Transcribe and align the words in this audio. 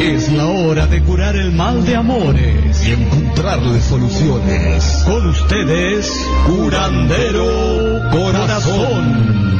Es 0.00 0.32
la 0.32 0.46
hora 0.46 0.86
de 0.86 1.02
curar 1.02 1.36
el 1.36 1.52
mal 1.52 1.84
de 1.84 1.94
amores 1.94 2.86
y 2.86 2.92
encontrarle 2.92 3.80
soluciones. 3.82 5.02
Con 5.04 5.26
ustedes, 5.28 6.10
Curandero 6.46 8.00
Corazón. 8.10 9.50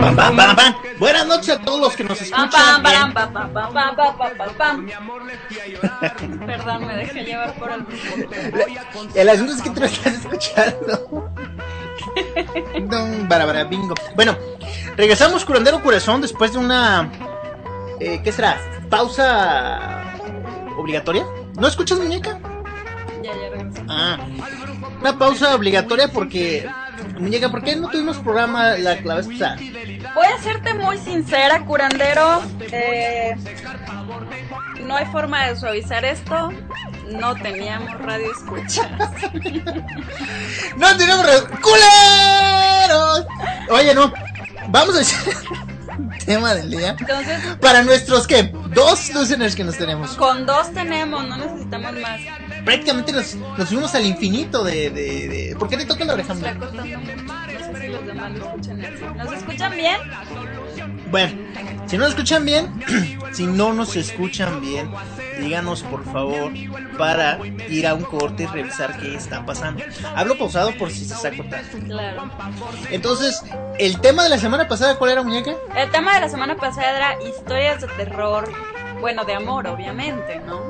Pam, 0.00 0.16
pam, 0.16 0.36
pam, 0.36 0.56
pam. 0.56 0.74
Buenas 0.98 1.26
noches 1.26 1.50
a 1.50 1.58
todos 1.60 1.80
los 1.80 1.96
que 1.96 2.04
nos 2.04 2.20
escuchan. 2.20 2.50
Perdón, 6.46 6.86
me 6.86 6.96
dejé 6.96 7.24
llevar 7.24 7.54
por 7.54 7.70
el 7.72 7.84
grupo. 7.84 9.10
El 9.14 9.28
asunto 9.28 9.52
es 9.52 9.62
que 9.62 9.70
tú 9.70 9.80
lo 9.80 9.86
estás 9.86 10.14
escuchando. 10.14 11.30
Dum, 12.88 13.28
bara, 13.28 13.46
bara, 13.46 13.64
bingo. 13.64 13.94
Bueno, 14.14 14.36
regresamos 14.96 15.44
Curandero 15.44 15.82
Corazón 15.82 16.20
después 16.20 16.52
de 16.52 16.58
una. 16.58 17.10
Eh, 18.00 18.20
¿Qué 18.22 18.32
será? 18.32 18.60
¿Pausa 18.90 20.04
obligatoria? 20.76 21.24
¿No 21.58 21.66
escuchas, 21.68 21.98
muñeca? 21.98 22.38
Ya, 23.22 23.32
ya 23.34 23.50
regresé. 23.50 23.82
Ah, 23.88 24.18
una 25.00 25.18
pausa 25.18 25.54
obligatoria 25.54 26.08
porque. 26.08 26.68
Muñeca, 27.18 27.50
¿por 27.50 27.62
qué 27.62 27.76
no 27.76 27.88
tuvimos 27.88 28.18
programa 28.18 28.76
la, 28.76 29.00
la 29.00 29.14
vez 29.16 29.26
pasada? 29.28 29.56
Voy 30.14 30.26
a 30.26 30.38
serte 30.42 30.74
muy 30.74 30.98
sincera, 30.98 31.64
curandero. 31.64 32.42
Eh, 32.60 33.34
no 34.84 34.96
hay 34.96 35.06
forma 35.06 35.46
de 35.46 35.56
suavizar 35.56 36.04
esto. 36.04 36.50
No 37.10 37.34
teníamos 37.36 37.98
radio 38.00 38.26
escucha. 38.32 38.88
¡No 40.76 40.96
tenemos 40.96 41.26
re- 41.26 41.60
¡Culeros! 41.60 43.26
Oye, 43.70 43.94
no. 43.94 44.12
Vamos 44.68 44.96
a 44.96 45.00
hacer 45.00 45.34
tema 46.26 46.54
del 46.54 46.70
día. 46.70 46.96
Entonces, 46.98 47.40
Para 47.60 47.82
nuestros, 47.82 48.26
¿qué? 48.26 48.52
Dos 48.74 49.12
listeners 49.14 49.54
que 49.56 49.64
nos 49.64 49.76
tenemos. 49.76 50.12
con 50.16 50.46
dos 50.46 50.72
tenemos, 50.72 51.26
no 51.28 51.36
necesitamos 51.36 51.92
más. 52.00 52.20
Prácticamente 52.64 53.12
nos, 53.12 53.34
nos 53.34 53.68
fuimos 53.68 53.94
al 53.94 54.06
infinito 54.06 54.62
de, 54.64 54.90
de, 54.90 55.28
de- 55.28 55.56
¿Por 55.58 55.68
qué 55.68 55.76
te 55.76 55.84
toca 55.84 56.04
la 56.04 56.14
oreja? 56.14 56.32
Está 56.32 56.54
cortando. 56.56 56.84
No 56.84 57.74
sé 57.74 57.80
si 57.80 57.88
los 57.88 58.06
demás 58.06 58.32
lo 58.32 58.44
escuchan 58.46 58.84
así. 58.84 59.04
¿Nos 59.16 59.32
escuchan 59.32 59.72
bien? 59.76 59.96
Bueno, 61.10 61.38
si 61.86 61.96
no 61.98 62.04
nos 62.04 62.10
escuchan 62.10 62.44
bien, 62.44 62.84
si 63.32 63.46
no 63.46 63.72
nos 63.72 63.96
escuchan 63.96 64.60
bien, 64.60 64.90
díganos 65.42 65.82
por 65.82 66.04
favor 66.04 66.52
para 66.98 67.38
ir 67.68 67.86
a 67.86 67.94
un 67.94 68.02
corte 68.04 68.44
y 68.44 68.46
revisar 68.46 68.98
qué 68.98 69.14
está 69.14 69.44
pasando. 69.44 69.82
Hablo 70.14 70.38
pausado 70.38 70.72
por 70.78 70.90
si 70.90 71.04
se 71.04 71.14
está 71.14 71.30
cortando. 71.36 71.68
Claro. 71.86 72.30
Entonces, 72.90 73.42
el 73.78 74.00
tema 74.00 74.22
de 74.22 74.28
la 74.30 74.38
semana 74.38 74.68
pasada, 74.68 74.96
¿cuál 74.96 75.10
era, 75.12 75.22
muñeca? 75.22 75.52
El 75.76 75.90
tema 75.90 76.14
de 76.14 76.20
la 76.20 76.28
semana 76.28 76.56
pasada 76.56 76.96
era 76.96 77.22
historias 77.22 77.80
de 77.80 77.88
terror. 77.88 78.50
Bueno, 79.00 79.24
de 79.24 79.34
amor, 79.34 79.66
obviamente, 79.66 80.40
¿no? 80.46 80.60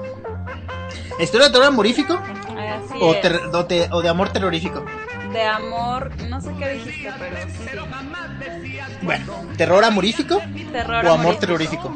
¿Historia 1.19 1.49
de 1.49 1.53
terror 1.53 1.69
amorífico 1.69 2.15
Así 2.15 2.99
o, 3.01 3.13
es. 3.15 3.21
ter- 3.21 3.41
o 3.53 3.67
te- 3.67 3.89
o 3.93 4.01
de 4.01 4.09
amor 4.09 4.31
terrorífico? 4.31 4.85
De 5.33 5.43
amor, 5.45 6.11
no 6.29 6.41
sé 6.41 6.51
qué 6.59 6.69
dijiste, 6.71 7.13
pero 7.19 7.37
sí. 7.43 8.69
Bueno, 9.03 9.33
¿terror 9.57 9.85
amorífico 9.85 10.41
Terror 10.73 11.05
o 11.07 11.13
amor 11.13 11.37
terrorífico? 11.39 11.95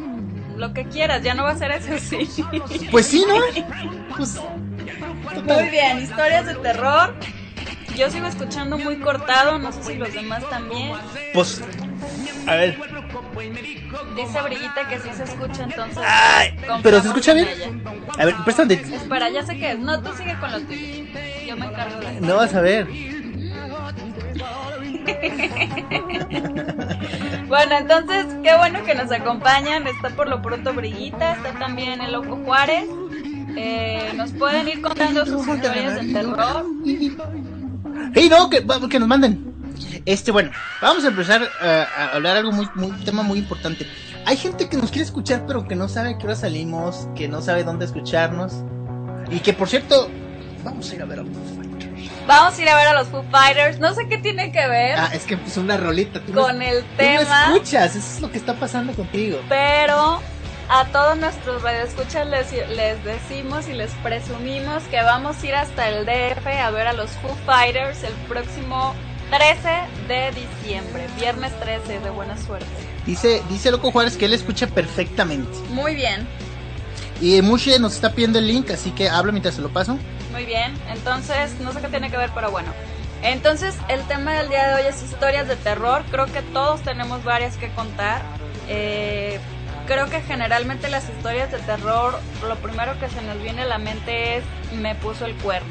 Lo 0.56 0.72
que 0.72 0.84
quieras, 0.84 1.22
ya 1.22 1.34
no 1.34 1.44
va 1.44 1.50
a 1.50 1.56
ser 1.56 1.70
eso, 1.72 1.98
sí. 1.98 2.28
Pues 2.90 3.06
sí, 3.06 3.24
¿no? 3.28 3.34
Pues, 4.16 4.40
Muy 5.44 5.68
bien, 5.68 6.00
historias 6.00 6.46
de 6.46 6.54
terror. 6.56 7.14
Yo 7.96 8.10
sigo 8.10 8.26
escuchando 8.26 8.76
muy 8.78 8.96
cortado, 8.96 9.58
no 9.58 9.72
sé 9.72 9.82
si 9.82 9.94
los 9.94 10.12
demás 10.12 10.48
también. 10.48 10.92
pues, 11.32 11.62
a 12.46 12.54
ver. 12.54 12.78
Dice 14.14 14.40
Brillita 14.42 14.88
que 14.88 14.98
sí 14.98 15.08
se 15.14 15.24
escucha, 15.24 15.64
entonces. 15.64 16.02
Ay, 16.06 16.54
¿pero 16.82 17.00
se 17.00 17.08
escucha 17.08 17.32
en 17.32 17.36
bien? 17.38 17.48
ella. 17.48 17.70
A 18.18 18.24
ver, 18.24 18.34
préstame. 18.44 18.74
Espera, 18.74 19.28
ya 19.30 19.42
sé 19.44 19.56
que 19.58 19.72
es. 19.72 19.78
No, 19.78 20.02
tú 20.02 20.10
sigue 20.16 20.36
con 20.38 20.52
lo 20.52 20.60
tuyo. 20.60 21.04
Yo 21.46 21.56
me 21.56 21.66
encargo 21.66 22.00
de 22.00 22.20
No 22.20 22.36
vas 22.36 22.54
a 22.54 22.60
ver. 22.60 22.86
Bueno, 27.48 27.76
entonces, 27.78 28.26
qué 28.42 28.56
bueno 28.56 28.82
que 28.84 28.94
nos 28.94 29.10
acompañan. 29.12 29.86
Está 29.86 30.10
por 30.10 30.28
lo 30.28 30.42
pronto 30.42 30.72
Brillita, 30.72 31.34
está 31.34 31.52
también 31.58 32.00
el 32.00 32.12
Loco 32.12 32.40
Juárez. 32.44 32.88
Eh, 33.56 34.12
nos 34.16 34.32
pueden 34.32 34.68
ir 34.68 34.82
contando 34.82 35.24
sus 35.24 35.46
historias 35.46 35.94
de 35.94 36.12
terror. 36.12 36.66
Hey, 38.14 38.28
no, 38.28 38.50
que, 38.50 38.98
nos 38.98 39.08
manden. 39.08 39.54
Este, 40.04 40.32
bueno, 40.32 40.50
vamos 40.82 41.04
a 41.04 41.08
empezar 41.08 41.42
eh, 41.62 41.84
a 41.96 42.16
hablar 42.16 42.36
algo 42.36 42.52
muy, 42.52 42.66
tema 43.04 43.22
muy 43.22 43.38
importante. 43.38 43.86
Hay 44.24 44.36
gente 44.36 44.68
que 44.68 44.76
nos 44.76 44.90
quiere 44.90 45.04
escuchar, 45.04 45.44
pero 45.46 45.68
que 45.68 45.76
no 45.76 45.88
sabe 45.88 46.10
a 46.10 46.18
qué 46.18 46.26
hora 46.26 46.34
salimos, 46.34 47.08
que 47.14 47.28
no 47.28 47.42
sabe 47.42 47.62
dónde 47.62 47.84
escucharnos. 47.84 48.54
Y 49.30 49.38
que, 49.38 49.52
por 49.52 49.68
cierto, 49.68 50.08
vamos 50.64 50.90
a 50.90 50.94
ir 50.94 51.02
a 51.02 51.04
ver 51.04 51.20
a. 51.20 51.24
Vamos 52.26 52.58
a 52.58 52.62
ir 52.62 52.68
a 52.68 52.76
ver 52.76 52.88
a 52.88 52.92
los 52.94 53.08
Foo 53.08 53.24
Fighters. 53.30 53.78
No 53.78 53.94
sé 53.94 54.02
qué 54.08 54.18
tiene 54.18 54.50
que 54.52 54.66
ver 54.66 54.98
Ah, 54.98 55.10
es 55.12 55.24
que 55.24 55.34
es 55.46 55.56
una 55.56 55.76
rolita. 55.76 56.20
Tú 56.20 56.32
no- 56.32 56.42
con 56.42 56.60
el 56.62 56.80
tú 56.82 56.88
no 56.90 56.96
tema, 56.96 57.44
escuchas, 57.54 57.94
eso 57.96 58.14
es 58.16 58.20
lo 58.20 58.30
que 58.30 58.38
está 58.38 58.54
pasando 58.54 58.92
contigo. 58.94 59.40
pero 59.48 60.20
a 60.68 60.84
todos 60.86 61.16
nuestros 61.16 61.62
radioescuchas 61.62 62.26
les, 62.26 62.50
les 62.70 63.02
decimos 63.04 63.68
y 63.68 63.72
les 63.72 63.92
presumimos 64.02 64.82
que 64.84 65.00
vamos 65.02 65.40
a 65.42 65.46
ir 65.46 65.54
hasta 65.54 65.88
el 65.88 66.04
DF 66.04 66.46
a 66.60 66.70
ver 66.70 66.88
a 66.88 66.92
los 66.92 67.10
Foo 67.10 67.36
Fighters 67.46 68.02
el 68.02 68.12
próximo 68.28 68.92
13 69.30 69.68
de 70.08 70.32
diciembre, 70.32 71.06
viernes 71.18 71.52
13, 71.60 72.00
de 72.00 72.10
buena 72.10 72.36
suerte. 72.36 72.66
Dice, 73.06 73.42
dice 73.48 73.70
Loco 73.70 73.92
Juárez 73.92 74.16
que 74.16 74.24
él 74.24 74.32
escucha 74.32 74.66
perfectamente. 74.66 75.56
Muy 75.70 75.94
bien. 75.94 76.26
Y 77.20 77.40
Mushe 77.42 77.78
nos 77.78 77.94
está 77.94 78.12
pidiendo 78.12 78.38
el 78.38 78.46
link, 78.46 78.70
así 78.70 78.90
que 78.90 79.08
habla 79.08 79.32
mientras 79.32 79.54
se 79.54 79.62
lo 79.62 79.68
paso. 79.70 79.98
Muy 80.32 80.44
bien, 80.44 80.74
entonces 80.92 81.58
no 81.60 81.72
sé 81.72 81.80
qué 81.80 81.88
tiene 81.88 82.10
que 82.10 82.16
ver, 82.16 82.30
pero 82.34 82.50
bueno. 82.50 82.68
Entonces 83.22 83.74
el 83.88 84.02
tema 84.02 84.34
del 84.34 84.48
día 84.50 84.68
de 84.68 84.74
hoy 84.82 84.88
es 84.88 85.02
historias 85.02 85.48
de 85.48 85.56
terror. 85.56 86.04
Creo 86.10 86.26
que 86.26 86.42
todos 86.42 86.82
tenemos 86.82 87.24
varias 87.24 87.56
que 87.56 87.70
contar. 87.70 88.20
Eh, 88.68 89.40
creo 89.86 90.10
que 90.10 90.20
generalmente 90.20 90.88
las 90.90 91.08
historias 91.08 91.50
de 91.50 91.58
terror, 91.60 92.18
lo 92.46 92.56
primero 92.56 92.98
que 93.00 93.08
se 93.08 93.22
nos 93.22 93.40
viene 93.42 93.62
a 93.62 93.66
la 93.66 93.78
mente 93.78 94.36
es 94.36 94.44
me 94.78 94.94
puso 94.94 95.24
el 95.24 95.34
cuerno. 95.36 95.68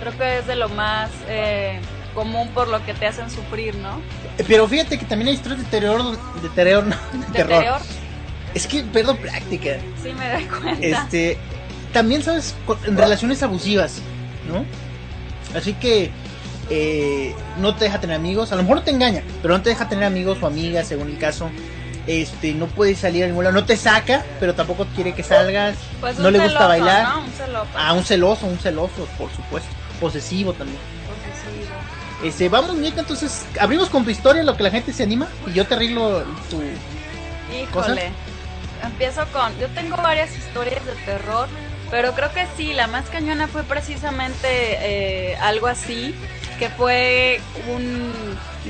Creo 0.00 0.16
que 0.16 0.38
es 0.38 0.46
de 0.46 0.56
lo 0.56 0.68
más 0.70 1.10
eh, 1.28 1.78
común 2.14 2.48
por 2.54 2.68
lo 2.68 2.84
que 2.84 2.94
te 2.94 3.06
hacen 3.06 3.30
sufrir, 3.30 3.74
¿no? 3.76 4.00
Eh, 4.38 4.44
Pero 4.48 4.66
fíjate 4.66 4.98
que 4.98 5.04
también 5.04 5.28
hay 5.28 5.34
historias 5.34 5.60
de 5.60 5.66
terror, 5.66 6.16
de 6.40 6.48
terror, 6.50 6.84
no, 6.84 6.96
de 7.12 7.18
De 7.26 7.32
terror. 7.32 7.60
terror, 7.62 7.80
Es 8.56 8.66
que 8.66 8.82
pierdo 8.82 9.14
práctica. 9.16 9.76
sí 10.02 10.14
me 10.14 10.32
doy 10.32 10.44
cuenta. 10.44 10.78
Este, 10.80 11.36
también 11.92 12.22
sabes, 12.22 12.54
en 12.86 12.96
relaciones 12.96 13.42
abusivas, 13.42 13.98
¿no? 14.48 14.64
Así 15.54 15.74
que 15.74 16.10
eh, 16.70 17.34
no 17.58 17.74
te 17.74 17.84
deja 17.84 18.00
tener 18.00 18.16
amigos, 18.16 18.52
a 18.52 18.56
lo 18.56 18.62
mejor 18.62 18.78
no 18.78 18.82
te 18.82 18.92
engaña, 18.92 19.22
pero 19.42 19.54
no 19.54 19.62
te 19.62 19.68
deja 19.68 19.90
tener 19.90 20.04
amigos 20.04 20.38
o 20.40 20.46
amigas, 20.46 20.88
según 20.88 21.10
el 21.10 21.18
caso. 21.18 21.50
Este, 22.06 22.54
no 22.54 22.66
puedes 22.66 22.98
salir 22.98 23.24
a 23.24 23.26
ningún 23.26 23.44
lado, 23.44 23.54
no 23.54 23.66
te 23.66 23.76
saca, 23.76 24.24
pero 24.40 24.54
tampoco 24.54 24.86
quiere 24.94 25.12
que 25.12 25.22
salgas. 25.22 25.76
Pues 26.00 26.18
no 26.18 26.30
le 26.30 26.38
gusta 26.38 26.66
bailar. 26.66 27.08
¿no? 27.08 27.24
Un 27.24 27.32
celoso. 27.32 27.68
A 27.76 27.92
un 27.92 28.04
celoso, 28.04 28.46
un 28.46 28.58
celoso, 28.58 29.06
por 29.18 29.30
supuesto. 29.32 29.68
Posesivo 30.00 30.54
también. 30.54 30.78
Posesivo. 31.06 31.76
Este, 32.24 32.48
vamos, 32.48 32.74
muñeca, 32.74 33.00
entonces 33.00 33.44
abrimos 33.60 33.90
con 33.90 34.02
tu 34.02 34.08
historia, 34.08 34.42
lo 34.44 34.56
que 34.56 34.62
la 34.62 34.70
gente 34.70 34.94
se 34.94 35.02
anima, 35.02 35.28
y 35.46 35.52
yo 35.52 35.66
te 35.66 35.74
arreglo 35.74 36.24
tu. 36.48 36.62
Híjole. 37.54 38.12
Empiezo 38.86 39.26
con. 39.32 39.58
Yo 39.58 39.68
tengo 39.68 39.96
varias 39.96 40.36
historias 40.36 40.84
de 40.86 40.94
terror, 41.04 41.48
pero 41.90 42.12
creo 42.12 42.32
que 42.32 42.46
sí, 42.56 42.72
la 42.72 42.86
más 42.86 43.08
cañona 43.10 43.48
fue 43.48 43.62
precisamente 43.64 44.48
eh, 44.48 45.36
algo 45.36 45.66
así, 45.66 46.14
que 46.58 46.68
fue 46.68 47.40
un 47.74 48.12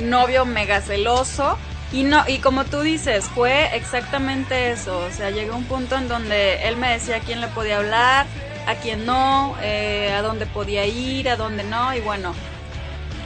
novio 0.08 0.44
mega 0.44 0.80
celoso. 0.80 1.58
Y 1.92 2.02
no, 2.02 2.24
y 2.26 2.38
como 2.38 2.64
tú 2.64 2.80
dices, 2.80 3.26
fue 3.26 3.76
exactamente 3.76 4.72
eso. 4.72 4.98
O 4.98 5.10
sea, 5.12 5.30
llegó 5.30 5.56
un 5.56 5.64
punto 5.64 5.96
en 5.96 6.08
donde 6.08 6.66
él 6.66 6.76
me 6.76 6.90
decía 6.90 7.16
a 7.16 7.20
quién 7.20 7.40
le 7.40 7.46
podía 7.48 7.78
hablar, 7.78 8.26
a 8.66 8.74
quién 8.74 9.06
no, 9.06 9.54
eh, 9.62 10.12
a 10.12 10.22
dónde 10.22 10.46
podía 10.46 10.84
ir, 10.86 11.28
a 11.28 11.36
dónde 11.36 11.62
no, 11.62 11.94
y 11.94 12.00
bueno, 12.00 12.34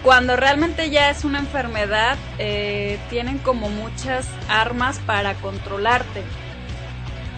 cuando 0.02 0.36
realmente 0.36 0.90
ya 0.90 1.10
es 1.10 1.24
una 1.24 1.38
enfermedad, 1.38 2.16
eh, 2.38 2.98
tienen 3.10 3.38
como 3.38 3.68
muchas 3.68 4.26
armas 4.48 4.98
para 5.00 5.34
controlarte. 5.34 6.22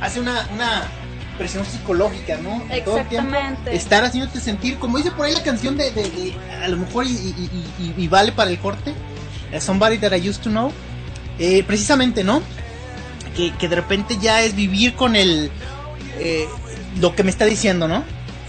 Hace 0.02 0.20
una, 0.20 0.46
una 0.54 0.82
presión 1.38 1.64
psicológica, 1.64 2.36
¿no? 2.36 2.62
Todo 2.84 2.98
el 2.98 3.06
tiempo 3.08 3.34
Exactamente. 3.36 3.74
estar 3.74 4.04
haciéndote 4.04 4.40
sentir, 4.40 4.78
como 4.78 4.98
dice 4.98 5.10
por 5.12 5.24
ahí 5.26 5.32
la 5.34 5.42
canción 5.42 5.76
de, 5.78 5.90
de- 5.90 6.10
de- 6.10 6.34
a 6.62 6.68
lo 6.68 6.76
mejor 6.76 7.06
y, 7.06 7.10
y- 7.10 7.50
y- 7.78 7.84
y- 7.84 7.94
y 8.04 8.08
vale 8.08 8.32
para 8.32 8.50
el 8.50 8.58
corte, 8.58 8.92
eh, 9.52 9.60
Somebody 9.60 9.98
That 9.98 10.12
I 10.12 10.28
Used 10.28 10.42
to 10.42 10.50
Know, 10.50 10.72
eh, 11.38 11.62
precisamente, 11.66 12.22
¿no? 12.24 12.42
Que, 13.36 13.52
que 13.56 13.68
de 13.68 13.76
repente 13.76 14.18
ya 14.20 14.42
es 14.42 14.54
vivir 14.54 14.94
con 14.94 15.16
el, 15.16 15.50
eh, 16.18 16.46
lo 17.00 17.14
que 17.14 17.22
me 17.24 17.30
está 17.30 17.44
diciendo, 17.46 17.88
¿no? 17.88 18.04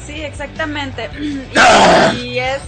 Sí, 0.05 0.21
exactamente. 0.21 1.09
Y, 2.15 2.17
y 2.19 2.39
es. 2.39 2.59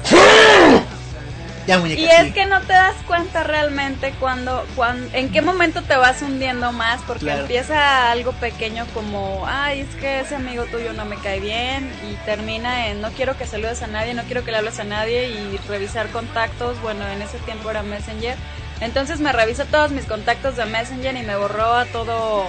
Ya, 1.68 1.80
muñeca. 1.80 2.02
Y 2.02 2.06
es 2.06 2.34
que 2.34 2.46
no 2.46 2.62
te 2.62 2.74
das 2.74 2.96
cuenta 3.08 3.44
realmente 3.44 4.14
cuando, 4.20 4.66
cuando, 4.76 5.10
en 5.16 5.32
qué 5.32 5.42
momento 5.42 5.82
te 5.82 5.96
vas 5.96 6.22
hundiendo 6.22 6.72
más, 6.72 7.02
porque 7.08 7.32
empieza 7.32 8.12
algo 8.12 8.34
pequeño 8.34 8.86
como, 8.94 9.46
ay, 9.48 9.82
es 9.82 9.96
que 9.96 10.20
ese 10.20 10.36
amigo 10.36 10.66
tuyo 10.66 10.94
no 10.94 11.06
me 11.06 11.18
cae 11.18 11.40
bien, 11.40 11.92
y 12.10 12.14
termina 12.26 12.88
en 12.88 13.02
no 13.02 13.10
quiero 13.12 13.38
que 13.38 13.48
saludes 13.48 13.82
a 13.82 13.88
nadie, 13.88 14.14
no 14.14 14.24
quiero 14.24 14.44
que 14.44 14.52
le 14.52 14.58
hables 14.58 14.80
a 14.80 14.84
nadie, 14.84 15.30
y 15.30 15.58
revisar 15.68 16.08
contactos, 16.10 16.80
bueno, 16.82 17.08
en 17.08 17.22
ese 17.22 17.38
tiempo 17.40 17.72
era 17.72 17.84
Messenger. 17.84 18.38
Entonces 18.82 19.20
me 19.20 19.32
revisó 19.32 19.66
todos 19.66 19.92
mis 19.92 20.06
contactos 20.06 20.58
de 20.58 20.66
Messenger 20.66 21.16
y 21.16 21.24
me 21.24 21.36
borró 21.36 21.74
a 21.76 21.86
todo 21.86 22.46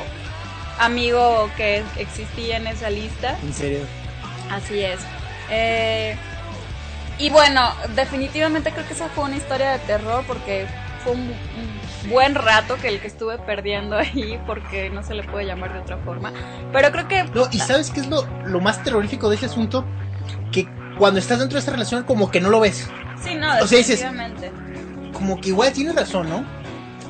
amigo 0.78 1.48
que 1.56 1.82
existía 1.98 2.56
en 2.56 2.66
esa 2.66 2.90
lista. 2.90 3.36
¿En 3.42 3.54
serio? 3.54 3.80
Así 4.50 4.82
es. 4.82 4.98
Eh, 5.50 6.16
y 7.18 7.30
bueno, 7.30 7.74
definitivamente 7.94 8.72
creo 8.72 8.86
que 8.86 8.92
esa 8.92 9.08
fue 9.08 9.24
una 9.24 9.36
historia 9.36 9.72
de 9.72 9.78
terror 9.80 10.24
porque 10.26 10.66
fue 11.02 11.12
un, 11.12 11.32
buen 12.10 12.34
rato 12.34 12.76
que 12.76 12.88
el 12.88 13.00
que 13.00 13.06
estuve 13.06 13.38
perdiendo 13.38 13.96
ahí 13.98 14.38
porque 14.46 14.90
no 14.90 15.02
se 15.02 15.14
le 15.14 15.22
puede 15.22 15.46
llamar 15.46 15.72
de 15.72 15.80
otra 15.80 15.96
forma. 15.98 16.32
Pero 16.72 16.92
creo 16.92 17.08
que... 17.08 17.24
No, 17.34 17.48
y 17.50 17.58
¿sabes 17.58 17.90
qué 17.90 18.00
es 18.00 18.08
lo, 18.08 18.26
lo 18.44 18.60
más 18.60 18.82
terrorífico 18.82 19.28
de 19.28 19.36
ese 19.36 19.46
asunto? 19.46 19.84
Que 20.52 20.68
cuando 20.98 21.18
estás 21.18 21.38
dentro 21.38 21.56
de 21.56 21.60
esta 21.60 21.72
relación 21.72 22.04
como 22.04 22.30
que 22.30 22.40
no 22.40 22.50
lo 22.50 22.60
ves. 22.60 22.88
Sí, 23.22 23.34
no, 23.34 23.54
definitivamente. 23.56 24.52
como 25.12 25.40
que 25.40 25.48
igual 25.48 25.72
tiene 25.72 25.92
razón, 25.92 26.28
¿no? 26.28 26.44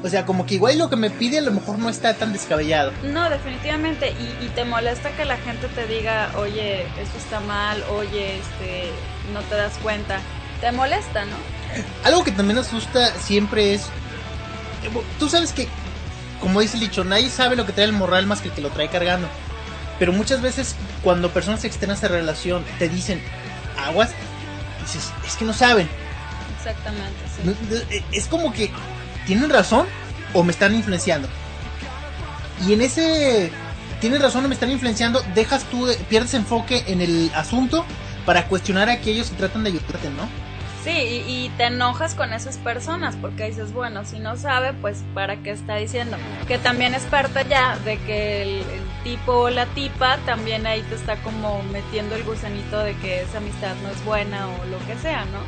O 0.02 0.08
sea, 0.08 0.26
como 0.26 0.46
que 0.46 0.54
igual 0.54 0.78
lo 0.78 0.90
que 0.90 0.96
me 0.96 1.10
pide 1.10 1.38
a 1.38 1.42
lo 1.42 1.52
mejor 1.52 1.78
no 1.78 1.88
está 1.88 2.14
tan 2.14 2.32
descabellado. 2.32 2.92
No, 3.02 3.28
definitivamente. 3.30 4.14
Y, 4.42 4.48
te 4.48 4.64
molesta 4.64 5.10
que 5.10 5.24
la 5.24 5.36
gente 5.36 5.68
te 5.68 5.86
diga, 5.86 6.30
oye, 6.36 6.82
esto 6.82 7.18
está 7.18 7.40
mal, 7.40 7.82
oye, 7.90 8.38
este, 8.38 8.90
no 9.32 9.40
te 9.42 9.56
das 9.56 9.74
cuenta. 9.82 10.20
Te 10.60 10.72
molesta, 10.72 11.24
¿no? 11.24 11.36
Algo 12.04 12.24
que 12.24 12.32
también 12.32 12.58
asusta 12.58 13.12
siempre 13.18 13.74
es. 13.74 13.86
Tú 15.18 15.28
sabes 15.28 15.52
que, 15.52 15.68
como 16.40 16.60
dice 16.60 16.76
el 16.76 16.80
dicho, 16.80 17.04
nadie 17.04 17.28
sabe 17.28 17.56
lo 17.56 17.66
que 17.66 17.72
trae 17.72 17.86
el 17.86 17.92
morral 17.92 18.26
más 18.26 18.40
que 18.40 18.48
el 18.48 18.54
que 18.54 18.62
lo 18.62 18.70
trae 18.70 18.88
cargando. 18.88 19.28
Pero 19.98 20.12
muchas 20.12 20.42
veces, 20.42 20.76
cuando 21.02 21.30
personas 21.30 21.64
externas 21.64 22.04
a 22.04 22.08
relación 22.08 22.64
te 22.78 22.88
dicen 22.88 23.20
aguas, 23.78 24.10
dices, 24.82 25.10
es 25.26 25.36
que 25.36 25.44
no 25.44 25.52
saben. 25.52 25.88
Exactamente, 26.58 27.20
sí. 27.36 28.04
Es 28.12 28.26
como 28.26 28.52
que 28.52 28.70
¿tienen 29.26 29.50
razón 29.50 29.86
o 30.32 30.42
me 30.42 30.52
están 30.52 30.74
influenciando? 30.74 31.28
Y 32.66 32.72
en 32.72 32.80
ese 32.80 33.52
tienen 34.00 34.20
razón 34.20 34.44
o 34.44 34.48
me 34.48 34.54
están 34.54 34.70
influenciando, 34.70 35.22
dejas 35.34 35.64
tú, 35.64 35.88
pierdes 36.08 36.34
enfoque 36.34 36.84
en 36.86 37.00
el 37.00 37.30
asunto 37.34 37.84
para 38.24 38.46
cuestionar 38.46 38.88
a 38.88 38.92
aquellos 38.92 39.30
que 39.30 39.36
tratan 39.36 39.64
de 39.64 39.70
ayudarte, 39.70 40.10
¿no? 40.10 40.28
Sí, 40.84 41.24
y, 41.26 41.50
te 41.56 41.64
enojas 41.64 42.14
con 42.14 42.32
esas 42.32 42.58
personas 42.58 43.16
porque 43.16 43.48
dices, 43.48 43.72
bueno, 43.72 44.04
si 44.04 44.20
no 44.20 44.36
sabe, 44.36 44.72
pues 44.72 45.02
¿para 45.14 45.36
qué 45.38 45.50
está 45.50 45.74
diciendo? 45.74 46.16
Que 46.46 46.58
también 46.58 46.94
es 46.94 47.02
parte 47.02 47.44
ya 47.48 47.76
de 47.78 47.98
que 47.98 48.42
el, 48.42 48.64
tipo 49.02 49.32
o 49.32 49.50
la 49.50 49.66
tipa 49.66 50.18
también 50.26 50.64
ahí 50.64 50.82
te 50.82 50.94
está 50.94 51.16
como 51.16 51.60
metiendo 51.72 52.14
el 52.14 52.22
gusanito 52.22 52.78
de 52.78 52.94
que 52.98 53.22
esa 53.22 53.38
amistad 53.38 53.74
no 53.82 53.88
es 53.88 54.04
buena 54.04 54.46
o 54.46 54.64
lo 54.66 54.78
que 54.86 54.96
sea, 55.02 55.24
¿no? 55.24 55.40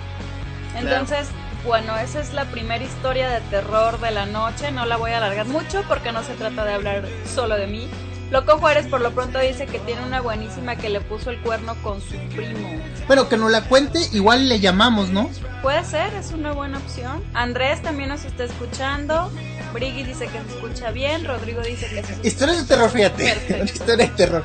Entonces, 0.77 1.29
bueno, 1.65 1.97
esa 1.99 2.21
es 2.21 2.33
la 2.33 2.45
primera 2.47 2.83
historia 2.83 3.29
de 3.29 3.41
terror 3.43 4.01
de 4.01 4.11
la 4.11 4.27
noche. 4.27 4.71
No 4.71 4.87
la 4.87 4.97
voy 4.97 5.13
a 5.13 5.19
alargar 5.19 5.47
mucho 5.47 5.85
porque 5.89 6.13
no 6.13 6.23
se 6.23 6.35
trata 6.35 6.65
de 6.65 6.75
hablar 6.75 7.09
solo 7.35 7.57
de 7.57 7.67
mí. 7.67 7.89
Loco 8.31 8.59
Juárez 8.59 8.87
por 8.87 9.01
lo 9.01 9.13
pronto 9.13 9.39
dice 9.39 9.65
que 9.65 9.79
tiene 9.79 10.03
una 10.05 10.21
buenísima 10.21 10.77
que 10.77 10.91
le 10.91 11.01
puso 11.01 11.31
el 11.31 11.41
cuerno 11.41 11.75
con 11.83 12.01
su 12.03 12.17
primo. 12.35 12.69
Bueno, 13.07 13.29
que 13.29 13.39
nos 13.39 13.51
la 13.51 13.63
cuente, 13.63 13.99
igual 14.13 14.51
le 14.51 14.61
llamamos, 14.61 15.09
¿no? 15.09 15.31
Puede 15.63 15.83
ser, 15.85 16.13
es 16.13 16.33
una 16.33 16.53
buena 16.53 16.77
opción. 16.77 17.25
Andrés 17.33 17.81
también 17.81 18.11
nos 18.11 18.25
está 18.27 18.45
escuchando. 18.45 19.33
Briggy 19.73 20.05
dice 20.05 20.27
que 20.27 20.39
se 20.41 20.57
escucha 20.57 20.91
bien. 20.91 21.25
Rodrigo 21.25 21.63
dice 21.63 21.89
que 21.89 22.03
se 22.03 22.27
Historia 22.27 22.55
de 22.55 22.65
terror, 22.65 22.91
fíjate. 22.91 23.63
Historia 23.65 24.07
de 24.07 24.13
terror. 24.13 24.45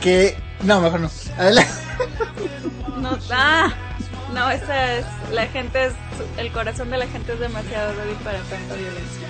Que. 0.00 0.36
No, 0.62 0.80
mejor 0.80 1.00
no. 1.00 1.10
Adelante. 1.38 1.72
No, 2.98 3.18
ah, 3.30 3.72
no, 4.32 4.50
esa 4.50 4.94
es. 4.94 5.06
La 5.30 5.46
gente 5.46 5.86
es. 5.86 5.92
El 6.36 6.52
corazón 6.52 6.90
de 6.90 6.98
la 6.98 7.06
gente 7.06 7.32
es 7.32 7.40
demasiado 7.40 7.94
débil 7.96 8.16
para 8.16 8.38
tanta 8.38 8.74
violencia. 8.74 9.28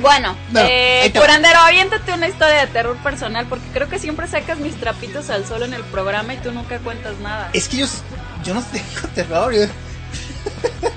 Bueno, 0.00 0.36
eh, 0.54 1.12
curandero, 1.12 1.58
aviéntate 1.58 2.12
una 2.12 2.28
historia 2.28 2.60
de 2.60 2.66
terror 2.68 2.96
personal 2.98 3.46
porque 3.48 3.66
creo 3.72 3.88
que 3.88 3.98
siempre 3.98 4.28
sacas 4.28 4.58
mis 4.58 4.76
trapitos 4.76 5.28
al 5.28 5.44
sol 5.44 5.64
en 5.64 5.74
el 5.74 5.82
programa 5.84 6.34
y 6.34 6.36
tú 6.36 6.52
nunca 6.52 6.78
cuentas 6.78 7.18
nada. 7.18 7.50
Es 7.52 7.68
que 7.68 7.78
yo, 7.78 7.86
yo 8.44 8.54
no 8.54 8.62
tengo 8.62 9.08
terror. 9.14 9.52
Yo... 9.52 9.66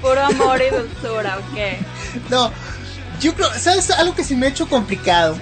Puro 0.02 0.22
amor 0.26 0.62
y 0.62 0.70
dulzura, 0.70 1.38
ok. 1.40 2.30
No, 2.30 2.52
yo 3.20 3.34
creo, 3.34 3.52
¿sabes? 3.58 3.90
Algo 3.90 4.14
que 4.14 4.24
sí 4.24 4.36
me 4.36 4.46
ha 4.46 4.50
hecho 4.50 4.68
complicado 4.68 5.36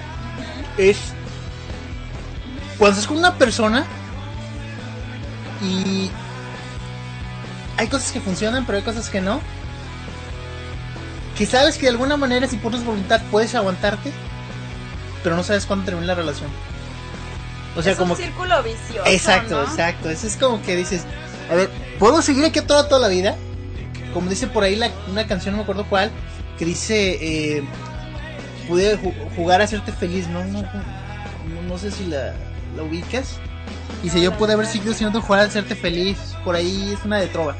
es 0.78 0.96
cuando 2.78 2.94
estás 2.94 3.06
con 3.06 3.18
una 3.18 3.36
persona 3.36 3.84
y 5.62 6.10
hay 7.80 7.88
cosas 7.88 8.12
que 8.12 8.20
funcionan, 8.20 8.66
pero 8.66 8.76
hay 8.76 8.84
cosas 8.84 9.08
que 9.08 9.22
no. 9.22 9.40
Que 11.36 11.46
sabes 11.46 11.76
que 11.76 11.84
de 11.84 11.88
alguna 11.88 12.18
manera, 12.18 12.46
si 12.46 12.58
pones 12.58 12.84
voluntad, 12.84 13.22
puedes 13.30 13.54
aguantarte, 13.54 14.12
pero 15.22 15.34
no 15.34 15.42
sabes 15.42 15.64
cuándo 15.64 15.86
termina 15.86 16.08
la 16.08 16.14
relación. 16.14 16.50
O 17.74 17.80
sea, 17.82 17.92
es 17.92 17.98
como. 17.98 18.12
Un 18.12 18.20
círculo 18.20 18.62
vicioso. 18.62 19.08
Exacto, 19.08 19.62
exacto. 19.62 20.10
Eso 20.10 20.26
es 20.26 20.36
como 20.36 20.60
que 20.60 20.76
dices, 20.76 21.04
a 21.50 21.54
ver, 21.54 21.70
¿puedo 21.98 22.20
seguir 22.20 22.44
aquí 22.44 22.60
toda, 22.60 22.86
toda 22.86 23.00
la 23.00 23.08
vida? 23.08 23.36
Como 24.12 24.28
dice 24.28 24.46
por 24.46 24.62
ahí 24.62 24.76
la, 24.76 24.90
una 25.10 25.26
canción, 25.26 25.52
no 25.52 25.58
me 25.58 25.62
acuerdo 25.62 25.86
cuál, 25.88 26.10
que 26.58 26.66
dice, 26.66 27.16
eh, 27.22 27.64
pude 28.68 28.98
jugar 29.36 29.62
a 29.62 29.64
hacerte 29.64 29.90
feliz, 29.92 30.28
¿no? 30.28 30.44
No, 30.44 30.62
no, 31.66 31.78
sé 31.78 31.90
si 31.90 32.04
la, 32.04 32.34
la 32.76 32.82
ubicas. 32.82 33.38
Dice, 34.02 34.20
yo 34.20 34.36
pude 34.36 34.54
haber 34.54 34.66
seguido 34.66 34.94
siendo 34.94 35.20
jugar 35.20 35.40
a 35.40 35.44
hacerte 35.44 35.74
feliz. 35.74 36.16
Por 36.44 36.54
ahí 36.54 36.92
es 36.92 37.04
una 37.04 37.18
de 37.18 37.26
trova. 37.26 37.54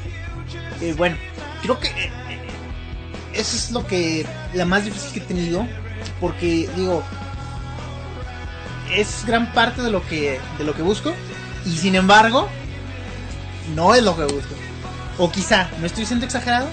Eh, 0.81 0.93
bueno, 0.97 1.15
creo 1.61 1.79
que 1.79 1.87
eh, 1.87 2.11
eso 3.33 3.55
es 3.55 3.71
lo 3.71 3.85
que 3.85 4.25
la 4.53 4.65
más 4.65 4.85
difícil 4.85 5.13
que 5.13 5.19
he 5.19 5.23
tenido. 5.23 5.67
Porque 6.19 6.69
digo, 6.75 7.03
es 8.95 9.23
gran 9.25 9.53
parte 9.53 9.81
de 9.81 9.91
lo 9.91 10.05
que 10.05 10.39
de 10.57 10.63
lo 10.63 10.73
que 10.73 10.81
busco. 10.81 11.13
Y 11.65 11.77
sin 11.77 11.95
embargo, 11.95 12.47
no 13.75 13.93
es 13.93 14.03
lo 14.03 14.15
que 14.15 14.23
busco. 14.23 14.55
O 15.17 15.31
quizá, 15.31 15.69
¿no 15.79 15.85
estoy 15.85 16.05
siendo 16.05 16.25
exagerado? 16.25 16.67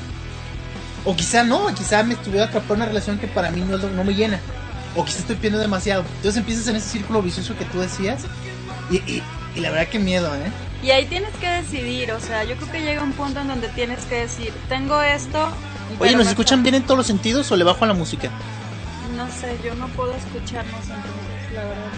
O 1.05 1.15
quizá 1.15 1.45
no, 1.45 1.67
quizá 1.75 2.03
me 2.03 2.15
estuviera 2.15 2.47
atrapado 2.47 2.75
en 2.75 2.81
una 2.81 2.87
relación 2.87 3.19
que 3.19 3.27
para 3.27 3.51
mí 3.51 3.61
no, 3.61 3.77
no 3.77 4.05
me 4.05 4.15
llena. 4.15 4.41
O 4.99 5.05
quizá 5.05 5.21
estoy 5.21 5.37
pidiendo 5.37 5.61
demasiado. 5.61 6.03
Entonces 6.17 6.37
empiezas 6.37 6.67
en 6.67 6.77
ese 6.77 6.89
círculo 6.89 7.23
vicioso 7.23 7.57
que 7.57 7.65
tú 7.65 7.79
decías. 7.81 8.23
y, 8.91 9.23
y 9.55 9.61
la 9.61 9.71
verdad 9.71 9.89
que 9.89 9.99
miedo, 9.99 10.35
¿eh? 10.35 10.51
Y 10.83 10.91
ahí 10.91 11.07
tienes 11.07 11.35
que 11.41 11.49
decidir, 11.49 12.13
o 12.13 12.21
sea, 12.21 12.45
yo 12.45 12.55
creo 12.57 12.71
que 12.71 12.81
llega 12.81 13.03
un 13.03 13.13
punto 13.13 13.41
en 13.41 13.49
donde 13.49 13.69
tienes 13.69 14.05
que 14.05 14.17
decir, 14.17 14.53
tengo 14.69 15.03
esto. 15.03 15.49
Oye, 15.99 16.15
¿nos 16.15 16.29
escuchan 16.29 16.63
bien 16.63 16.77
en 16.77 16.83
todos 16.85 16.99
los 16.99 17.07
sentidos 17.07 17.51
o 17.51 17.57
le 17.57 17.65
bajo 17.65 17.85
a 17.85 17.89
la 17.89 17.95
música? 17.95 18.31
No 19.17 19.27
sé, 19.29 19.57
yo 19.65 19.75
no 19.75 19.89
puedo 19.89 20.13
escucharnos 20.15 20.83
entonces, 20.83 21.53
la 21.55 21.65
verdad. 21.65 21.91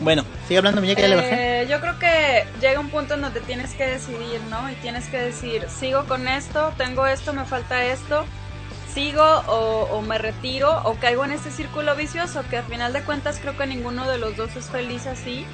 Bueno, 0.00 0.24
sigue 0.46 0.58
hablando, 0.58 0.82
ya 0.84 0.94
que 0.94 1.02
ya 1.02 1.08
le 1.08 1.16
bajé. 1.16 1.62
Eh, 1.62 1.66
yo 1.68 1.80
creo 1.80 1.98
que 1.98 2.44
llega 2.60 2.78
un 2.80 2.88
punto 2.88 3.14
en 3.14 3.20
donde 3.20 3.40
tienes 3.40 3.74
que 3.74 3.86
decidir, 3.86 4.40
¿no? 4.48 4.70
Y 4.70 4.74
tienes 4.76 5.06
que 5.06 5.18
decir, 5.18 5.66
sigo 5.68 6.04
con 6.04 6.28
esto, 6.28 6.72
tengo 6.76 7.06
esto, 7.06 7.32
me 7.32 7.44
falta 7.44 7.84
esto, 7.84 8.24
sigo 8.94 9.22
o, 9.22 9.88
o, 9.90 10.02
me 10.02 10.18
retiro 10.18 10.82
o 10.84 10.94
caigo 10.94 11.24
en 11.24 11.32
este 11.32 11.50
círculo 11.50 11.94
vicioso 11.96 12.42
que 12.48 12.58
al 12.58 12.64
final 12.64 12.92
de 12.92 13.02
cuentas 13.02 13.38
creo 13.40 13.56
que 13.56 13.66
ninguno 13.66 14.08
de 14.08 14.18
los 14.18 14.36
dos 14.36 14.54
es 14.56 14.66
feliz 14.66 15.06
así 15.06 15.46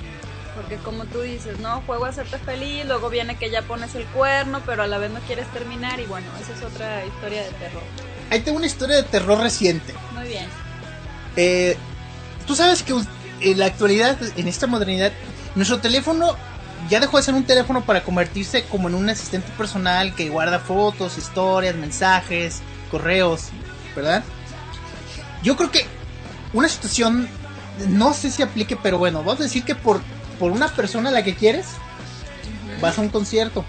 porque 0.54 0.76
como 0.76 1.04
tú 1.04 1.20
dices, 1.20 1.58
¿no? 1.58 1.82
Juego 1.82 2.04
a 2.04 2.10
hacerte 2.10 2.38
feliz, 2.38 2.84
luego 2.86 3.10
viene 3.10 3.36
que 3.36 3.50
ya 3.50 3.62
pones 3.62 3.94
el 3.94 4.04
cuerno, 4.06 4.62
pero 4.64 4.84
a 4.84 4.86
la 4.86 4.98
vez 4.98 5.10
no 5.10 5.20
quieres 5.20 5.46
terminar 5.48 6.00
y 6.00 6.06
bueno, 6.06 6.26
esa 6.40 6.52
es 6.52 6.62
otra 6.62 7.04
historia 7.04 7.42
de 7.42 7.50
terror. 7.50 7.82
Ahí 8.30 8.40
tengo 8.40 8.58
una 8.58 8.66
historia 8.66 8.96
de 8.96 9.02
terror 9.02 9.38
reciente. 9.40 9.92
Muy 10.14 10.28
bien. 10.28 10.46
Eh, 11.36 11.76
tú 12.46 12.54
sabes 12.54 12.82
que 12.82 12.94
en 13.40 13.58
la 13.58 13.66
actualidad, 13.66 14.16
en 14.36 14.48
esta 14.48 14.66
modernidad, 14.66 15.12
nuestro 15.54 15.80
teléfono 15.80 16.36
ya 16.88 17.00
dejó 17.00 17.16
de 17.16 17.22
ser 17.22 17.34
un 17.34 17.44
teléfono 17.44 17.84
para 17.84 18.04
convertirse 18.04 18.64
como 18.64 18.88
en 18.88 18.94
un 18.94 19.08
asistente 19.08 19.50
personal 19.56 20.14
que 20.14 20.28
guarda 20.28 20.58
fotos, 20.58 21.18
historias, 21.18 21.74
mensajes, 21.76 22.60
correos, 22.90 23.48
¿verdad? 23.94 24.22
Yo 25.42 25.56
creo 25.56 25.70
que 25.70 25.86
una 26.52 26.68
situación, 26.68 27.28
no 27.88 28.14
sé 28.14 28.30
si 28.30 28.42
aplique, 28.42 28.76
pero 28.76 28.98
bueno, 28.98 29.18
vamos 29.18 29.40
a 29.40 29.44
decir 29.44 29.64
que 29.64 29.74
por 29.74 30.00
por 30.38 30.52
una 30.52 30.68
persona 30.68 31.10
a 31.10 31.12
la 31.12 31.24
que 31.24 31.34
quieres, 31.34 31.66
vas 32.80 32.98
a 32.98 33.00
un 33.00 33.08
concierto. 33.08 33.64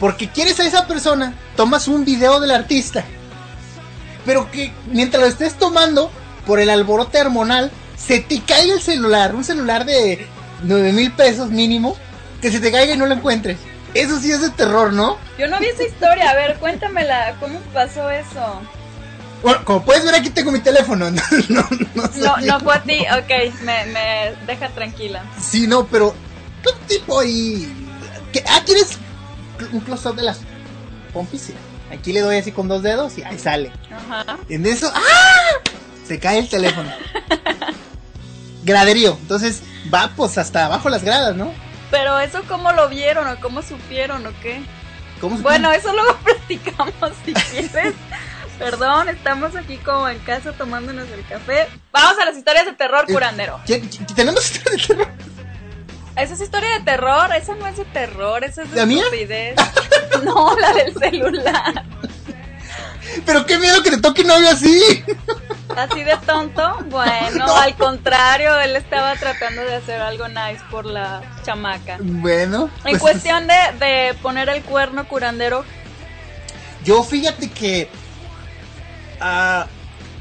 Porque 0.00 0.28
quieres 0.28 0.60
a 0.60 0.66
esa 0.66 0.86
persona, 0.86 1.34
tomas 1.56 1.88
un 1.88 2.04
video 2.04 2.40
del 2.40 2.52
artista. 2.52 3.04
Pero 4.24 4.50
que 4.50 4.72
mientras 4.92 5.22
lo 5.22 5.28
estés 5.28 5.54
tomando, 5.54 6.10
por 6.46 6.60
el 6.60 6.70
alborote 6.70 7.20
hormonal, 7.20 7.70
se 7.96 8.20
te 8.20 8.40
caiga 8.40 8.74
el 8.74 8.80
celular, 8.80 9.34
un 9.34 9.44
celular 9.44 9.84
de 9.84 10.26
9 10.62 10.92
mil 10.92 11.12
pesos 11.12 11.50
mínimo, 11.50 11.96
que 12.40 12.50
se 12.50 12.60
te 12.60 12.70
caiga 12.70 12.94
y 12.94 12.96
no 12.96 13.06
lo 13.06 13.14
encuentres. 13.14 13.58
Eso 13.94 14.20
sí 14.20 14.30
es 14.30 14.40
de 14.40 14.50
terror, 14.50 14.92
¿no? 14.92 15.18
Yo 15.38 15.48
no 15.48 15.58
vi 15.58 15.66
esa 15.66 15.84
historia. 15.84 16.30
A 16.30 16.34
ver, 16.34 16.56
cuéntamela. 16.58 17.34
¿Cómo 17.40 17.58
pasó 17.72 18.10
eso? 18.10 18.60
Bueno, 19.42 19.64
como 19.64 19.84
puedes 19.84 20.04
ver, 20.04 20.14
aquí 20.14 20.30
tengo 20.30 20.52
mi 20.52 20.60
teléfono. 20.60 21.10
No, 21.10 21.22
no, 21.48 21.68
no, 21.94 22.36
no 22.36 22.60
fue 22.60 22.74
a 22.74 22.82
ti. 22.82 22.98
Ok, 23.18 23.62
me, 23.62 23.86
me 23.86 24.34
deja 24.46 24.68
tranquila. 24.70 25.22
Sí, 25.40 25.66
no, 25.66 25.86
pero. 25.86 26.14
¿Qué 26.62 26.96
tipo 26.96 27.20
ahí? 27.20 27.72
¿Qué? 28.32 28.44
Ah, 28.46 28.60
¿quieres 28.66 28.98
un 29.72 29.80
close-up 29.80 30.16
de 30.16 30.22
las 30.22 30.40
pompis? 31.12 31.52
Aquí 31.90 32.12
le 32.12 32.20
doy 32.20 32.36
así 32.36 32.52
con 32.52 32.68
dos 32.68 32.82
dedos 32.82 33.16
y 33.16 33.22
ahí 33.22 33.38
sale. 33.38 33.72
Ajá. 33.90 34.38
En 34.48 34.66
eso. 34.66 34.90
¡Ah! 34.94 35.70
Se 36.06 36.18
cae 36.18 36.38
el 36.38 36.48
teléfono. 36.48 36.90
Graderío. 38.68 39.16
Entonces 39.22 39.62
va 39.92 40.12
pues 40.14 40.36
hasta 40.36 40.66
abajo 40.66 40.90
las 40.90 41.02
gradas, 41.02 41.34
¿no? 41.34 41.52
Pero 41.90 42.20
eso 42.20 42.42
cómo 42.46 42.72
lo 42.72 42.88
vieron 42.88 43.26
o 43.26 43.40
cómo 43.40 43.62
supieron 43.62 44.26
o 44.26 44.30
qué. 44.42 44.60
¿Cómo 45.20 45.38
bueno, 45.38 45.72
eso 45.72 45.92
luego 45.92 46.16
platicamos 46.24 47.12
si 47.24 47.32
quieres. 47.32 47.94
Perdón, 48.58 49.08
estamos 49.08 49.56
aquí 49.56 49.78
como 49.78 50.08
en 50.08 50.18
casa 50.18 50.52
tomándonos 50.52 51.08
el 51.10 51.24
café. 51.26 51.68
Vamos 51.92 52.18
a 52.18 52.26
las 52.26 52.36
historias 52.36 52.66
de 52.66 52.72
terror, 52.72 53.06
eh, 53.08 53.12
curandero. 53.12 53.60
¿Tenemos 54.14 54.44
historias 54.44 54.88
de 54.88 54.94
terror? 54.94 55.12
Esa 56.16 56.34
es 56.34 56.40
historia 56.40 56.68
de 56.78 56.80
terror, 56.80 57.30
esa 57.34 57.54
no 57.54 57.66
es 57.68 57.76
de 57.76 57.84
terror, 57.84 58.42
esa 58.42 58.62
es 58.64 58.72
de 58.72 58.82
estupidez. 58.82 59.56
no, 60.24 60.56
la 60.58 60.72
del 60.74 60.92
celular. 60.94 61.84
Pero 63.24 63.46
qué 63.46 63.58
miedo 63.58 63.82
que 63.82 63.90
te 63.90 63.98
toque 64.00 64.24
novio 64.24 64.50
así. 64.50 65.04
Así 65.76 66.02
de 66.02 66.16
tonto. 66.26 66.78
Bueno, 66.86 67.44
al 67.56 67.76
contrario, 67.76 68.58
él 68.60 68.76
estaba 68.76 69.14
tratando 69.16 69.62
de 69.62 69.76
hacer 69.76 70.00
algo 70.00 70.28
nice 70.28 70.62
por 70.70 70.86
la 70.86 71.22
chamaca. 71.44 71.98
Bueno. 72.00 72.70
En 72.84 72.98
pues 72.98 73.00
cuestión 73.00 73.46
de, 73.46 73.54
de 73.78 74.14
poner 74.22 74.48
el 74.48 74.62
cuerno 74.62 75.06
curandero. 75.06 75.64
Yo 76.84 77.02
fíjate 77.02 77.50
que 77.50 77.90
Ah, 79.20 79.66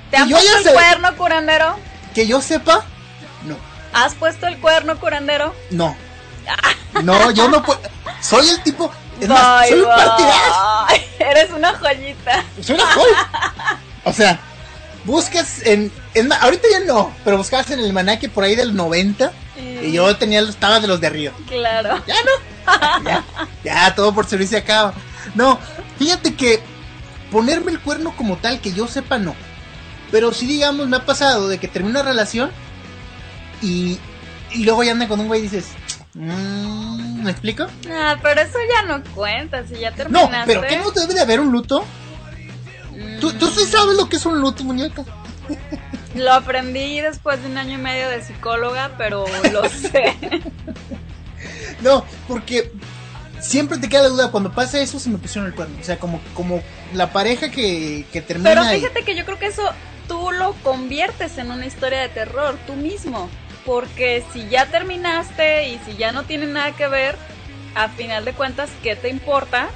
¿Te 0.10 0.17
han 0.17 0.29
puesto 0.29 0.70
el 0.70 0.74
cuerno, 0.74 1.15
curandero? 1.17 1.75
Que 2.13 2.27
yo 2.27 2.41
sepa, 2.41 2.84
no. 3.44 3.56
¿Has 3.94 4.15
puesto 4.15 4.48
el 4.48 4.58
cuerno, 4.60 5.00
curandero? 5.00 5.53
No. 5.72 5.96
No, 7.03 7.32
yo 7.32 7.50
no 7.50 7.62
puedo. 7.65 7.79
Soy 8.22 8.50
el 8.50 8.63
tipo. 8.63 8.91
Soy 9.19 9.79
un 9.79 9.86
partidario. 9.86 11.07
Eres 11.19 11.51
una 11.51 11.74
joyita. 11.74 12.43
Soy 12.62 12.75
una 12.75 12.86
joya. 12.93 13.29
O 14.03 14.13
sea, 14.13 14.39
buscas 15.05 15.65
en. 15.65 15.91
ahorita 16.41 16.67
ya 16.71 16.79
no, 16.81 17.13
pero 17.24 17.38
buscabas 17.38 17.69
en 17.71 17.79
el 17.79 17.93
manaque 17.93 18.29
por 18.29 18.43
ahí 18.43 18.55
del 18.55 18.75
90. 18.75 19.31
Y 19.83 19.91
yo 19.91 20.15
tenía 20.17 20.41
estaba 20.41 20.79
de 20.79 20.88
los 20.88 21.01
de 21.01 21.07
arriba. 21.07 21.33
Claro. 21.47 22.01
Ya 22.05 22.15
no. 22.24 22.47
Ya, 23.05 23.24
ya, 23.63 23.95
todo 23.95 24.13
por 24.13 24.27
servicio 24.27 24.57
acaba. 24.57 24.93
No, 25.36 25.57
fíjate 25.97 26.36
que 26.36 26.62
ponerme 27.31 27.71
el 27.71 27.79
cuerno 27.79 28.13
como 28.15 28.38
tal, 28.38 28.59
que 28.59 28.74
yo 28.74 28.88
sepa, 28.88 29.17
no. 29.17 29.36
Pero 30.12 30.33
si 30.33 30.45
digamos, 30.45 30.88
me 30.88 30.97
ha 30.97 31.05
pasado 31.05 31.47
de 31.47 31.59
que 31.59 31.67
termina 31.67 32.01
una 32.01 32.09
relación 32.09 32.51
y, 33.62 34.00
y 34.51 34.63
luego 34.63 34.83
ya 34.83 34.91
anda 34.91 35.07
con 35.07 35.19
un 35.19 35.27
güey 35.27 35.41
y 35.41 35.43
dices, 35.43 35.67
mmm, 36.17 37.24
¿me 37.24 37.31
explico? 37.31 37.67
Ah, 37.91 38.17
pero 38.21 38.41
eso 38.41 38.57
ya 38.69 38.88
no 38.88 39.03
cuenta, 39.15 39.65
si 39.67 39.79
ya 39.79 39.91
terminaste. 39.91 40.38
No, 40.38 40.43
pero 40.45 40.62
¿qué 40.67 40.77
no 40.77 40.91
debe 40.91 41.13
de 41.13 41.21
haber 41.21 41.39
un 41.39 41.51
luto? 41.51 41.86
¿Tú, 43.21 43.31
¿Tú 43.33 43.47
sí 43.47 43.65
sabes 43.65 43.95
lo 43.95 44.09
que 44.09 44.15
es 44.17 44.25
un 44.25 44.41
luto, 44.41 44.63
muñeca? 44.63 45.03
Lo 46.15 46.33
aprendí 46.33 47.00
después 47.00 47.41
de 47.41 47.47
un 47.50 47.57
año 47.57 47.75
y 47.75 47.81
medio 47.81 48.09
de 48.09 48.24
psicóloga, 48.24 48.91
pero 48.97 49.25
lo 49.51 49.69
sé. 49.69 50.15
no, 51.81 52.03
porque 52.27 52.71
siempre 53.39 53.77
te 53.77 53.88
queda 53.88 54.03
la 54.03 54.09
duda, 54.09 54.31
cuando 54.31 54.51
pasa 54.51 54.79
eso 54.79 55.00
se 55.00 55.09
me 55.09 55.17
pusieron 55.17 55.47
el 55.47 55.55
cuerno. 55.55 55.77
O 55.79 55.83
sea, 55.83 56.00
como, 56.00 56.19
como 56.33 56.62
la 56.93 57.12
pareja 57.12 57.50
que, 57.51 58.05
que 58.12 58.21
termina. 58.21 58.50
Pero 58.50 58.63
fíjate 58.65 59.03
que 59.03 59.15
yo 59.15 59.25
creo 59.25 59.38
que 59.38 59.47
eso 59.47 59.63
tú 60.07 60.31
lo 60.31 60.53
conviertes 60.63 61.38
en 61.38 61.51
una 61.51 61.65
historia 61.65 62.01
de 62.01 62.09
terror, 62.09 62.57
tú 62.65 62.74
mismo. 62.74 63.29
Porque 63.67 64.24
si 64.31 64.47
ya 64.47 64.65
terminaste 64.67 65.67
y 65.67 65.79
si 65.86 65.97
ya 65.97 66.13
no 66.13 66.24
tiene 66.24 66.45
nada 66.45 66.71
que 66.71 66.88
ver, 66.88 67.17
a 67.75 67.89
final 67.89 68.24
de 68.24 68.31
cuentas, 68.31 68.69
¿qué 68.81 68.95
te 68.95 69.09
importa? 69.09 69.67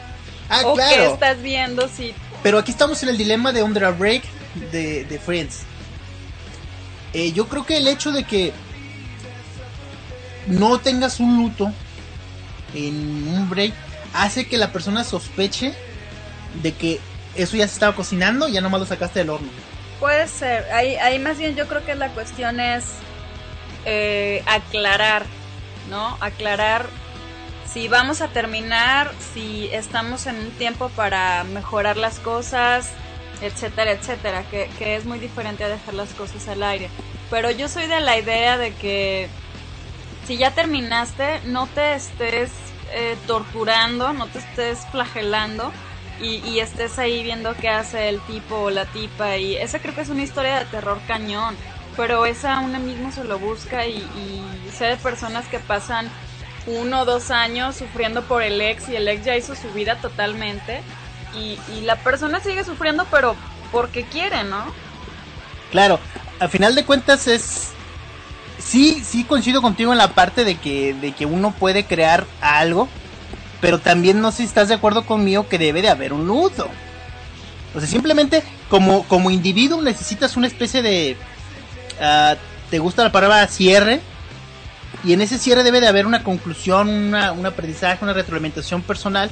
Ah, 0.48 0.62
¿O 0.63 0.77
qué 0.77 1.07
estás 1.07 1.41
viendo 1.41 1.89
si... 1.89 2.13
Pero 2.41 2.57
aquí 2.57 2.71
estamos 2.71 3.03
en 3.03 3.10
el 3.10 3.17
dilema 3.17 3.51
de 3.51 3.63
Under 3.63 3.83
a 3.83 3.91
Break 3.91 4.24
de, 4.71 5.03
de 5.03 5.19
Friends. 5.19 5.63
Eh, 7.12 7.33
yo 7.33 7.50
creo 7.50 7.65
que 7.65 7.75
el 7.75 7.88
hecho 7.89 8.13
de 8.13 8.24
que 8.24 8.53
no 10.48 10.79
tengas 10.79 11.19
un 11.19 11.36
luto 11.36 11.74
en 12.74 13.27
un 13.27 13.50
break 13.50 13.74
hace 14.13 14.48
que 14.48 14.57
la 14.57 14.71
persona 14.71 15.03
sospeche 15.03 15.74
de 16.63 16.71
que 16.71 17.01
eso 17.36 17.57
ya 17.57 17.67
se 17.67 17.74
estaba 17.74 17.93
cocinando 17.93 18.48
y 18.48 18.53
ya 18.53 18.62
nomás 18.62 18.79
lo 18.79 18.86
sacaste 18.86 19.19
del 19.19 19.31
horno. 19.31 19.50
Puede 20.00 20.29
ser. 20.29 20.71
Ahí, 20.71 20.95
ahí 20.95 21.19
más 21.19 21.38
bien 21.38 21.57
yo 21.57 21.67
creo 21.67 21.86
que 21.86 21.95
la 21.95 22.07
cuestión 22.10 22.62
es 22.62 22.86
eh, 23.86 24.44
aclarar, 24.46 25.26
¿no? 25.90 26.18
Aclarar 26.20 26.86
si 27.72 27.88
vamos 27.88 28.22
a 28.22 28.28
terminar, 28.28 29.12
si 29.34 29.70
estamos 29.72 30.28
en 30.28 30.38
un 30.38 30.52
tiempo 30.52 30.90
para 30.90 31.44
mejorar 31.46 31.98
las 31.98 32.20
cosas, 32.20 32.92
etcétera, 33.42 33.92
etcétera, 33.92 34.44
que, 34.52 34.70
que 34.78 34.96
es 34.96 35.06
muy 35.06 35.20
diferente 35.20 35.64
a 35.64 35.70
dejar 35.70 35.94
las 35.94 36.14
cosas 36.14 36.48
al 36.48 36.64
aire. 36.64 36.90
Pero 37.30 37.50
yo 37.50 37.70
soy 37.70 37.88
de 37.88 38.02
la 38.02 38.18
idea 38.18 38.58
de 38.58 38.74
que 38.74 39.30
si 40.28 40.38
ya 40.38 40.52
terminaste, 40.52 41.42
no 41.46 41.68
te 41.68 41.96
estés 41.96 42.52
eh, 42.94 43.16
torturando, 43.26 44.12
no 44.14 44.28
te 44.28 44.40
estés 44.40 44.80
flagelando 44.92 45.72
y, 46.22 46.60
estés 46.60 47.00
ahí 47.00 47.24
viendo 47.24 47.56
qué 47.56 47.70
hace 47.70 48.10
el 48.10 48.20
tipo 48.22 48.56
o 48.56 48.70
la 48.70 48.86
tipa. 48.86 49.38
Y 49.38 49.56
esa 49.56 49.80
creo 49.80 49.96
que 49.96 50.02
es 50.02 50.10
una 50.10 50.22
historia 50.22 50.60
de 50.60 50.66
terror 50.66 51.00
cañón, 51.08 51.56
pero 51.98 52.25
esa 52.25 52.60
una 52.60 52.79
mismo 52.79 53.12
se 53.12 53.24
lo 53.24 53.39
busca 53.39 53.86
y, 53.88 54.03
sé 54.77 54.86
de 54.86 54.98
personas 54.98 55.45
que 55.48 55.60
pasan 55.60 56.10
uno 56.65 57.01
o 57.01 57.05
dos 57.05 57.29
años 57.29 57.75
sufriendo 57.75 58.24
por 58.24 58.41
el 58.41 58.62
ex 58.62 58.88
y 58.89 58.95
el 58.95 59.07
ex 59.07 59.25
ya 59.25 59.36
hizo 59.36 59.53
su 59.53 59.69
vida 59.74 59.98
totalmente 59.98 60.81
y, 61.36 61.57
la 61.81 61.98
persona 61.98 62.39
sigue 62.39 62.63
sufriendo 62.63 63.05
pero 63.12 63.36
porque 63.71 64.03
quiere, 64.03 64.43
¿no? 64.43 64.65
Claro, 65.71 66.00
al 66.39 66.50
final 66.50 66.75
de 66.75 66.86
cuentas 66.86 67.27
es 67.27 67.71
sí, 68.57 69.03
sí 69.03 69.24
coincido 69.24 69.62
contigo 69.62 69.91
en 69.91 69.98
la 69.98 70.13
parte 70.13 70.43
de 70.45 70.57
que, 70.57 70.93
de 70.93 71.12
que 71.12 71.25
uno 71.25 71.51
puede 71.51 71.86
crear 71.86 72.25
algo, 72.39 72.88
pero 73.60 73.79
también 73.79 74.21
no 74.21 74.31
sé 74.31 74.38
si 74.38 74.43
estás 74.43 74.69
de 74.69 74.75
acuerdo 74.75 75.05
conmigo 75.05 75.48
que 75.48 75.57
debe 75.57 75.81
de 75.81 75.89
haber 75.89 76.13
un 76.13 76.27
nudo. 76.27 76.69
O 77.74 77.79
sea, 77.79 77.88
simplemente 77.88 78.43
como, 78.69 79.03
como 79.03 79.31
individuo 79.31 79.81
necesitas 79.81 80.38
una 80.38 80.48
especie 80.48 80.81
de... 80.81 81.17
Uh, 82.01 82.36
¿Te 82.70 82.79
gusta 82.79 83.03
la 83.03 83.12
palabra 83.12 83.48
cierre? 83.48 84.01
Y 85.03 85.13
en 85.13 85.22
ese 85.22 85.38
cierre 85.38 85.63
debe 85.63 85.79
de 85.79 85.88
haber 85.88 86.05
una 86.05 86.24
conclusión, 86.24 86.89
una, 86.89 87.31
un 87.31 87.46
aprendizaje, 87.46 88.03
una 88.03 88.13
retroalimentación 88.13 88.81
personal 88.81 89.29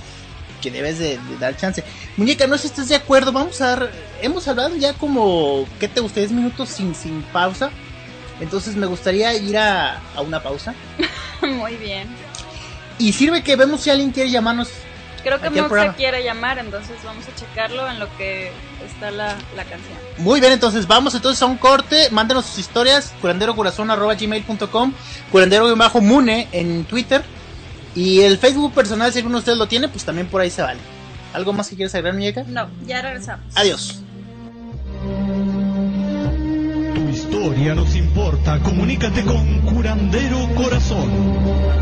que 0.61 0.71
debes 0.71 0.99
de, 0.99 1.19
dar 1.39 1.55
chance. 1.57 1.83
Muñeca, 2.17 2.47
no 2.47 2.57
sé 2.57 2.63
si 2.63 2.67
estás 2.67 2.89
de 2.89 2.95
acuerdo, 2.95 3.31
vamos 3.31 3.59
a 3.61 3.67
dar... 3.67 3.91
Hemos 4.21 4.47
hablado 4.47 4.75
ya 4.75 4.93
como, 4.93 5.65
¿qué 5.79 5.87
te 5.87 6.01
gusta? 6.01 6.19
10 6.19 6.31
minutos 6.33 6.69
sin, 6.69 6.93
sin 6.93 7.21
pausa. 7.23 7.71
Entonces 8.39 8.75
me 8.75 8.85
gustaría 8.85 9.33
ir 9.35 9.57
a, 9.57 10.01
una 10.25 10.41
pausa. 10.41 10.73
Muy 11.41 11.75
bien. 11.75 12.07
Y 12.97 13.13
sirve 13.13 13.43
que 13.43 13.55
vemos 13.55 13.81
si 13.81 13.89
alguien 13.89 14.11
quiere 14.11 14.29
llamarnos. 14.29 14.69
Creo 15.21 15.39
que 15.39 15.49
se 15.49 15.93
quiere 15.95 16.23
llamar, 16.23 16.59
entonces 16.59 16.95
vamos 17.03 17.25
a 17.27 17.35
checarlo 17.35 17.89
en 17.89 17.99
lo 17.99 18.15
que 18.17 18.51
está 18.85 19.11
la, 19.11 19.35
canción. 19.55 19.97
Muy 20.17 20.39
bien, 20.39 20.53
entonces 20.53 20.87
vamos 20.87 21.15
entonces 21.15 21.41
a 21.41 21.45
un 21.45 21.57
corte. 21.57 22.09
Mándenos 22.11 22.45
sus 22.45 22.59
historias, 22.59 23.13
curanderocorazón.gmail.com, 23.21 24.93
curandero-mune 25.31 26.47
en 26.51 26.85
Twitter. 26.85 27.23
Y 27.95 28.21
el 28.21 28.37
Facebook 28.37 28.73
personal, 28.73 29.11
si 29.11 29.19
alguno 29.19 29.37
de 29.37 29.39
ustedes 29.39 29.57
lo 29.57 29.67
tiene, 29.67 29.89
pues 29.89 30.05
también 30.05 30.27
por 30.27 30.41
ahí 30.41 30.49
se 30.49 30.61
vale. 30.61 30.79
¿Algo 31.33 31.53
más 31.53 31.69
que 31.69 31.75
quieres 31.75 31.93
agregar, 31.95 32.13
muñeca? 32.13 32.43
No, 32.47 32.69
ya 32.85 33.01
regresamos. 33.01 33.45
Adiós 33.55 34.01
historia 37.19 37.75
nos 37.75 37.95
importa. 37.95 38.59
Comunícate 38.59 39.23
con 39.23 39.61
Curandero 39.61 40.47
Corazón. 40.55 41.09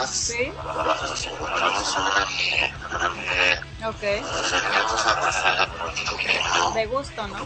Sí. 0.09 0.51
Ok. 3.85 4.01
De 6.73 6.85
gusto, 6.87 7.27
¿no? 7.27 7.45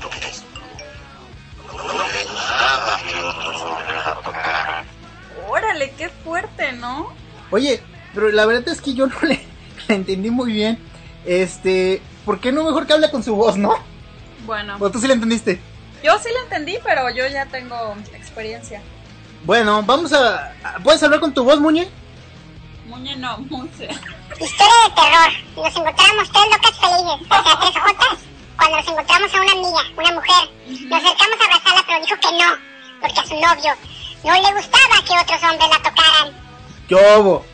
Órale, 5.50 5.92
qué 5.98 6.10
fuerte, 6.10 6.74
¿no? 6.74 7.13
Oye, 7.51 7.82
pero 8.13 8.30
la 8.30 8.46
verdad 8.46 8.70
es 8.70 8.82
que 8.82 8.94
yo 8.94 9.08
no 9.08 9.16
le, 9.22 9.42
entendí 9.88 10.30
muy 10.30 10.51
bien. 10.51 10.80
Este, 11.25 12.01
¿por 12.25 12.40
qué 12.40 12.51
no 12.51 12.63
mejor 12.63 12.88
que 12.88 12.94
hable 12.94 13.12
con 13.12 13.24
su 13.24 13.36
voz, 13.36 13.58
no? 13.58 13.75
Bueno. 14.46 14.78
¿O 14.80 14.90
tú 14.90 15.00
sí 15.00 15.08
le 15.08 15.13
entendiste? 15.13 15.60
Yo 16.04 16.18
sí 16.20 16.30
le 16.34 16.40
entendí, 16.44 16.80
pero 16.84 17.10
yo 17.12 17.28
ya 17.28 17.46
tengo 17.46 17.96
experiencia. 18.13 18.82
Bueno, 19.43 19.81
vamos 19.83 20.13
a... 20.13 20.53
¿Puedes 20.83 21.01
hablar 21.03 21.19
con 21.19 21.33
tu 21.33 21.43
voz, 21.43 21.60
Muñe? 21.60 21.89
Muñe 22.88 23.15
no, 23.15 23.38
Muñe. 23.39 23.89
Historia 24.39 24.74
de 24.86 24.95
terror. 24.95 25.31
Nos 25.55 25.75
encontramos 25.75 26.31
tres 26.31 26.45
locas 26.51 26.79
felices, 26.79 27.27
o 27.29 27.43
sea, 27.43 27.60
tres 27.60 27.83
jotas, 27.83 28.19
cuando 28.57 28.77
nos 28.77 28.88
encontramos 28.88 29.33
a 29.33 29.41
una 29.41 29.51
amiga, 29.51 29.81
una 29.98 30.12
mujer. 30.13 30.50
Nos 30.89 31.03
acercamos 31.03 31.38
a 31.39 31.43
abrazarla, 31.43 31.83
pero 31.88 32.05
dijo 32.05 32.15
que 32.19 32.31
no, 32.31 32.55
porque 33.01 33.19
a 33.19 33.25
su 33.25 33.33
novio 33.33 33.74
no 34.24 34.33
le 34.33 34.53
gustaba 34.53 34.95
que 35.05 35.19
otros 35.19 35.51
hombres 35.51 35.69
la 35.69 35.77
tocaran. 35.77 36.41
¿Qué 36.88 36.95
obo? 36.95 37.45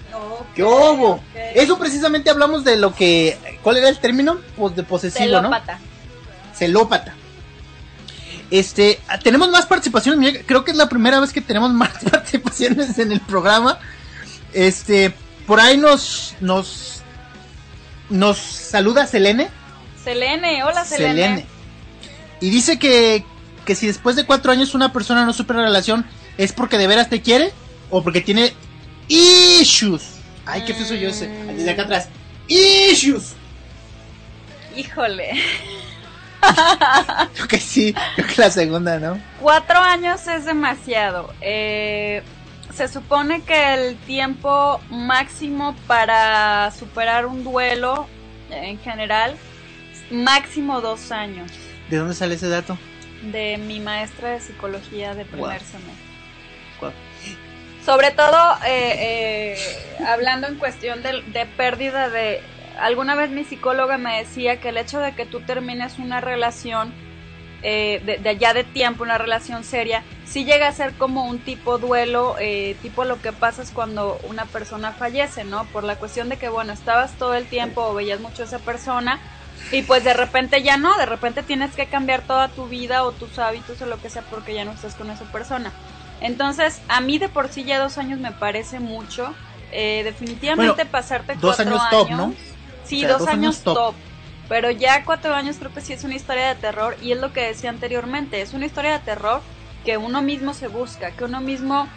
¿Qué 0.55 0.63
obo? 0.63 1.19
Eso 1.53 1.77
precisamente 1.77 2.29
hablamos 2.29 2.63
de 2.63 2.77
lo 2.77 2.93
que... 2.93 3.59
¿Cuál 3.61 3.77
era 3.77 3.89
el 3.89 3.99
término? 3.99 4.39
Pues 4.55 4.75
de 4.75 4.83
posesivo, 4.83 5.37
Celópata. 5.37 5.75
¿no? 5.75 6.55
Celópata. 6.55 7.15
Este, 8.49 8.99
tenemos 9.23 9.49
más 9.49 9.65
participaciones, 9.65 10.39
creo 10.45 10.63
que 10.63 10.71
es 10.71 10.77
la 10.77 10.87
primera 10.87 11.19
vez 11.19 11.33
que 11.33 11.41
tenemos 11.41 11.71
más 11.73 11.91
participaciones 12.09 12.97
en 12.99 13.11
el 13.11 13.21
programa. 13.21 13.79
Este, 14.53 15.13
por 15.45 15.59
ahí 15.59 15.77
nos 15.77 16.35
nos 16.39 17.01
nos 18.09 18.37
saluda 18.37 19.05
Selene. 19.05 19.49
Selene, 20.03 20.63
hola 20.63 20.85
Selene. 20.85 21.45
Y 22.39 22.49
dice 22.49 22.79
que, 22.79 23.25
que 23.65 23.75
si 23.75 23.87
después 23.87 24.15
de 24.15 24.25
cuatro 24.25 24.51
años 24.51 24.75
una 24.75 24.93
persona 24.93 25.25
no 25.25 25.33
supera 25.33 25.59
la 25.59 25.67
relación, 25.67 26.05
¿es 26.37 26.53
porque 26.53 26.77
de 26.77 26.87
veras 26.87 27.09
te 27.09 27.21
quiere? 27.21 27.51
¿O 27.89 28.03
porque 28.03 28.21
tiene 28.21 28.53
issues? 29.07 30.03
Ay, 30.45 30.63
qué 30.65 30.73
feo 30.73 30.95
yo 30.95 31.09
ese. 31.09 31.27
Desde 31.27 31.71
acá 31.71 31.83
atrás. 31.83 32.07
Issues. 32.47 33.33
Híjole. 34.75 35.31
creo 37.33 37.47
que 37.47 37.59
sí, 37.59 37.93
creo 38.15 38.27
que 38.27 38.41
la 38.41 38.51
segunda, 38.51 38.99
¿no? 38.99 39.19
Cuatro 39.41 39.79
años 39.79 40.27
es 40.27 40.45
demasiado. 40.45 41.33
Eh, 41.41 42.23
se 42.73 42.87
supone 42.87 43.41
que 43.41 43.73
el 43.73 43.97
tiempo 43.97 44.79
máximo 44.89 45.75
para 45.87 46.71
superar 46.71 47.25
un 47.25 47.43
duelo, 47.43 48.07
en 48.51 48.79
general, 48.79 49.35
máximo 50.11 50.81
dos 50.81 51.11
años. 51.11 51.51
¿De 51.89 51.97
dónde 51.97 52.13
sale 52.13 52.35
ese 52.35 52.49
dato? 52.49 52.77
De 53.23 53.57
mi 53.57 53.79
maestra 53.79 54.29
de 54.31 54.41
psicología 54.41 55.15
de 55.15 55.25
primer 55.25 55.61
semestre. 55.61 56.07
Sobre 57.83 58.11
todo, 58.11 58.57
eh, 58.65 59.55
eh, 59.55 60.05
hablando 60.05 60.47
en 60.47 60.55
cuestión 60.55 61.01
de, 61.01 61.21
de 61.21 61.45
pérdida 61.45 62.09
de 62.09 62.43
alguna 62.79 63.15
vez 63.15 63.29
mi 63.29 63.43
psicóloga 63.43 63.97
me 63.97 64.17
decía 64.17 64.59
que 64.59 64.69
el 64.69 64.77
hecho 64.77 64.99
de 64.99 65.13
que 65.15 65.25
tú 65.25 65.41
termines 65.41 65.99
una 65.99 66.21
relación 66.21 66.93
eh, 67.63 68.19
de, 68.21 68.29
allá 68.29 68.53
de 68.53 68.63
tiempo, 68.63 69.03
una 69.03 69.17
relación 69.17 69.63
seria, 69.63 70.03
sí 70.25 70.45
llega 70.45 70.67
a 70.67 70.71
ser 70.71 70.93
como 70.93 71.25
un 71.25 71.39
tipo 71.39 71.79
duelo, 71.79 72.35
eh, 72.39 72.75
tipo 72.81 73.03
lo 73.03 73.19
que 73.21 73.33
pasa 73.33 73.63
es 73.63 73.71
cuando 73.71 74.19
una 74.29 74.45
persona 74.45 74.91
fallece, 74.91 75.43
¿no? 75.43 75.65
Por 75.65 75.83
la 75.83 75.95
cuestión 75.95 76.29
de 76.29 76.37
que, 76.37 76.49
bueno, 76.49 76.71
estabas 76.73 77.13
todo 77.13 77.33
el 77.33 77.47
tiempo 77.47 77.81
o 77.81 77.95
veías 77.95 78.19
mucho 78.19 78.43
a 78.43 78.45
esa 78.45 78.59
persona 78.59 79.19
y 79.71 79.81
pues 79.81 80.03
de 80.03 80.13
repente 80.13 80.61
ya 80.61 80.77
no, 80.77 80.95
de 80.97 81.07
repente 81.07 81.41
tienes 81.41 81.75
que 81.75 81.87
cambiar 81.87 82.21
toda 82.21 82.47
tu 82.49 82.67
vida 82.67 83.03
o 83.03 83.11
tus 83.11 83.39
hábitos 83.39 83.81
o 83.81 83.87
lo 83.87 83.99
que 83.99 84.09
sea 84.09 84.21
porque 84.29 84.53
ya 84.53 84.63
no 84.63 84.71
estás 84.71 84.93
con 84.93 85.09
esa 85.09 85.25
persona. 85.25 85.71
Entonces, 86.21 86.81
a 86.87 87.01
mí 87.01 87.17
de 87.17 87.27
por 87.27 87.49
sí 87.49 87.63
ya 87.63 87.79
dos 87.79 87.97
años 87.97 88.19
me 88.19 88.31
parece 88.31 88.79
mucho. 88.79 89.33
Eh, 89.71 90.01
definitivamente 90.03 90.85
pasarte 90.85 91.35
dos 91.35 91.55
cuatro 91.57 91.79
años, 91.79 91.89
top, 91.89 92.09
¿no? 92.11 92.33
Sí, 92.87 93.03
dos, 93.05 93.27
años, 93.27 93.61
top. 93.61 93.93
Pero 94.47 94.71
ya 94.71 95.03
cuatro 95.03 95.35
años 95.35 95.57
creo 95.59 95.73
que 95.73 95.81
sí 95.81 95.93
es 95.93 96.03
una 96.03 96.15
historia 96.15 96.47
de 96.47 96.55
terror 96.55 96.95
y 97.01 97.11
es 97.11 97.19
lo 97.19 97.33
que 97.33 97.41
decía 97.41 97.69
anteriormente, 97.69 98.41
es 98.41 98.53
una 98.53 98.65
historia 98.65 98.93
de 98.93 98.99
terror 98.99 99.41
que 99.83 99.97
uno 99.97 100.21
mismo 100.21 100.53
se 100.53 100.67
busca, 100.67 101.11
que 101.11 101.25
uno 101.25 101.41
mismo 101.41 101.87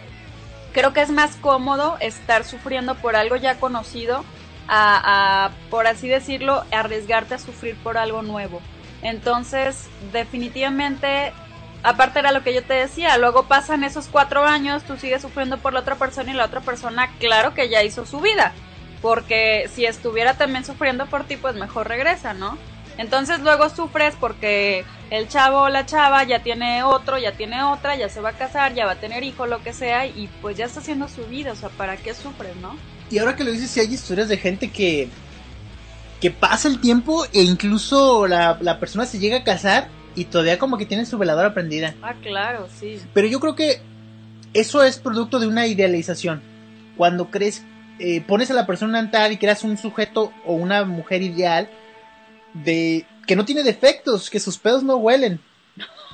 creo 0.72 0.92
que 0.92 1.00
es 1.00 1.10
más 1.10 1.36
cómodo 1.36 1.96
estar 2.00 2.44
sufriendo 2.44 2.96
por 2.96 3.14
algo 3.14 3.36
ya 3.36 3.60
conocido 3.60 4.24
a, 4.68 5.50
por 5.68 5.88
así 5.88 6.08
decirlo, 6.08 6.64
arriesgarte 6.70 7.34
a 7.34 7.38
sufrir 7.38 7.76
por 7.76 7.98
algo 7.98 8.22
nuevo. 8.22 8.60
Entonces, 9.02 9.88
definitivamente, 10.12 11.32
aparte 11.82 12.20
era 12.20 12.30
lo 12.30 12.44
que 12.44 12.54
yo 12.54 12.62
te 12.62 12.74
decía, 12.74 13.18
luego 13.18 13.46
pasan 13.46 13.82
esos 13.82 14.06
cuatro 14.06 14.44
años, 14.44 14.84
tú 14.84 14.96
sigues 14.96 15.22
sufriendo 15.22 15.58
por 15.58 15.72
la 15.72 15.80
otra 15.80 15.96
persona 15.96 16.30
y 16.30 16.34
la 16.34 16.44
otra 16.44 16.60
persona, 16.60 17.10
claro 17.18 17.54
que 17.54 17.68
ya 17.68 17.82
hizo 17.82 18.06
su 18.06 18.20
vida 18.20 18.52
porque 19.00 19.68
si 19.74 19.86
estuviera 19.86 20.34
también 20.34 20.64
sufriendo 20.64 21.06
por 21.06 21.24
ti, 21.24 21.36
pues 21.36 21.54
mejor 21.54 21.88
regresa, 21.88 22.34
¿no? 22.34 22.58
Entonces 22.98 23.40
luego 23.40 23.70
sufres 23.70 24.14
porque 24.20 24.84
el 25.10 25.26
chavo 25.28 25.62
o 25.62 25.68
la 25.68 25.86
chava 25.86 26.22
ya 26.24 26.42
tiene 26.42 26.82
otro, 26.82 27.18
ya 27.18 27.32
tiene 27.32 27.62
otra, 27.62 27.96
ya 27.96 28.08
se 28.08 28.20
va 28.20 28.30
a 28.30 28.32
casar, 28.34 28.74
ya 28.74 28.84
va 28.84 28.92
a 28.92 29.00
tener 29.00 29.22
hijo, 29.22 29.46
lo 29.46 29.62
que 29.62 29.72
sea, 29.72 30.06
y 30.06 30.28
pues 30.42 30.56
ya 30.56 30.66
está 30.66 30.80
haciendo 30.80 31.08
su 31.08 31.24
vida, 31.24 31.52
o 31.52 31.56
sea, 31.56 31.70
¿para 31.70 31.96
qué 31.96 32.12
sufres, 32.14 32.54
no? 32.56 32.76
Y 33.10 33.18
ahora 33.18 33.36
que 33.36 33.44
lo 33.44 33.52
dices, 33.52 33.70
sí 33.70 33.80
hay 33.80 33.92
historias 33.92 34.28
de 34.28 34.36
gente 34.36 34.70
que, 34.70 35.08
que 36.20 36.30
pasa 36.30 36.68
el 36.68 36.80
tiempo 36.80 37.24
e 37.32 37.42
incluso 37.42 38.26
la, 38.26 38.58
la 38.60 38.78
persona 38.78 39.06
se 39.06 39.18
llega 39.18 39.38
a 39.38 39.44
casar 39.44 39.88
y 40.14 40.26
todavía 40.26 40.58
como 40.58 40.76
que 40.76 40.86
tiene 40.86 41.06
su 41.06 41.16
veladora 41.16 41.54
prendida. 41.54 41.94
Ah, 42.02 42.14
claro, 42.20 42.68
sí. 42.78 43.00
Pero 43.14 43.26
yo 43.26 43.40
creo 43.40 43.54
que 43.54 43.80
eso 44.52 44.82
es 44.82 44.98
producto 44.98 45.38
de 45.38 45.46
una 45.46 45.66
idealización. 45.66 46.42
Cuando 46.96 47.30
crees 47.30 47.64
eh, 48.02 48.22
pones 48.22 48.50
a 48.50 48.54
la 48.54 48.66
persona 48.66 48.98
en 48.98 49.04
altar 49.04 49.30
y 49.30 49.36
creas 49.36 49.62
un 49.62 49.76
sujeto 49.76 50.32
o 50.46 50.54
una 50.54 50.84
mujer 50.84 51.20
ideal 51.20 51.68
de 52.54 53.04
que 53.26 53.36
no 53.36 53.44
tiene 53.44 53.62
defectos, 53.62 54.30
que 54.30 54.40
sus 54.40 54.56
pedos 54.56 54.82
no 54.82 54.96
huelen. 54.96 55.38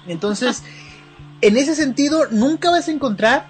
Entonces, 0.08 0.64
en 1.40 1.56
ese 1.56 1.76
sentido, 1.76 2.26
nunca 2.32 2.70
vas 2.70 2.88
a 2.88 2.90
encontrar 2.90 3.46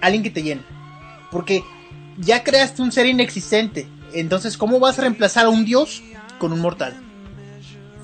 a 0.00 0.06
alguien 0.06 0.22
que 0.22 0.30
te 0.30 0.42
llene. 0.42 0.62
Porque 1.30 1.62
ya 2.16 2.42
creaste 2.42 2.80
un 2.80 2.92
ser 2.92 3.04
inexistente. 3.04 3.86
Entonces, 4.14 4.56
¿cómo 4.56 4.80
vas 4.80 4.98
a 4.98 5.02
reemplazar 5.02 5.44
a 5.44 5.50
un 5.50 5.66
dios 5.66 6.02
con 6.38 6.50
un 6.50 6.60
mortal? 6.60 6.94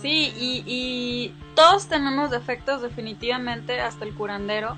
Sí, 0.03 0.35
y, 0.39 0.65
y 0.67 1.35
todos 1.55 1.89
tenemos 1.89 2.31
defectos 2.31 2.83
definitivamente, 2.83 3.81
hasta 3.81 4.05
el 4.05 4.15
curandero. 4.15 4.77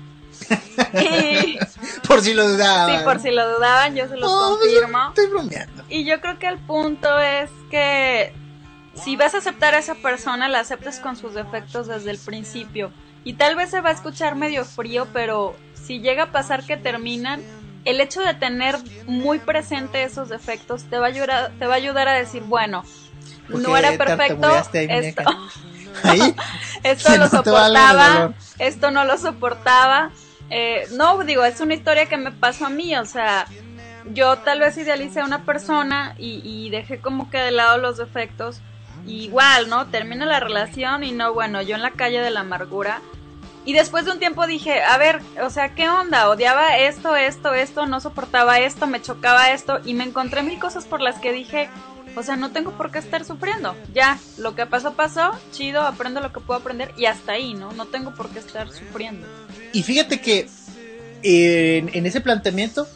por 2.07 2.21
si 2.21 2.33
lo 2.33 2.47
dudaban. 2.47 2.97
Sí, 2.97 3.03
por 3.03 3.19
si 3.19 3.31
lo 3.31 3.55
dudaban, 3.55 3.95
yo 3.95 4.07
se 4.07 4.17
lo 4.17 4.27
pues, 4.27 4.69
confirmo. 4.69 5.09
estoy 5.09 5.27
bromeando. 5.27 5.83
Y 5.89 6.05
yo 6.05 6.19
creo 6.21 6.39
que 6.39 6.47
el 6.47 6.57
punto 6.59 7.19
es 7.19 7.49
que 7.69 8.33
si 8.95 9.15
vas 9.15 9.35
a 9.35 9.39
aceptar 9.39 9.73
a 9.73 9.79
esa 9.79 9.95
persona, 9.95 10.47
la 10.49 10.59
aceptes 10.59 10.99
con 10.99 11.15
sus 11.15 11.33
defectos 11.33 11.87
desde 11.87 12.11
el 12.11 12.17
principio. 12.17 12.91
Y 13.23 13.33
tal 13.33 13.55
vez 13.55 13.69
se 13.69 13.81
va 13.81 13.89
a 13.89 13.93
escuchar 13.93 14.35
medio 14.35 14.65
frío, 14.65 15.07
pero 15.13 15.55
si 15.73 15.99
llega 15.99 16.23
a 16.23 16.31
pasar 16.31 16.65
que 16.65 16.77
terminan, 16.77 17.41
el 17.85 18.01
hecho 18.01 18.21
de 18.21 18.33
tener 18.33 18.77
muy 19.05 19.39
presente 19.39 20.03
esos 20.03 20.29
defectos 20.29 20.83
te 20.85 20.97
va 20.97 21.05
a 21.05 21.09
ayudar, 21.09 21.51
te 21.57 21.65
va 21.65 21.73
a, 21.73 21.77
ayudar 21.77 22.07
a 22.07 22.13
decir, 22.13 22.43
bueno, 22.43 22.83
no 23.49 23.77
era 23.77 23.97
perfecto, 23.97 24.49
esto, 24.73 25.23
esto 26.83 27.17
lo 27.17 27.29
soportaba, 27.29 28.33
esto 28.59 28.91
no 28.91 29.05
lo 29.05 29.17
soportaba, 29.17 30.11
eh, 30.49 30.87
no, 30.91 31.17
digo, 31.23 31.45
es 31.45 31.61
una 31.61 31.73
historia 31.73 32.07
que 32.07 32.17
me 32.17 32.31
pasó 32.31 32.65
a 32.65 32.69
mí, 32.69 32.95
o 32.97 33.05
sea, 33.05 33.47
yo 34.13 34.37
tal 34.37 34.59
vez 34.59 34.77
idealicé 34.77 35.21
a 35.21 35.25
una 35.25 35.45
persona 35.45 36.15
y, 36.17 36.69
dejé 36.69 36.99
como 36.99 37.29
que 37.29 37.37
de 37.37 37.51
lado 37.51 37.77
los 37.77 37.97
defectos. 37.97 38.61
igual, 39.07 39.67
¿no? 39.67 39.87
Termina 39.87 40.25
la 40.25 40.39
relación 40.39 41.03
y 41.03 41.11
no, 41.11 41.33
bueno, 41.33 41.61
yo 41.61 41.75
en 41.75 41.81
la 41.81 41.91
calle 41.91 42.19
de 42.21 42.29
la 42.29 42.41
amargura. 42.41 43.01
Y 43.63 43.73
después 43.73 44.05
de 44.05 44.11
un 44.11 44.19
tiempo 44.19 44.47
dije, 44.47 44.81
a 44.83 44.97
ver, 44.97 45.21
o 45.41 45.49
sea, 45.49 45.75
¿qué 45.75 45.87
onda? 45.87 46.29
Odiaba 46.29 46.77
esto, 46.77 47.15
esto, 47.15 47.53
esto, 47.53 47.85
no 47.85 47.99
soportaba 47.99 48.59
esto, 48.59 48.87
me 48.87 49.01
chocaba 49.01 49.51
esto 49.51 49.79
y 49.85 49.93
me 49.93 50.03
encontré 50.03 50.41
mil 50.41 50.59
cosas 50.59 50.85
por 50.85 50.99
las 50.99 51.19
que 51.19 51.31
dije, 51.31 51.69
O 52.15 52.23
sea, 52.23 52.35
no 52.35 52.51
tengo 52.51 52.71
por 52.71 52.91
qué 52.91 52.99
estar 52.99 53.23
sufriendo. 53.23 53.75
Ya, 53.93 54.19
lo 54.37 54.55
que 54.55 54.65
pasó, 54.65 54.93
pasó, 54.93 55.31
chido, 55.51 55.81
aprendo 55.81 56.19
lo 56.19 56.33
que 56.33 56.39
puedo 56.39 56.59
aprender 56.59 56.93
y 56.97 57.05
hasta 57.05 57.33
ahí, 57.33 57.53
¿no? 57.53 57.71
No 57.71 57.85
tengo 57.85 58.13
por 58.13 58.29
qué 58.29 58.39
estar 58.39 58.69
sufriendo. 58.71 59.27
Y 59.73 59.83
fíjate 59.83 60.19
que 60.19 60.47
en, 61.23 62.05
ese 62.05 62.21
planteamiento 62.21 62.87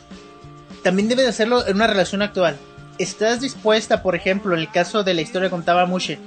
también 0.83 1.07
debe 1.07 1.23
de 1.23 1.29
hacerlo 1.29 1.65
en 1.65 1.75
una 1.75 1.87
relación 1.87 2.21
actual. 2.21 2.57
¿Estás 2.97 3.41
dispuesta, 3.41 4.01
por 4.03 4.15
ejemplo, 4.15 4.53
en 4.53 4.59
el 4.59 4.71
caso 4.71 5.03
de 5.03 5.13
la 5.13 5.21
historia 5.21 5.49
que 5.49 5.55
contaba 5.55 5.85
Mushe, 5.85 6.19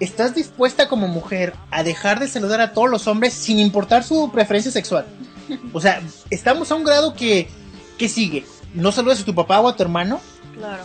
¿estás 0.00 0.34
dispuesta 0.34 0.88
como 0.88 1.06
mujer 1.08 1.54
a 1.70 1.82
dejar 1.82 2.20
de 2.20 2.28
saludar 2.28 2.60
a 2.60 2.72
todos 2.72 2.90
los 2.90 3.06
hombres 3.06 3.32
sin 3.34 3.58
importar 3.58 4.04
su 4.04 4.30
preferencia 4.32 4.70
sexual? 4.70 5.06
O 5.72 5.80
sea, 5.80 6.02
estamos 6.28 6.70
a 6.70 6.74
un 6.74 6.84
grado 6.84 7.14
que, 7.14 7.48
¿qué 7.96 8.08
sigue? 8.08 8.44
¿No 8.74 8.92
saludas 8.92 9.22
a 9.22 9.24
tu 9.24 9.34
papá 9.34 9.60
o 9.60 9.68
a 9.68 9.76
tu 9.76 9.82
hermano? 9.82 10.20
Claro. 10.54 10.82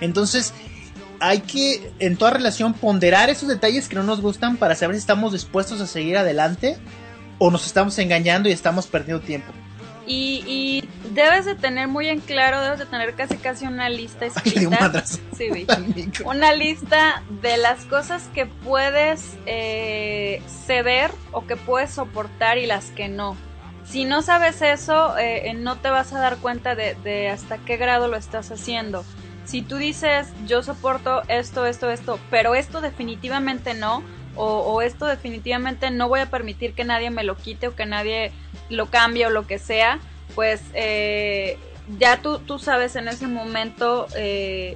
Entonces, 0.00 0.52
hay 1.20 1.40
que 1.40 1.92
en 1.98 2.16
toda 2.16 2.32
relación 2.32 2.74
ponderar 2.74 3.30
esos 3.30 3.48
detalles 3.48 3.88
que 3.88 3.96
no 3.96 4.02
nos 4.02 4.20
gustan 4.20 4.56
para 4.56 4.74
saber 4.74 4.96
si 4.96 5.00
estamos 5.00 5.32
dispuestos 5.32 5.80
a 5.80 5.86
seguir 5.86 6.16
adelante 6.16 6.76
o 7.38 7.50
nos 7.50 7.66
estamos 7.66 7.98
engañando 7.98 8.48
y 8.48 8.52
estamos 8.52 8.86
perdiendo 8.86 9.24
tiempo. 9.24 9.52
Y, 10.08 10.88
debes 11.10 11.46
de 11.46 11.56
tener 11.56 11.88
muy 11.88 12.08
en 12.08 12.20
claro, 12.20 12.60
debes 12.60 12.78
de 12.78 12.86
tener 12.86 13.14
casi 13.14 13.36
casi 13.38 13.66
una 13.66 13.88
lista 13.88 14.26
escrita. 14.26 15.04
sí, 15.36 15.48
una 16.24 16.52
lista 16.52 17.22
de 17.42 17.56
las 17.56 17.84
cosas 17.86 18.28
que 18.32 18.46
puedes 18.46 19.34
eh, 19.46 20.42
ceder 20.66 21.10
o 21.32 21.46
que 21.46 21.56
puedes 21.56 21.90
soportar 21.90 22.58
y 22.58 22.66
las 22.66 22.90
que 22.90 23.08
no. 23.08 23.36
Si 23.84 24.04
no 24.04 24.22
sabes 24.22 24.62
eso, 24.62 25.16
eh, 25.18 25.54
no 25.54 25.76
te 25.76 25.90
vas 25.90 26.12
a 26.12 26.20
dar 26.20 26.36
cuenta 26.38 26.74
de, 26.74 26.96
de 27.02 27.28
hasta 27.28 27.58
qué 27.58 27.76
grado 27.76 28.08
lo 28.08 28.16
estás 28.16 28.50
haciendo 28.50 29.04
si 29.46 29.62
tú 29.62 29.76
dices 29.76 30.28
yo 30.44 30.62
soporto 30.62 31.22
esto, 31.28 31.66
esto, 31.66 31.90
esto, 31.90 32.18
pero 32.30 32.54
esto 32.54 32.80
definitivamente 32.80 33.74
no, 33.74 34.02
o, 34.38 34.82
esto 34.82 35.06
definitivamente 35.06 35.90
no 35.90 36.10
voy 36.10 36.20
a 36.20 36.26
permitir 36.26 36.74
que 36.74 36.84
nadie 36.84 37.08
me 37.08 37.24
lo 37.24 37.36
quite 37.36 37.68
o 37.68 37.74
que 37.74 37.86
nadie 37.86 38.32
lo 38.68 38.90
cambie 38.90 39.26
o 39.26 39.30
lo 39.30 39.46
que 39.46 39.58
sea, 39.58 39.98
pues 40.34 40.62
eh, 40.74 41.58
ya 41.98 42.20
tú, 42.20 42.40
tú 42.40 42.58
sabes 42.58 42.96
en 42.96 43.08
ese 43.08 43.28
momento 43.28 44.06
eh, 44.14 44.74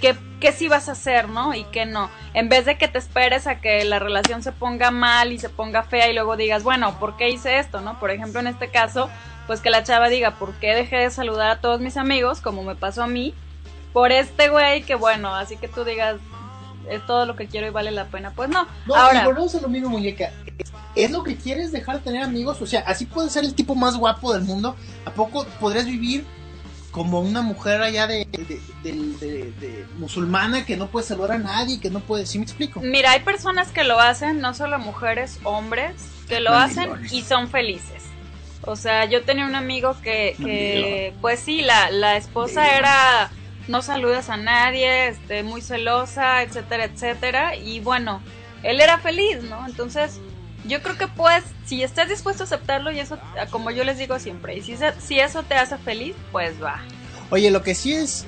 qué, 0.00 0.14
qué 0.38 0.52
sí 0.52 0.68
vas 0.68 0.88
a 0.88 0.92
hacer, 0.92 1.28
¿no? 1.28 1.54
Y 1.54 1.64
qué 1.64 1.86
no. 1.86 2.08
En 2.34 2.48
vez 2.48 2.66
de 2.66 2.78
que 2.78 2.86
te 2.86 2.98
esperes 2.98 3.48
a 3.48 3.60
que 3.60 3.84
la 3.84 3.98
relación 3.98 4.44
se 4.44 4.52
ponga 4.52 4.92
mal 4.92 5.32
y 5.32 5.38
se 5.38 5.48
ponga 5.48 5.82
fea 5.82 6.08
y 6.08 6.14
luego 6.14 6.36
digas, 6.36 6.62
bueno, 6.62 6.96
¿por 7.00 7.16
qué 7.16 7.30
hice 7.30 7.58
esto, 7.58 7.80
no? 7.80 7.98
Por 7.98 8.12
ejemplo, 8.12 8.38
en 8.38 8.46
este 8.46 8.68
caso, 8.68 9.10
pues 9.48 9.60
que 9.60 9.70
la 9.70 9.82
chava 9.82 10.08
diga, 10.08 10.32
¿por 10.32 10.54
qué 10.54 10.74
dejé 10.74 10.98
de 10.98 11.10
saludar 11.10 11.50
a 11.50 11.60
todos 11.60 11.80
mis 11.80 11.96
amigos, 11.96 12.40
como 12.40 12.62
me 12.62 12.76
pasó 12.76 13.02
a 13.02 13.08
mí? 13.08 13.34
Por 13.94 14.12
este 14.12 14.50
güey 14.50 14.82
que 14.82 14.96
bueno, 14.96 15.34
así 15.34 15.56
que 15.56 15.68
tú 15.68 15.84
digas, 15.84 16.16
es 16.90 17.06
todo 17.06 17.24
lo 17.26 17.36
que 17.36 17.46
quiero 17.46 17.68
y 17.68 17.70
vale 17.70 17.92
la 17.92 18.06
pena. 18.06 18.32
Pues 18.34 18.50
no. 18.50 18.66
No, 18.86 18.94
Ahora, 18.94 19.22
y 19.22 19.24
volvemos 19.24 19.54
a 19.54 19.60
lo 19.60 19.68
mismo, 19.68 19.88
muñeca. 19.88 20.32
¿Es 20.94 21.10
lo 21.12 21.22
que 21.22 21.36
quieres 21.36 21.72
dejar 21.72 21.98
de 21.98 22.02
tener 22.02 22.22
amigos? 22.22 22.60
O 22.60 22.66
sea, 22.66 22.80
así 22.80 23.06
puedes 23.06 23.32
ser 23.32 23.44
el 23.44 23.54
tipo 23.54 23.74
más 23.76 23.96
guapo 23.96 24.34
del 24.34 24.42
mundo. 24.42 24.76
¿A 25.06 25.10
poco 25.12 25.46
podrías 25.60 25.86
vivir 25.86 26.26
como 26.90 27.20
una 27.20 27.42
mujer 27.42 27.82
allá 27.82 28.06
de, 28.06 28.26
de, 28.82 29.86
musulmana 29.98 30.64
que 30.64 30.76
no 30.76 30.88
puede 30.88 31.06
saludar 31.06 31.32
a 31.32 31.38
nadie, 31.38 31.80
que 31.80 31.90
no 31.90 32.00
puede... 32.00 32.26
¿Sí 32.26 32.38
me 32.38 32.44
explico? 32.44 32.80
Mira, 32.80 33.12
hay 33.12 33.20
personas 33.20 33.70
que 33.70 33.84
lo 33.84 33.98
hacen, 34.00 34.40
no 34.40 34.54
solo 34.54 34.78
mujeres, 34.78 35.38
hombres, 35.44 35.94
que 36.28 36.40
lo 36.40 36.52
hacen 36.52 36.90
y 37.10 37.22
son 37.22 37.48
felices. 37.48 38.04
O 38.62 38.76
sea, 38.76 39.04
yo 39.06 39.24
tenía 39.24 39.46
un 39.46 39.56
amigo 39.56 39.96
que, 40.02 40.36
que 40.38 41.12
pues 41.20 41.40
sí, 41.40 41.62
la, 41.62 41.90
la 41.90 42.16
esposa 42.16 42.76
era 42.76 43.30
no 43.68 43.82
saludas 43.82 44.28
a 44.30 44.36
nadie, 44.36 45.08
este, 45.08 45.42
muy 45.42 45.60
celosa, 45.60 46.42
etcétera, 46.42 46.84
etcétera. 46.84 47.56
Y 47.56 47.80
bueno, 47.80 48.20
él 48.62 48.80
era 48.80 48.98
feliz, 48.98 49.42
¿no? 49.42 49.66
Entonces, 49.66 50.20
yo 50.66 50.82
creo 50.82 50.96
que 50.96 51.08
pues, 51.08 51.44
si 51.66 51.82
estás 51.82 52.08
dispuesto 52.08 52.42
a 52.42 52.46
aceptarlo 52.46 52.90
y 52.90 52.98
eso, 52.98 53.18
como 53.50 53.70
yo 53.70 53.84
les 53.84 53.98
digo 53.98 54.18
siempre, 54.18 54.56
y 54.56 54.62
si, 54.62 54.76
si 54.98 55.20
eso 55.20 55.42
te 55.42 55.54
hace 55.54 55.76
feliz, 55.78 56.14
pues 56.32 56.62
va. 56.62 56.80
Oye, 57.30 57.50
lo 57.50 57.62
que 57.62 57.74
sí 57.74 57.92
es, 57.92 58.26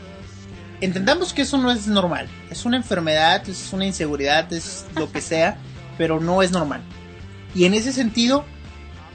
entendamos 0.81 1.33
que 1.33 1.43
eso 1.43 1.59
no 1.59 1.71
es 1.71 1.87
normal. 1.87 2.29
Es 2.51 2.65
una 2.65 2.77
enfermedad, 2.77 3.47
es 3.49 3.73
una 3.73 3.87
inseguridad, 3.87 4.53
es 4.53 4.87
lo 4.95 5.11
que 5.11 5.21
sea, 5.23 5.59
pero 5.99 6.21
no 6.21 6.43
es 6.43 6.51
normal. 6.51 6.83
Y 7.55 7.65
en 7.65 7.75
ese 7.75 7.93
sentido, 7.93 8.45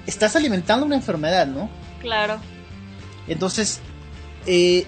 estás 0.08 0.36
alimentando 0.36 0.86
una 0.86 0.96
enfermedad, 0.96 1.48
¿no? 1.48 1.70
Claro. 2.00 2.40
Entonces, 3.28 3.80
eh, 4.48 4.86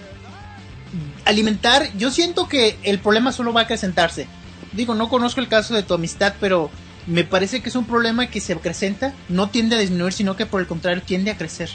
alimentar, 1.25 1.89
yo 1.97 2.11
siento 2.11 2.47
que 2.47 2.77
el 2.83 2.99
problema 2.99 3.31
solo 3.31 3.53
va 3.53 3.61
a 3.61 3.63
acrecentarse. 3.63 4.27
Digo, 4.73 4.95
no 4.95 5.09
conozco 5.09 5.39
el 5.39 5.47
caso 5.47 5.73
de 5.73 5.83
tu 5.83 5.93
amistad, 5.93 6.33
pero 6.39 6.69
me 7.05 7.23
parece 7.23 7.61
que 7.61 7.69
es 7.69 7.75
un 7.75 7.85
problema 7.85 8.27
que 8.27 8.41
se 8.41 8.53
acrecenta, 8.53 9.13
no 9.29 9.49
tiende 9.49 9.75
a 9.75 9.79
disminuir, 9.79 10.13
sino 10.13 10.35
que 10.35 10.45
por 10.45 10.61
el 10.61 10.67
contrario 10.67 11.03
tiende 11.05 11.31
a 11.31 11.37
crecer. 11.37 11.69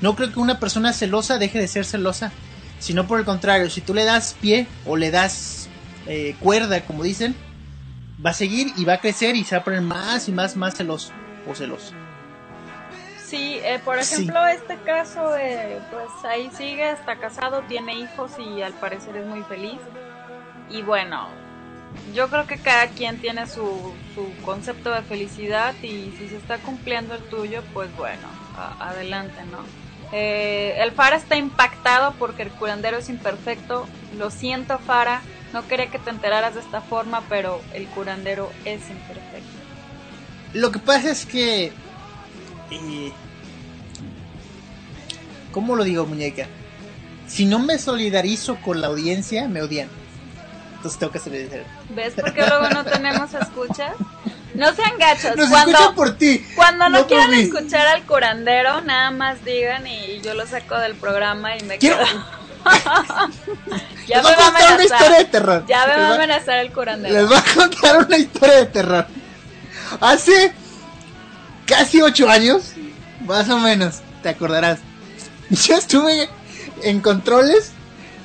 No 0.00 0.14
creo 0.14 0.32
que 0.32 0.40
una 0.40 0.60
persona 0.60 0.92
celosa 0.92 1.38
deje 1.38 1.58
de 1.58 1.68
ser 1.68 1.84
celosa, 1.84 2.32
sino 2.78 3.06
por 3.06 3.18
el 3.18 3.24
contrario, 3.24 3.70
si 3.70 3.80
tú 3.80 3.94
le 3.94 4.04
das 4.04 4.36
pie 4.40 4.66
o 4.84 4.96
le 4.96 5.10
das 5.10 5.68
eh, 6.06 6.36
cuerda, 6.40 6.84
como 6.84 7.02
dicen, 7.02 7.34
va 8.24 8.30
a 8.30 8.34
seguir 8.34 8.72
y 8.76 8.84
va 8.84 8.94
a 8.94 9.00
crecer 9.00 9.36
y 9.36 9.44
se 9.44 9.54
va 9.54 9.62
a 9.62 9.64
poner 9.64 9.80
más 9.80 10.28
y 10.28 10.32
más, 10.32 10.56
más 10.56 10.74
celoso 10.74 11.12
o 11.46 11.54
celoso. 11.54 12.05
Sí, 13.26 13.58
eh, 13.64 13.80
por 13.84 13.98
ejemplo, 13.98 14.46
este 14.46 14.76
caso, 14.84 15.36
eh, 15.36 15.80
pues 15.90 16.24
ahí 16.24 16.48
sigue, 16.56 16.92
está 16.92 17.16
casado, 17.16 17.62
tiene 17.62 17.94
hijos 17.94 18.30
y 18.38 18.62
al 18.62 18.72
parecer 18.74 19.16
es 19.16 19.26
muy 19.26 19.42
feliz. 19.42 19.80
Y 20.70 20.82
bueno, 20.82 21.26
yo 22.14 22.28
creo 22.28 22.46
que 22.46 22.56
cada 22.58 22.86
quien 22.86 23.18
tiene 23.18 23.48
su, 23.48 23.92
su 24.14 24.32
concepto 24.44 24.92
de 24.92 25.02
felicidad 25.02 25.74
y 25.82 26.14
si 26.16 26.28
se 26.28 26.36
está 26.36 26.58
cumpliendo 26.58 27.14
el 27.14 27.22
tuyo, 27.24 27.62
pues 27.74 27.94
bueno, 27.96 28.28
adelante, 28.78 29.42
¿no? 29.50 29.58
Eh, 30.12 30.76
el 30.78 30.92
Fara 30.92 31.16
está 31.16 31.34
impactado 31.34 32.14
porque 32.20 32.42
el 32.42 32.50
curandero 32.50 32.98
es 32.98 33.08
imperfecto. 33.08 33.88
Lo 34.16 34.30
siento, 34.30 34.78
Fara. 34.78 35.22
No 35.52 35.66
quería 35.66 35.90
que 35.90 35.98
te 35.98 36.10
enteraras 36.10 36.54
de 36.54 36.60
esta 36.60 36.80
forma, 36.80 37.22
pero 37.28 37.60
el 37.72 37.86
curandero 37.88 38.52
es 38.64 38.88
imperfecto. 38.88 39.56
Lo 40.52 40.70
que 40.70 40.78
pasa 40.78 41.10
es 41.10 41.26
que 41.26 41.72
eh, 42.70 43.12
¿Cómo 45.52 45.76
lo 45.76 45.84
digo, 45.84 46.06
muñeca? 46.06 46.46
Si 47.26 47.44
no 47.44 47.58
me 47.58 47.78
solidarizo 47.78 48.56
con 48.56 48.80
la 48.80 48.88
audiencia, 48.88 49.48
me 49.48 49.62
odian. 49.62 49.88
Entonces 50.76 50.98
tengo 50.98 51.12
que 51.12 51.18
solidarizar. 51.18 51.64
¿Ves 51.90 52.14
por 52.14 52.32
qué 52.34 52.46
luego 52.46 52.68
no 52.70 52.84
tenemos 52.84 53.32
escuchas? 53.34 53.92
No 54.54 54.72
sean 54.74 54.98
gachos. 54.98 55.36
Nos 55.36 55.48
cuando, 55.48 55.94
por 55.94 56.16
ti. 56.16 56.46
Cuando 56.54 56.88
no, 56.88 57.06
quieran 57.06 57.34
escuchar 57.34 57.86
al 57.88 58.04
curandero, 58.04 58.80
nada 58.82 59.10
más 59.10 59.44
digan 59.44 59.86
y 59.86 60.20
yo 60.20 60.34
lo 60.34 60.46
saco 60.46 60.78
del 60.78 60.94
programa 60.94 61.56
y 61.56 61.62
me 61.64 61.78
quedo. 61.78 61.96
ya 64.06 64.22
me 64.22 64.30
va 64.30 64.48
a 64.48 64.52
contar 64.52 64.74
una 64.74 64.84
historia 64.84 65.18
de 65.18 65.24
terror. 65.24 65.64
Ya 65.66 65.86
me 65.86 65.96
va 65.96 66.08
a 66.08 66.14
amenazar 66.14 66.58
el 66.58 66.72
curandero. 66.72 67.14
Les 67.14 67.28
voy 67.28 67.36
a 67.36 67.54
contar 67.54 68.06
una 68.06 68.16
historia 68.16 68.54
de 68.56 68.66
terror. 68.66 69.06
Hace 70.00 70.52
casi 71.66 72.00
ocho 72.00 72.28
años, 72.28 72.72
más 73.26 73.48
o 73.50 73.58
menos, 73.58 74.00
te 74.22 74.30
acordarás. 74.30 74.78
Yo 75.50 75.76
estuve 75.76 76.28
en 76.82 77.00
controles 77.00 77.72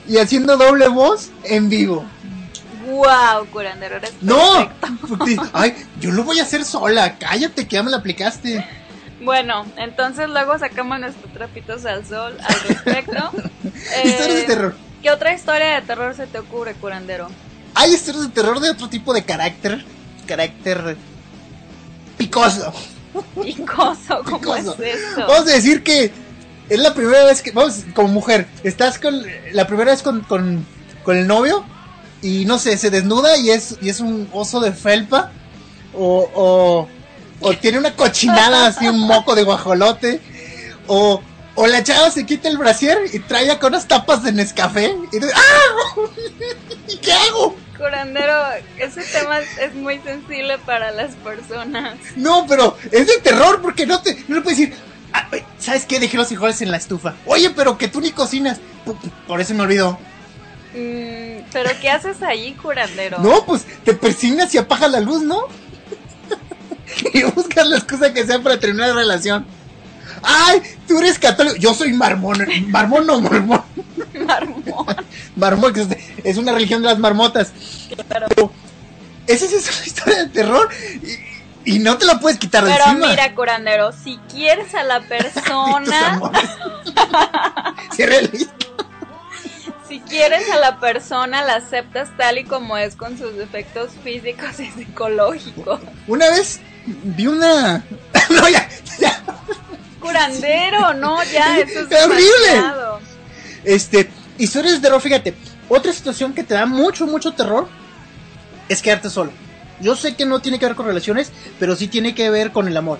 y 0.07 0.17
haciendo 0.17 0.57
doble 0.57 0.87
voz 0.87 1.29
en 1.43 1.69
vivo. 1.69 2.05
Wow, 2.87 3.45
curandero, 3.51 3.97
eres 3.97 4.11
No, 4.21 4.69
ay, 5.53 5.75
yo 5.99 6.11
lo 6.11 6.23
voy 6.23 6.39
a 6.39 6.43
hacer 6.43 6.65
sola. 6.65 7.17
Cállate, 7.17 7.67
que 7.67 7.75
ya 7.75 7.83
me 7.83 7.91
la 7.91 7.97
aplicaste. 7.97 8.65
Bueno, 9.21 9.65
entonces 9.77 10.27
luego 10.27 10.57
sacamos 10.57 10.99
nuestros 10.99 11.31
trapitos 11.31 11.85
al 11.85 12.05
sol 12.05 12.35
al 12.43 12.59
respecto. 12.67 13.31
historias 14.03 14.27
de 14.27 14.41
eh, 14.41 14.45
terror. 14.45 14.75
¿Qué 15.01 15.11
otra 15.11 15.33
historia 15.33 15.75
de 15.75 15.81
terror 15.83 16.15
se 16.15 16.27
te 16.27 16.39
ocurre, 16.39 16.73
curandero? 16.73 17.29
Hay 17.75 17.93
historias 17.93 18.23
de 18.23 18.33
terror 18.33 18.59
de 18.59 18.71
otro 18.71 18.89
tipo 18.89 19.13
de 19.13 19.23
carácter. 19.23 19.85
Carácter 20.25 20.97
picoso. 22.17 22.73
Picoso, 23.43 24.23
¿cómo 24.23 24.55
es 24.55 24.65
eso? 24.65 25.17
Vamos 25.17 25.47
a 25.47 25.55
decir 25.55 25.83
que 25.83 26.11
es 26.69 26.79
la 26.79 26.93
primera 26.93 27.25
vez 27.25 27.41
que, 27.41 27.51
vamos, 27.51 27.83
como 27.93 28.07
mujer, 28.07 28.47
estás 28.63 28.97
con, 28.97 29.21
la 29.51 29.67
primera 29.67 29.91
vez 29.91 30.01
con, 30.01 30.21
con, 30.21 30.65
con 31.03 31.17
el 31.17 31.27
novio 31.27 31.65
y 32.21 32.45
no 32.45 32.59
sé, 32.59 32.77
se 32.77 32.89
desnuda 32.89 33.37
y 33.37 33.49
es, 33.49 33.77
y 33.81 33.89
es 33.89 33.99
un 33.99 34.29
oso 34.31 34.59
de 34.59 34.71
felpa 34.71 35.31
o, 35.93 36.29
o, 36.33 36.87
o 37.41 37.53
tiene 37.57 37.77
una 37.79 37.95
cochinada 37.95 38.67
así, 38.67 38.87
un 38.87 38.99
moco 39.01 39.35
de 39.35 39.43
guajolote 39.43 40.21
o, 40.87 41.21
o 41.55 41.67
la 41.67 41.83
chava 41.83 42.09
se 42.11 42.25
quita 42.25 42.47
el 42.47 42.57
brasier 42.57 42.99
y 43.11 43.19
trae 43.19 43.57
con 43.59 43.73
unas 43.73 43.87
tapas 43.87 44.23
de 44.23 44.31
Nescafé 44.31 44.95
y 45.11 45.19
dice, 45.19 45.33
¡ah! 45.35 46.01
¿Y 46.87 46.97
qué 47.01 47.11
hago? 47.11 47.55
Curandero, 47.81 48.33
ese 48.77 49.01
tema 49.01 49.39
es 49.39 49.73
muy 49.73 49.99
sensible 49.99 50.59
para 50.59 50.91
las 50.91 51.15
personas. 51.15 51.97
No, 52.15 52.45
pero 52.47 52.77
es 52.91 53.07
de 53.07 53.17
terror 53.23 53.59
porque 53.61 53.87
no 53.87 54.01
te 54.01 54.23
no 54.27 54.35
le 54.35 54.41
puedes 54.41 54.59
decir, 54.59 54.75
ah, 55.13 55.27
¿sabes 55.57 55.85
qué? 55.85 55.99
Dejé 55.99 56.15
los 56.15 56.27
frijoles 56.27 56.61
en 56.61 56.69
la 56.69 56.77
estufa. 56.77 57.15
Oye, 57.25 57.49
pero 57.49 57.79
que 57.79 57.87
tú 57.87 57.99
ni 57.99 58.11
cocinas. 58.11 58.59
Por, 59.27 59.41
eso 59.41 59.55
me 59.55 59.63
olvidó. 59.63 59.97
Mm, 60.73 61.49
¿Pero 61.51 61.69
qué 61.81 61.89
haces 61.89 62.21
ahí, 62.21 62.53
curandero? 62.53 63.17
No, 63.17 63.45
pues 63.45 63.65
te 63.83 63.93
persignas 63.93 64.53
y 64.53 64.59
apagas 64.59 64.91
la 64.91 64.99
luz, 64.99 65.23
¿no? 65.23 65.47
y 67.13 67.23
buscas 67.23 67.65
la 67.65 67.77
excusa 67.77 68.13
que 68.13 68.25
sea 68.25 68.39
para 68.39 68.59
terminar 68.59 68.89
la 68.89 68.95
relación. 68.95 69.45
¡Ay! 70.23 70.61
Tú 70.87 70.99
eres 70.99 71.19
católico. 71.19 71.55
Yo 71.57 71.73
soy 71.73 71.93
marmón. 71.93 72.45
¿Marmón 72.67 73.09
o 73.09 73.21
mormón? 73.21 73.63
Marmón. 74.25 74.95
marmón, 75.35 75.73
que 75.73 75.85
es 76.23 76.37
una 76.37 76.51
religión 76.51 76.81
de 76.81 76.89
las 76.89 76.99
marmotas. 76.99 77.51
Claro. 78.07 78.27
Pero 78.29 78.51
esa 79.27 79.45
es 79.45 79.51
una 79.51 79.85
historia 79.85 80.17
de 80.23 80.29
terror. 80.29 80.69
Y, 81.63 81.79
no 81.79 81.97
te 81.97 82.05
la 82.05 82.19
puedes 82.19 82.39
quitar 82.39 82.65
de 82.65 82.71
Pero 82.71 82.93
mira, 82.95 83.35
curandero, 83.35 83.91
si 83.91 84.19
quieres 84.31 84.73
a 84.73 84.83
la 84.83 85.01
persona. 85.07 86.19
si 89.87 89.99
quieres 90.01 90.49
a 90.49 90.57
la 90.57 90.79
persona, 90.79 91.43
la 91.43 91.55
aceptas 91.55 92.09
tal 92.17 92.39
y 92.39 92.45
como 92.45 92.77
es 92.77 92.95
con 92.95 93.17
sus 93.17 93.35
defectos 93.35 93.91
físicos 94.03 94.59
y 94.59 94.71
psicológicos. 94.71 95.81
Una 96.07 96.29
vez 96.31 96.59
vi 96.85 97.27
una. 97.27 97.83
no, 98.29 98.49
ya, 98.49 98.67
ya. 98.99 99.21
Curandero, 100.01 100.93
no, 100.95 101.23
ya, 101.23 101.59
eso 101.59 101.81
es 101.81 102.05
horrible. 102.05 103.01
Este, 103.63 104.09
historias 104.37 104.75
de 104.75 104.79
terror, 104.81 104.99
fíjate. 104.99 105.35
Otra 105.69 105.93
situación 105.93 106.33
que 106.33 106.43
te 106.43 106.53
da 106.53 106.65
mucho, 106.65 107.07
mucho 107.07 107.31
terror 107.33 107.69
es 108.67 108.81
quedarte 108.81 109.09
solo. 109.09 109.31
Yo 109.79 109.95
sé 109.95 110.15
que 110.15 110.25
no 110.25 110.39
tiene 110.39 110.59
que 110.59 110.65
ver 110.65 110.75
con 110.75 110.85
relaciones, 110.85 111.31
pero 111.59 111.75
sí 111.75 111.87
tiene 111.87 112.13
que 112.13 112.29
ver 112.29 112.51
con 112.51 112.67
el 112.67 112.75
amor. 112.75 112.99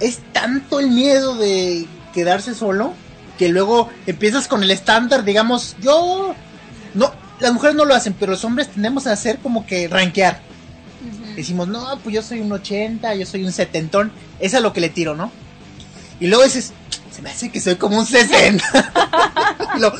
Es 0.00 0.18
tanto 0.32 0.80
el 0.80 0.90
miedo 0.90 1.36
de 1.36 1.86
quedarse 2.12 2.54
solo 2.54 2.94
que 3.38 3.48
luego 3.48 3.88
empiezas 4.06 4.48
con 4.48 4.62
el 4.62 4.70
estándar, 4.70 5.24
digamos, 5.24 5.76
yo 5.80 6.34
no, 6.92 7.12
las 7.40 7.52
mujeres 7.52 7.74
no 7.74 7.84
lo 7.84 7.94
hacen, 7.94 8.14
pero 8.18 8.32
los 8.32 8.44
hombres 8.44 8.68
tendemos 8.68 9.06
a 9.06 9.12
hacer 9.12 9.38
como 9.38 9.66
que 9.66 9.88
rankear. 9.88 10.40
Decimos, 11.36 11.68
no, 11.68 11.98
pues 12.02 12.14
yo 12.14 12.22
soy 12.22 12.40
un 12.40 12.52
80, 12.52 13.14
yo 13.14 13.24
soy 13.24 13.44
un 13.44 13.52
setentón, 13.52 14.12
es 14.40 14.52
a 14.54 14.60
lo 14.60 14.72
que 14.72 14.80
le 14.80 14.90
tiro, 14.90 15.14
¿no? 15.14 15.32
Y 16.20 16.26
luego 16.26 16.44
dices, 16.44 16.72
se 17.10 17.22
me 17.22 17.30
hace 17.30 17.50
que 17.50 17.60
soy 17.60 17.76
como 17.76 17.98
un 17.98 18.06
60. 18.06 18.62
Lo, 19.78 19.92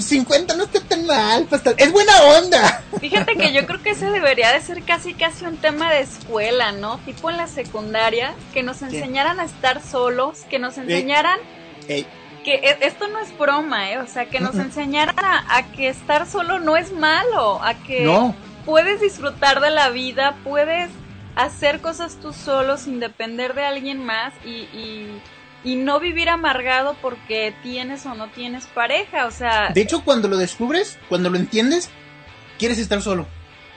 50 0.00 0.46
pues 0.46 0.58
no 0.58 0.64
está 0.64 0.80
tan 0.80 1.06
mal, 1.06 1.46
pues, 1.48 1.62
es 1.76 1.92
buena 1.92 2.22
onda. 2.38 2.82
Fíjate 3.00 3.36
que 3.36 3.52
yo 3.52 3.66
creo 3.66 3.82
que 3.82 3.90
ese 3.90 4.10
debería 4.10 4.52
de 4.52 4.60
ser 4.60 4.82
casi 4.82 5.14
casi 5.14 5.44
un 5.44 5.56
tema 5.56 5.92
de 5.92 6.00
escuela, 6.00 6.72
¿no? 6.72 6.98
Tipo 6.98 7.30
en 7.30 7.36
la 7.36 7.46
secundaria, 7.46 8.34
que 8.52 8.62
nos 8.62 8.82
enseñaran 8.82 9.40
a 9.40 9.44
estar 9.44 9.82
solos, 9.82 10.40
que 10.50 10.58
nos 10.58 10.76
enseñaran 10.78 11.38
que 11.86 12.54
e, 12.54 12.78
esto 12.80 13.08
no 13.08 13.20
es 13.20 13.36
broma, 13.38 13.90
¿eh? 13.90 13.98
O 13.98 14.06
sea, 14.06 14.26
que 14.26 14.40
nos 14.40 14.56
enseñaran 14.56 15.14
a, 15.18 15.62
que 15.76 15.88
estar 15.88 16.26
solo 16.26 16.58
no 16.58 16.76
es 16.76 16.92
malo, 16.92 17.62
a 17.62 17.74
que 17.74 18.10
puedes 18.64 19.00
disfrutar 19.00 19.60
de 19.60 19.70
la 19.70 19.90
vida, 19.90 20.36
puedes 20.42 20.90
hacer 21.36 21.80
cosas 21.80 22.18
tú 22.20 22.32
solo 22.32 22.76
sin 22.76 23.00
depender 23.00 23.54
de 23.54 23.64
alguien 23.64 24.04
más 24.04 24.34
y 24.44 24.68
y 24.76 25.22
no 25.64 26.00
vivir 26.00 26.28
amargado 26.28 26.96
porque 27.00 27.54
tienes 27.62 28.04
o 28.06 28.14
no 28.14 28.28
tienes 28.28 28.66
pareja, 28.66 29.26
o 29.26 29.30
sea... 29.30 29.70
De 29.72 29.80
hecho, 29.80 30.02
cuando 30.04 30.28
lo 30.28 30.36
descubres, 30.36 30.98
cuando 31.08 31.30
lo 31.30 31.36
entiendes, 31.36 31.90
quieres 32.58 32.78
estar 32.78 33.00
solo. 33.00 33.26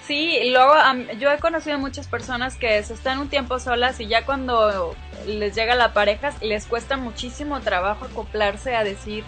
Sí, 0.05 0.37
y 0.37 0.51
luego 0.51 0.73
yo 1.19 1.31
he 1.31 1.39
conocido 1.39 1.79
muchas 1.79 2.07
personas 2.07 2.57
que 2.57 2.83
se 2.83 2.93
están 2.93 3.17
un 3.19 3.27
tiempo 3.27 3.59
solas 3.59 3.99
y 3.99 4.07
ya 4.07 4.23
cuando 4.23 4.95
les 5.25 5.55
llega 5.55 5.73
la 5.73 5.93
pareja 5.93 6.31
les 6.41 6.67
cuesta 6.67 6.95
muchísimo 6.95 7.59
trabajo 7.61 8.05
acoplarse 8.05 8.75
a 8.75 8.83
decir, 8.83 9.23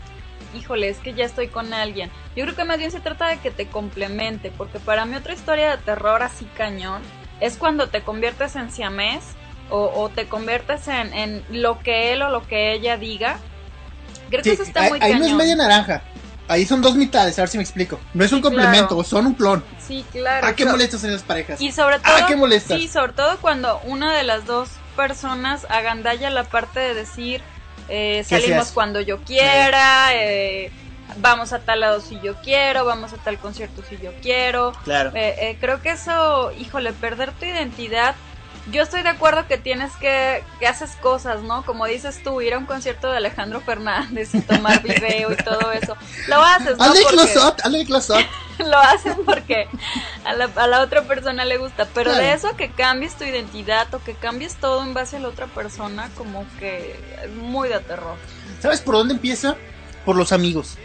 híjole, 0.56 0.90
es 0.90 1.00
que 1.00 1.16
ya 1.16 1.26
estoy 1.26 1.48
con 1.48 1.74
alguien. 1.74 2.12
Yo 2.36 2.44
creo 2.44 2.56
que 2.56 2.64
más 2.64 2.78
bien 2.78 2.92
se 2.92 3.00
trata 3.00 3.28
de 3.28 3.40
que 3.40 3.50
te 3.50 3.68
complemente, 3.68 4.52
porque 4.56 4.80
para 4.80 5.06
mí 5.06 5.16
otra 5.16 5.34
historia 5.34 5.72
de 5.72 5.84
terror 5.84 6.22
así 6.22 6.46
cañón 6.56 7.02
es 7.40 7.58
cuando 7.58 7.90
te 7.90 8.04
conviertes 8.04 8.56
en 8.56 8.72
siamés 8.72 9.24
o, 9.70 10.10
te 10.14 10.28
conviertes 10.28 10.88
en, 10.88 11.44
lo 11.50 11.80
que 11.80 12.14
él 12.14 12.22
o 12.22 12.30
lo 12.30 12.46
que 12.48 12.74
ella 12.74 12.98
diga. 12.98 13.40
Creo 14.30 14.44
que 14.44 14.52
eso 14.52 14.64
está 14.64 14.84
ahí, 14.84 14.90
muy 14.90 15.00
Ahí 15.02 15.20
no 15.20 15.26
es 15.26 15.34
media 15.34 15.56
naranja. 15.56 16.04
Ahí 16.50 16.66
son 16.66 16.82
dos 16.82 16.96
mitades, 16.96 17.38
a 17.38 17.42
ver 17.42 17.50
si 17.50 17.58
me 17.58 17.64
explico. 17.64 18.00
No 18.14 18.24
es 18.24 18.32
un 18.32 18.42
complemento, 18.42 19.04
son 19.04 19.28
un 19.28 19.34
clon. 19.34 19.64
Sí, 19.86 20.06
claro. 20.12 20.48
¿A 20.48 20.56
qué 20.56 20.66
molestas 20.66 21.04
en 21.04 21.12
las 21.12 21.24
parejas? 21.24 21.60
Y 21.60 21.72
sobre 21.72 22.00
todo, 22.00 22.16
¿A 22.16 22.26
qué 22.26 22.36
molestas? 22.38 22.80
Sí, 22.80 22.88
sobre 22.88 23.12
todo 23.14 23.38
cuando 23.40 23.82
una 23.84 24.16
de 24.16 24.24
las 24.24 24.46
dos 24.46 24.70
personas 24.96 25.68
agandalla 25.70 26.30
la 26.30 26.46
parte 26.46 26.80
de 26.80 26.94
decir 26.94 27.42
eh, 27.90 28.24
salimos 28.28 28.72
cuando 28.72 29.02
yo 29.02 29.20
quiera, 29.20 30.10
eh, 30.14 30.72
vamos 31.18 31.54
a 31.54 31.60
tal 31.60 31.82
lado 31.82 32.02
si 32.02 32.20
yo 32.22 32.36
quiero, 32.42 32.86
vamos 32.86 33.14
a 33.14 33.18
tal 33.18 33.38
concierto 33.38 33.82
si 33.88 33.98
yo 33.98 34.12
quiero. 34.22 34.74
Claro. 34.84 35.12
Eh, 35.16 35.58
creo 35.60 35.82
que 35.82 35.92
eso, 35.92 36.52
híjole, 36.54 36.94
perder 36.94 37.32
tu 37.34 37.46
identidad 37.46 38.16
yo 38.72 38.84
estoy 38.84 39.02
de 39.02 39.10
acuerdo 39.10 39.48
que 39.48 39.58
tienes 39.58 39.92
que, 39.96 40.44
que 40.60 40.68
haces 40.68 40.92
cosas, 41.02 41.42
¿no? 41.42 41.66
Como 41.66 41.86
dices 41.86 42.22
tú, 42.24 42.42
ir 42.42 42.54
a 42.54 42.58
un 42.58 42.66
concierto 42.66 43.10
de 43.10 43.18
Alejandro 43.18 43.62
Fernández 43.62 44.34
y 44.36 44.42
tomar 44.42 44.82
video 44.84 45.32
y 45.32 45.36
todo 45.38 45.72
eso. 45.72 45.96
Lo 46.28 46.42
haces, 46.44 46.78
¿no? 46.78 46.86
porque... 46.86 48.26
lo 48.60 48.78
hacen 48.78 49.16
porque 49.26 49.68
a 50.26 50.34
la, 50.34 50.50
a 50.56 50.68
la, 50.68 50.82
otra 50.82 51.04
persona 51.04 51.46
le 51.46 51.58
gusta. 51.58 51.88
Pero 51.94 52.14
de 52.14 52.34
eso 52.34 52.56
que 52.58 52.72
cambies 52.72 53.16
tu 53.16 53.24
identidad 53.24 53.94
o 53.94 54.04
que 54.04 54.14
cambies 54.14 54.56
todo 54.56 54.84
en 54.84 54.94
base 54.94 55.18
a 55.18 55.20
la 55.20 55.30
otra 55.30 55.48
persona, 55.48 56.10
como 56.16 56.46
que 56.60 57.00
es 57.24 57.32
muy 57.32 57.70
de 57.70 57.80
terror. 57.80 58.16
¿Sabes 58.62 58.82
por 58.82 58.96
dónde 58.96 59.14
empieza? 59.14 59.56
Por 60.06 60.16
los 60.16 60.32
amigos. 60.32 60.78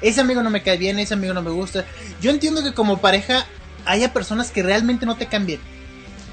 Ese 0.00 0.20
amigo 0.20 0.42
no 0.42 0.50
me 0.50 0.62
cae 0.62 0.76
bien, 0.76 0.98
ese 0.98 1.14
amigo 1.14 1.34
no 1.34 1.42
me 1.42 1.50
gusta. 1.50 1.84
Yo 2.20 2.30
entiendo 2.30 2.62
que 2.62 2.72
como 2.72 2.98
pareja 2.98 3.46
haya 3.84 4.12
personas 4.12 4.50
que 4.50 4.62
realmente 4.62 5.06
no 5.06 5.16
te 5.16 5.26
cambien 5.26 5.60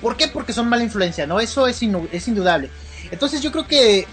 ¿Por 0.03 0.17
qué? 0.17 0.27
Porque 0.27 0.51
son 0.51 0.67
mala 0.67 0.83
influencia, 0.83 1.25
¿no? 1.25 1.39
Eso 1.39 1.65
es, 1.65 1.81
es 1.81 2.27
indudable. 2.27 2.69
Entonces 3.09 3.41
yo 3.41 3.53
creo 3.53 3.65
que, 3.65 4.05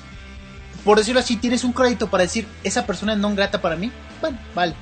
por 0.85 0.97
decirlo 0.97 1.19
así, 1.19 1.37
tienes 1.37 1.65
un 1.65 1.73
crédito 1.73 2.09
para 2.09 2.23
decir, 2.23 2.47
esa 2.63 2.87
persona 2.87 3.15
es 3.15 3.19
no 3.19 3.35
grata 3.35 3.61
para 3.61 3.75
mí. 3.75 3.91
Bueno, 4.21 4.39
vale. 4.55 4.75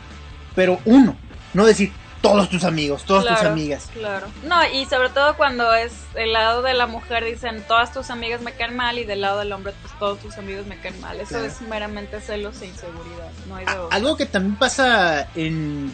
Pero 0.54 0.78
uno, 0.84 1.16
no 1.54 1.64
decir 1.64 1.90
todos 2.20 2.50
tus 2.50 2.62
amigos, 2.64 3.04
todas 3.04 3.24
tus 3.24 3.42
amigas. 3.46 3.88
Claro. 3.94 4.26
No, 4.44 4.56
y 4.70 4.84
sobre 4.84 5.08
todo 5.08 5.34
cuando 5.38 5.72
es 5.72 5.92
el 6.14 6.34
lado 6.34 6.60
de 6.60 6.74
la 6.74 6.86
mujer 6.86 7.24
dicen, 7.24 7.64
todas 7.66 7.90
tus 7.90 8.10
amigas 8.10 8.42
me 8.42 8.52
caen 8.52 8.76
mal 8.76 8.98
y 8.98 9.04
del 9.04 9.22
lado 9.22 9.38
del 9.38 9.50
hombre, 9.52 9.72
pues 9.80 9.94
todos 9.98 10.18
tus 10.18 10.36
amigos 10.36 10.66
me 10.66 10.78
caen 10.78 11.00
mal. 11.00 11.18
Eso 11.18 11.42
es 11.42 11.62
meramente 11.62 12.20
celos 12.20 12.60
e 12.60 12.66
inseguridad. 12.66 13.30
No 13.48 13.56
hay 13.56 13.64
Algo 13.90 14.14
que 14.18 14.26
también 14.26 14.56
pasa 14.56 15.26
en... 15.34 15.90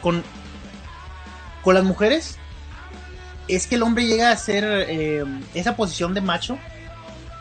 con, 0.00 0.24
con 1.62 1.74
las 1.74 1.84
mujeres 1.84 2.38
es 3.54 3.66
que 3.66 3.76
el 3.76 3.82
hombre 3.82 4.06
llega 4.06 4.30
a 4.30 4.36
ser 4.36 4.64
eh, 4.66 5.24
esa 5.54 5.76
posición 5.76 6.14
de 6.14 6.20
macho 6.20 6.58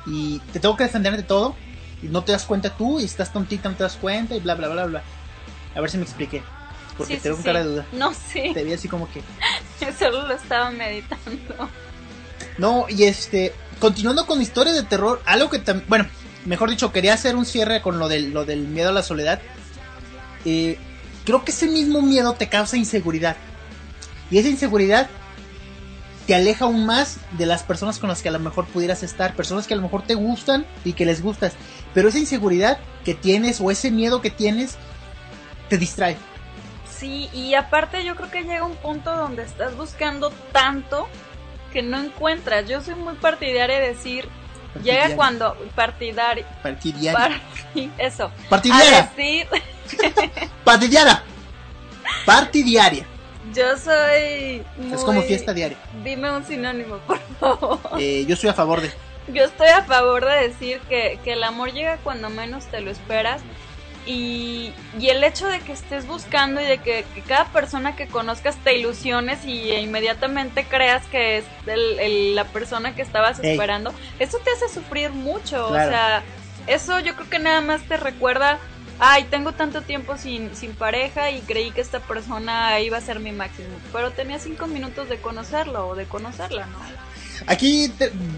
y 0.05 0.39
te 0.53 0.59
tengo 0.59 0.75
que 0.75 0.85
defender 0.85 1.15
de 1.15 1.23
todo 1.23 1.55
y 2.01 2.07
no 2.07 2.23
te 2.23 2.31
das 2.31 2.45
cuenta 2.45 2.75
tú 2.75 2.99
y 2.99 3.05
estás 3.05 3.33
tontita, 3.33 3.69
no 3.69 3.75
te 3.75 3.83
das 3.83 3.97
cuenta 3.97 4.35
y 4.35 4.39
bla, 4.39 4.55
bla, 4.55 4.69
bla, 4.69 4.85
bla. 4.85 5.03
A 5.75 5.81
ver 5.81 5.89
si 5.89 5.97
me 5.97 6.03
expliqué. 6.03 6.41
Porque 6.97 7.17
tengo 7.17 7.37
un 7.37 7.43
cara 7.43 7.59
de 7.59 7.65
duda. 7.65 7.85
No, 7.93 8.13
sí. 8.13 8.51
Te 8.53 8.63
vi 8.63 8.73
así 8.73 8.87
como 8.87 9.09
que... 9.11 9.21
Yo 9.81 9.87
solo 9.97 10.27
lo 10.27 10.33
estaba 10.33 10.71
meditando. 10.71 11.69
No, 12.57 12.85
y 12.89 13.03
este... 13.03 13.53
Continuando 13.79 14.25
con 14.25 14.41
historias 14.41 14.75
de 14.75 14.83
terror, 14.83 15.21
algo 15.25 15.49
que 15.49 15.59
también... 15.59 15.87
Bueno, 15.87 16.07
mejor 16.45 16.69
dicho, 16.69 16.91
quería 16.91 17.13
hacer 17.13 17.35
un 17.35 17.45
cierre 17.45 17.81
con 17.81 17.99
lo 17.99 18.09
del, 18.09 18.31
lo 18.31 18.43
del 18.43 18.67
miedo 18.67 18.89
a 18.89 18.91
la 18.91 19.03
soledad. 19.03 19.41
Eh, 20.43 20.77
creo 21.23 21.45
que 21.45 21.51
ese 21.51 21.67
mismo 21.67 22.01
miedo 22.01 22.33
te 22.33 22.49
causa 22.49 22.75
inseguridad. 22.75 23.37
Y 24.29 24.37
esa 24.37 24.49
inseguridad 24.49 25.09
te 26.29 26.35
aleja 26.35 26.65
aún 26.65 26.85
más 26.85 27.17
de 27.39 27.47
las 27.47 27.63
personas 27.63 27.97
con 27.97 28.07
las 28.07 28.21
que 28.21 28.29
a 28.29 28.31
lo 28.31 28.37
mejor 28.37 28.67
pudieras 28.67 29.01
estar, 29.01 29.33
personas 29.33 29.65
que 29.65 29.73
a 29.73 29.77
lo 29.77 29.81
mejor 29.81 30.03
te 30.03 30.13
gustan 30.13 30.63
y 30.85 30.93
que 30.93 31.03
les 31.03 31.23
gustas, 31.23 31.53
pero 31.95 32.09
esa 32.09 32.19
inseguridad 32.19 32.77
que 33.03 33.15
tienes 33.15 33.59
o 33.59 33.71
ese 33.71 33.89
miedo 33.89 34.21
que 34.21 34.29
tienes 34.29 34.77
te 35.69 35.79
distrae. 35.79 36.17
Sí, 36.87 37.31
y 37.33 37.55
aparte 37.55 38.05
yo 38.05 38.15
creo 38.15 38.29
que 38.29 38.43
llega 38.43 38.63
un 38.63 38.75
punto 38.75 39.17
donde 39.17 39.41
estás 39.41 39.75
buscando 39.75 40.29
tanto 40.51 41.07
que 41.73 41.81
no 41.81 41.99
encuentras. 41.99 42.69
Yo 42.69 42.83
soy 42.83 42.93
muy 42.93 43.15
partidaria 43.15 43.79
de 43.79 43.87
decir, 43.87 44.29
llega 44.83 45.15
cuando 45.15 45.57
partidaria. 45.73 46.45
Partidaria. 46.61 47.41
eso. 47.97 48.29
Partidaria. 48.47 49.11
decir... 49.15 49.47
partidaria. 50.63 51.23
Partidaria. 52.23 53.07
Yo 53.53 53.77
soy. 53.77 54.63
Es 54.91 55.03
como 55.03 55.21
fiesta 55.21 55.53
diaria. 55.53 55.77
Dime 56.03 56.31
un 56.31 56.45
sinónimo, 56.45 56.97
por 56.99 57.19
favor. 57.39 57.79
Eh, 57.99 58.25
yo 58.27 58.33
estoy 58.33 58.49
a 58.49 58.53
favor 58.53 58.81
de. 58.81 58.91
Yo 59.33 59.43
estoy 59.43 59.67
a 59.67 59.83
favor 59.83 60.25
de 60.25 60.47
decir 60.47 60.79
que, 60.89 61.19
el 61.25 61.43
amor 61.43 61.71
llega 61.71 61.97
cuando 61.97 62.29
menos 62.29 62.65
te 62.65 62.81
lo 62.81 62.91
esperas. 62.91 63.41
Y, 64.05 64.73
y 64.99 65.09
el 65.09 65.23
hecho 65.23 65.47
de 65.47 65.59
que 65.59 65.71
estés 65.71 66.07
buscando 66.07 66.61
y 66.61 66.65
de 66.65 66.79
que, 66.79 67.05
cada 67.27 67.45
persona 67.45 67.95
que 67.95 68.07
conozcas 68.07 68.55
te 68.63 68.75
ilusiones 68.75 69.45
y 69.45 69.71
inmediatamente 69.71 70.63
creas 70.63 71.05
que 71.07 71.37
es 71.37 71.45
la 71.65 72.45
persona 72.45 72.95
que 72.95 73.03
estabas 73.03 73.39
esperando, 73.39 73.93
eso 74.17 74.39
te 74.39 74.51
hace 74.51 74.73
sufrir 74.73 75.11
mucho. 75.11 75.67
O 75.67 75.73
sea, 75.73 76.23
eso 76.65 76.99
yo 76.99 77.15
creo 77.15 77.29
que 77.29 77.39
nada 77.39 77.61
más 77.61 77.81
te 77.83 77.97
recuerda 77.97 78.59
ay, 78.99 79.23
tengo 79.25 79.53
tanto 79.53 79.81
tiempo 79.81 80.17
sin, 80.17 80.55
sin 80.55 80.75
pareja 80.75 81.31
y 81.31 81.41
creí 81.41 81.71
que 81.71 81.81
esta 81.81 81.99
persona 81.99 82.79
iba 82.79 82.97
a 82.97 83.01
ser 83.01 83.19
mi 83.19 83.31
máximo, 83.31 83.69
pero 83.91 84.11
tenía 84.11 84.39
cinco 84.39 84.67
minutos 84.67 85.09
de 85.09 85.17
conocerlo 85.19 85.87
o 85.87 85.95
de 85.95 86.05
conocerla, 86.05 86.65
¿no? 86.67 86.79
Aquí 87.47 87.91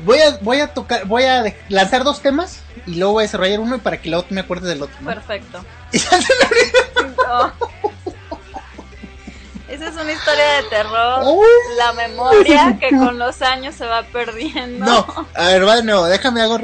voy 0.06 0.19
a 0.19 0.38
voy 0.41 0.60
a 0.60 0.74
tocar 0.74 1.06
voy 1.06 1.24
a 1.24 1.56
lanzar 1.69 2.04
dos 2.04 2.21
temas 2.21 2.62
y 2.86 2.95
luego 2.95 3.13
voy 3.13 3.24
a 3.24 3.26
desarrollar 3.26 3.60
uno 3.60 3.80
para 3.80 4.00
que 4.00 4.10
luego 4.10 4.28
me 4.30 4.41
acuerdes 4.41 4.69
del 4.69 4.84
otro. 4.84 4.95
Perfecto. 5.04 5.65
Esa 9.67 9.88
es 9.88 9.95
una 9.95 10.12
historia 10.12 10.45
de 10.58 10.63
terror. 10.69 11.24
la 11.78 11.93
memoria 11.93 12.78
que 12.80 12.89
con 12.89 13.17
los 13.17 13.41
años 13.41 13.74
se 13.74 13.86
va 13.86 14.04
perdiendo. 14.04 14.86
No, 14.86 15.28
a 15.34 15.47
ver, 15.47 15.65
va 15.67 15.78
de 15.78 15.84
nuevo, 15.84 16.06
déjame 16.06 16.41
hago 16.41 16.58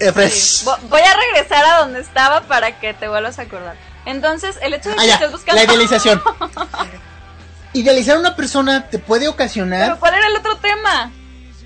Voy 0.00 1.00
a 1.00 1.16
regresar 1.16 1.64
a 1.64 1.78
donde 1.80 2.00
estaba 2.00 2.42
para 2.42 2.80
que 2.80 2.94
te 2.94 3.08
vuelvas 3.08 3.38
a 3.38 3.42
acordar. 3.42 3.76
Entonces, 4.06 4.56
el 4.62 4.72
hecho 4.72 4.90
de 4.90 4.96
que 4.96 5.02
ah, 5.02 5.14
estés 5.14 5.32
buscando. 5.32 5.60
La 5.60 5.64
idealización. 5.64 6.22
Idealizar 7.72 8.16
a 8.16 8.20
una 8.20 8.34
persona 8.34 8.88
te 8.88 8.98
puede 8.98 9.28
ocasionar. 9.28 9.82
¿Pero 9.82 10.00
cuál 10.00 10.14
era 10.14 10.26
el 10.26 10.36
otro 10.36 10.56
tema? 10.56 11.12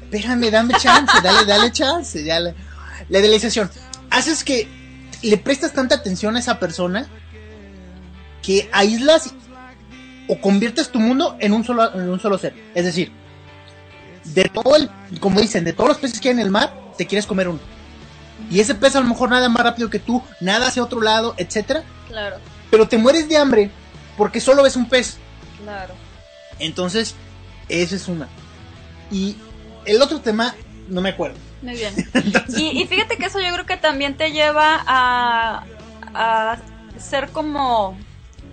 Espérame, 0.03 0.51
dame 0.51 0.75
chance, 0.75 1.17
dale, 1.23 1.47
dale 1.47 1.73
chance. 1.73 2.23
Ya 2.23 2.41
la... 2.41 2.55
la 3.09 3.19
idealización. 3.19 3.71
Haces 4.11 4.45
que 4.45 4.69
le 5.23 5.39
prestas 5.39 5.73
tanta 5.73 5.95
atención 5.95 6.37
a 6.37 6.41
esa 6.41 6.59
persona 6.59 7.07
que 8.43 8.69
aíslas 8.73 9.33
o 10.29 10.41
conviertes 10.41 10.91
tu 10.91 11.01
mundo 11.01 11.37
en 11.41 11.53
un 11.53 11.65
solo, 11.65 11.95
en 11.95 12.11
un 12.11 12.21
solo 12.21 12.37
ser. 12.37 12.55
Es 12.75 12.85
decir, 12.85 13.13
de 14.25 14.45
todo 14.45 14.77
el, 14.77 14.91
como 15.21 15.41
dicen, 15.41 15.65
de 15.65 15.73
todos 15.73 15.89
los 15.89 15.99
peces 15.99 16.21
que 16.21 16.29
hay 16.29 16.35
en 16.35 16.41
el 16.41 16.51
mar, 16.51 16.75
te 16.99 17.07
quieres 17.07 17.27
comer 17.27 17.49
uno. 17.49 17.61
Y 18.51 18.61
ese 18.61 18.75
pez 18.75 18.97
a 18.97 19.01
lo 19.01 19.07
mejor 19.07 19.31
nada 19.31 19.49
más 19.49 19.63
rápido 19.63 19.91
que 19.91 19.99
tú, 19.99 20.23
nada 20.41 20.69
hacia 20.69 20.83
otro 20.83 21.01
lado, 21.01 21.35
etcétera. 21.37 21.85
Claro. 22.09 22.37
Pero 22.71 22.89
te 22.89 22.99
mueres 22.99 23.29
de 23.29 23.37
hambre 23.37 23.71
porque 24.17 24.41
solo 24.41 24.63
ves 24.63 24.77
un 24.77 24.89
pez. 24.89 25.19
Claro. 25.63 25.95
Entonces, 26.59 27.15
esa 27.69 27.97
es 27.97 28.09
una. 28.09 28.29
Y 29.11 29.37
el 29.85 30.03
otro 30.03 30.21
tema, 30.21 30.55
no 30.89 31.01
me 31.01 31.11
acuerdo. 31.11 31.37
Muy 31.63 31.75
bien. 31.75 31.95
y, 32.57 32.85
fíjate 32.87 33.17
que 33.17 33.27
eso 33.27 33.41
yo 33.41 33.53
creo 33.53 33.67
que 33.67 33.77
también 33.77 34.17
te 34.17 34.33
lleva 34.33 34.83
a, 34.87 35.65
a 36.15 36.59
ser 36.99 37.31
como, 37.31 37.97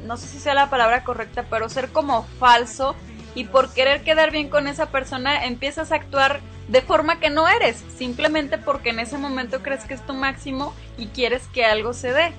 no 0.06 0.18
sé 0.18 0.28
si 0.28 0.40
sea 0.40 0.54
la 0.54 0.70
palabra 0.70 1.04
correcta, 1.04 1.46
pero 1.50 1.70
ser 1.70 1.90
como 1.90 2.26
falso 2.40 2.96
y 3.36 3.46
por 3.46 3.74
querer 3.74 4.04
quedar 4.04 4.32
bien 4.32 4.50
con 4.50 4.68
esa 4.68 4.88
persona 4.88 5.46
empiezas 5.46 5.92
a 5.92 5.96
actuar 5.96 6.42
de 6.68 6.82
forma 6.82 7.20
que 7.20 7.30
no 7.30 7.48
eres, 7.48 7.84
simplemente 7.98 8.58
porque 8.58 8.90
en 8.90 9.00
ese 9.00 9.18
momento 9.18 9.62
crees 9.62 9.84
que 9.84 9.94
es 9.94 10.06
tu 10.06 10.14
máximo 10.14 10.74
y 10.98 11.08
quieres 11.08 11.44
que 11.54 11.66
algo 11.66 11.94
se 11.94 12.14
dé. 12.14 12.34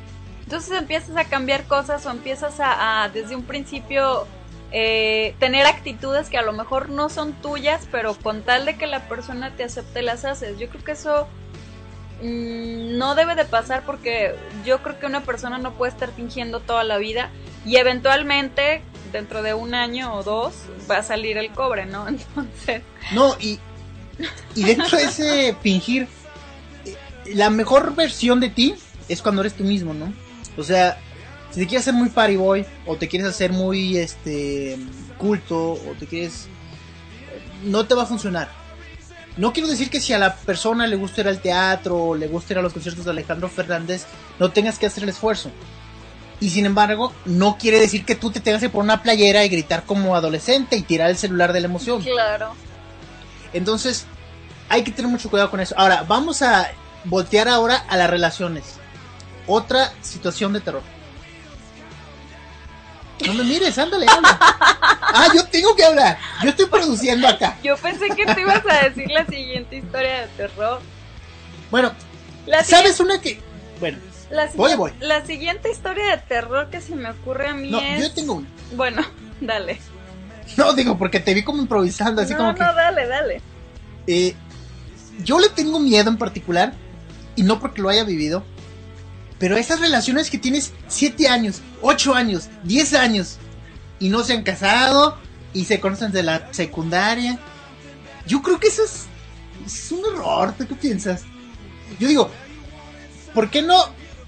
Entonces 0.45 0.79
empiezas 0.79 1.17
a 1.17 1.25
cambiar 1.25 1.65
cosas 1.65 2.05
o 2.07 2.11
empiezas 2.11 2.57
a, 2.59 3.09
desde 3.13 3.37
un 3.37 3.45
principio 3.45 4.27
eh, 4.71 5.35
tener 5.39 5.67
actitudes 5.67 6.29
que 6.29 6.39
a 6.39 6.43
lo 6.43 6.53
mejor 6.53 6.89
no 6.89 7.09
son 7.09 7.33
tuyas, 7.35 7.87
pero 7.91 8.15
con 8.15 8.43
tal 8.43 8.65
de 8.65 8.77
que 8.77 8.87
la 8.87 9.09
persona 9.09 9.51
te 9.57 9.65
acepte 9.65 10.03
las 10.03 10.25
haces. 10.25 10.59
Yo 10.59 10.69
creo 10.69 10.85
que 10.85 10.93
eso 10.93 11.27
mm, 12.23 12.97
no 12.99 13.15
debe 13.15 13.35
de 13.35 13.45
pasar 13.45 13.85
porque 13.85 14.35
yo 14.65 14.83
creo 14.83 14.99
que 14.99 15.07
una 15.07 15.23
persona 15.23 15.59
no 15.59 15.73
puede 15.73 15.93
estar 15.93 16.11
fingiendo 16.11 16.61
toda 16.61 16.85
la 16.85 16.99
vida 16.99 17.31
y 17.65 17.77
eventualmente 17.77 18.83
dentro 19.13 19.43
de 19.43 19.55
un 19.55 19.75
año 19.75 20.15
o 20.15 20.23
dos 20.23 20.55
va 20.91 20.99
a 20.99 21.03
salir 21.03 21.37
el 21.39 21.53
cobre, 21.53 21.87
¿no? 21.87 22.09
Entonces... 22.09 22.83
No, 23.13 23.37
y, 23.39 23.61
y 24.55 24.65
dentro 24.65 24.97
de 24.97 25.05
ese 25.05 25.57
fingir, 25.63 26.09
eh, 26.85 26.97
la 27.35 27.51
mejor 27.51 27.95
versión 27.95 28.41
de 28.41 28.51
ti 28.51 28.75
es 29.09 29.23
cuando 29.23 29.43
eres 29.43 29.55
tú 29.55 29.65
mismo, 29.65 29.95
¿no? 29.95 30.13
O 30.57 30.63
sea, 30.63 30.99
si 31.51 31.61
te 31.61 31.67
quieres 31.67 31.83
hacer 31.83 31.95
muy 31.95 32.09
party 32.09 32.37
boy, 32.37 32.67
o 32.87 32.97
te 32.97 33.09
quieres 33.09 33.29
hacer 33.29 33.53
muy 33.53 33.97
este 33.99 34.79
culto, 35.19 35.73
o 35.73 35.95
te 35.99 36.07
quieres. 36.07 36.47
no 37.65 37.87
te 37.87 37.95
va 37.95 38.03
a 38.03 38.07
funcionar. 38.07 38.49
No 39.37 39.53
quiero 39.53 39.69
decir 39.69 39.89
que 39.89 40.01
si 40.01 40.13
a 40.13 40.19
la 40.19 40.35
persona 40.35 40.87
le 40.87 40.97
gusta 40.97 41.23
ir 41.23 41.29
al 41.29 41.41
teatro, 41.41 41.97
o 41.97 42.15
le 42.15 42.29
gusta 42.29 42.53
ir 42.53 42.59
a 42.59 42.63
los 42.63 42.73
conciertos 42.73 43.05
de 43.05 43.13
Alejandro 43.13 43.49
Fernández, 43.49 44.05
no 44.39 44.51
tengas 44.51 44.79
que 44.79 44.87
hacer 44.87 45.05
el 45.05 45.09
esfuerzo. 45.09 45.51
Y 46.41 46.51
sin 46.51 46.67
embargo, 46.67 47.13
no 47.25 47.57
quiere 47.57 47.79
decir 47.79 48.05
que 48.05 48.15
tú 48.15 48.31
te 48.31 48.41
tengas 48.41 48.61
que 48.61 48.69
poner 48.69 48.85
una 48.85 49.03
playera 49.03 49.45
y 49.45 49.49
gritar 49.49 49.85
como 49.85 50.17
adolescente 50.17 50.77
y 50.77 50.83
tirar 50.83 51.09
el 51.09 51.17
celular 51.17 51.53
de 51.53 51.61
la 51.61 51.67
emoción. 51.67 52.03
Claro. 52.03 52.55
Entonces, 53.53 54.07
hay 54.69 54.85
que 54.85 54.91
tener 54.91 55.11
mucho 55.11 55.31
cuidado 55.31 55.51
con 55.51 55.61
eso. 55.61 55.75
Ahora, 55.79 56.05
vamos 56.07 56.43
a 56.43 56.71
voltear 57.05 57.49
ahora 57.49 57.85
a 57.89 57.97
las 57.97 58.09
relaciones. 58.09 58.65
Otra 59.47 59.93
situación 60.01 60.53
de 60.53 60.61
terror. 60.61 60.83
No 63.27 63.35
me 63.35 63.45
mires, 63.45 63.77
ándale, 63.79 64.07
ándale. 64.09 64.37
Ah, 65.15 65.29
yo 65.35 65.45
tengo 65.45 65.77
que 65.77 65.85
hablar. 65.85 66.19
Yo 66.43 66.49
estoy 66.49 66.65
produciendo 66.67 67.29
acá. 67.29 67.59
Yo 67.63 67.77
pensé 67.77 68.09
que 68.17 68.25
te 68.25 68.41
ibas 68.41 68.65
a 68.65 68.89
decir 68.89 69.11
la 69.11 69.27
siguiente 69.27 69.77
historia 69.77 70.23
de 70.23 70.27
terror. 70.29 70.81
Bueno, 71.71 71.93
¿sabes 72.65 72.99
una 72.99 73.21
que... 73.21 73.39
Bueno, 73.79 73.99
la 74.31 74.49
voy, 74.55 74.75
voy. 74.75 74.93
La 75.01 75.25
siguiente 75.27 75.71
historia 75.71 76.13
de 76.13 76.17
terror 76.17 76.71
que 76.71 76.81
se 76.81 76.95
me 76.95 77.11
ocurre 77.11 77.49
a 77.49 77.55
mí 77.55 77.71
no, 77.71 77.79
es... 77.79 78.01
yo 78.01 78.15
tengo 78.15 78.35
una. 78.35 78.49
Bueno, 78.75 79.03
dale. 79.43 79.79
No, 80.57 80.73
digo, 80.75 80.99
porque 80.99 81.21
te 81.21 81.35
vi 81.35 81.43
como 81.43 81.63
improvisando, 81.63 82.23
así 82.23 82.35
como 82.35 82.55
que... 82.55 82.61
No, 82.61 82.75
dale, 82.75 83.07
dale. 83.07 83.43
Eh, 84.07 84.35
yo 85.25 85.39
le 85.39 85.49
tengo 85.49 85.79
miedo 85.81 86.11
en 86.11 86.19
particular, 86.19 86.75
y 87.37 87.43
no 87.43 87.59
porque 87.61 87.83
lo 87.83 87.89
haya 87.89 88.05
vivido, 88.05 88.45
pero 89.39 89.57
esas 89.57 89.81
relaciones 89.81 90.31
que 90.31 90.39
tienes 90.39 90.73
7 90.89 91.29
años, 91.29 91.63
8 91.81 92.15
años, 92.15 92.49
10 92.65 92.95
años, 92.95 93.39
y 93.99 94.09
no 94.09 94.25
se 94.25 94.35
han 94.35 94.43
casado, 94.43 95.19
y 95.53 95.65
se 95.65 95.81
conocen 95.81 96.13
de 96.13 96.23
la 96.23 96.53
secundaria, 96.53 97.39
yo 98.27 98.43
creo 98.43 98.59
que 98.61 98.69
eso 98.69 98.85
es, 98.85 99.07
es 99.67 99.93
un 99.93 100.01
error, 100.13 100.55
¿tú 100.57 100.67
qué 100.67 100.75
piensas? 100.75 101.23
Yo 101.99 102.09
digo, 102.09 102.31
¿por 103.35 103.51
qué 103.51 103.63
no 103.63 103.77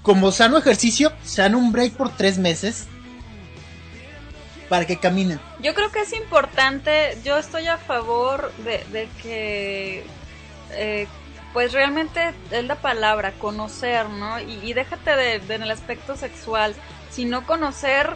como 0.05 0.31
sano 0.31 0.59
ejercicio, 0.59 1.11
se 1.23 1.41
dan 1.41 1.55
un 1.55 1.71
break 1.71 1.93
por 1.93 2.15
tres 2.15 2.37
meses 2.37 2.85
para 4.69 4.85
que 4.85 4.97
caminen. 4.97 5.39
Yo 5.59 5.73
creo 5.73 5.91
que 5.91 6.01
es 6.01 6.13
importante, 6.13 7.17
yo 7.23 7.37
estoy 7.37 7.67
a 7.67 7.77
favor 7.77 8.51
de, 8.63 9.09
que, 9.21 10.03
eh, 10.71 11.07
pues 11.53 11.73
realmente 11.73 12.33
es 12.51 12.63
la 12.65 12.75
palabra, 12.75 13.33
conocer, 13.33 14.09
¿no? 14.09 14.39
Y, 14.39 14.73
déjate 14.73 15.15
de, 15.15 15.55
en 15.55 15.63
el 15.63 15.71
aspecto 15.71 16.15
sexual, 16.15 16.75
sino 17.09 17.45
conocer 17.45 18.15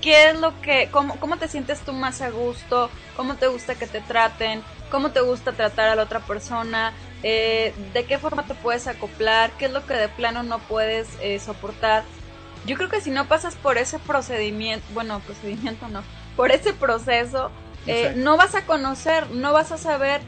qué 0.00 0.30
es 0.30 0.38
lo 0.38 0.58
que, 0.60 0.88
cómo, 0.90 1.16
cómo 1.16 1.36
te 1.36 1.48
sientes 1.48 1.80
tú 1.80 1.92
más 1.92 2.22
a 2.22 2.30
gusto, 2.30 2.90
cómo 3.16 3.34
te 3.34 3.48
gusta 3.48 3.74
que 3.74 3.86
te 3.86 4.00
traten, 4.00 4.62
cómo 4.90 5.10
te 5.10 5.20
gusta 5.20 5.52
tratar 5.52 5.88
a 5.88 5.94
la 5.94 6.02
otra 6.02 6.20
persona, 6.20 6.92
eh, 7.22 7.74
de 7.92 8.04
qué 8.04 8.18
forma 8.18 8.46
te 8.46 8.54
puedes 8.54 8.86
acoplar, 8.86 9.50
qué 9.52 9.66
es 9.66 9.72
lo 9.72 9.86
que 9.86 9.94
de 9.94 10.08
plano 10.08 10.42
no 10.42 10.58
puedes 10.60 11.08
eh, 11.20 11.38
soportar. 11.38 12.04
Yo 12.66 12.76
creo 12.76 12.88
que 12.88 13.00
si 13.00 13.10
no 13.10 13.26
pasas 13.26 13.54
por 13.54 13.78
ese 13.78 13.98
procedimiento, 13.98 14.86
bueno, 14.92 15.20
procedimiento 15.20 15.88
no, 15.88 16.02
por 16.36 16.52
ese 16.52 16.72
proceso, 16.72 17.50
eh, 17.86 18.12
no 18.16 18.36
vas 18.36 18.54
a 18.54 18.66
conocer, 18.66 19.30
no 19.30 19.52
vas 19.52 19.72
a 19.72 19.78
saber, 19.78 20.20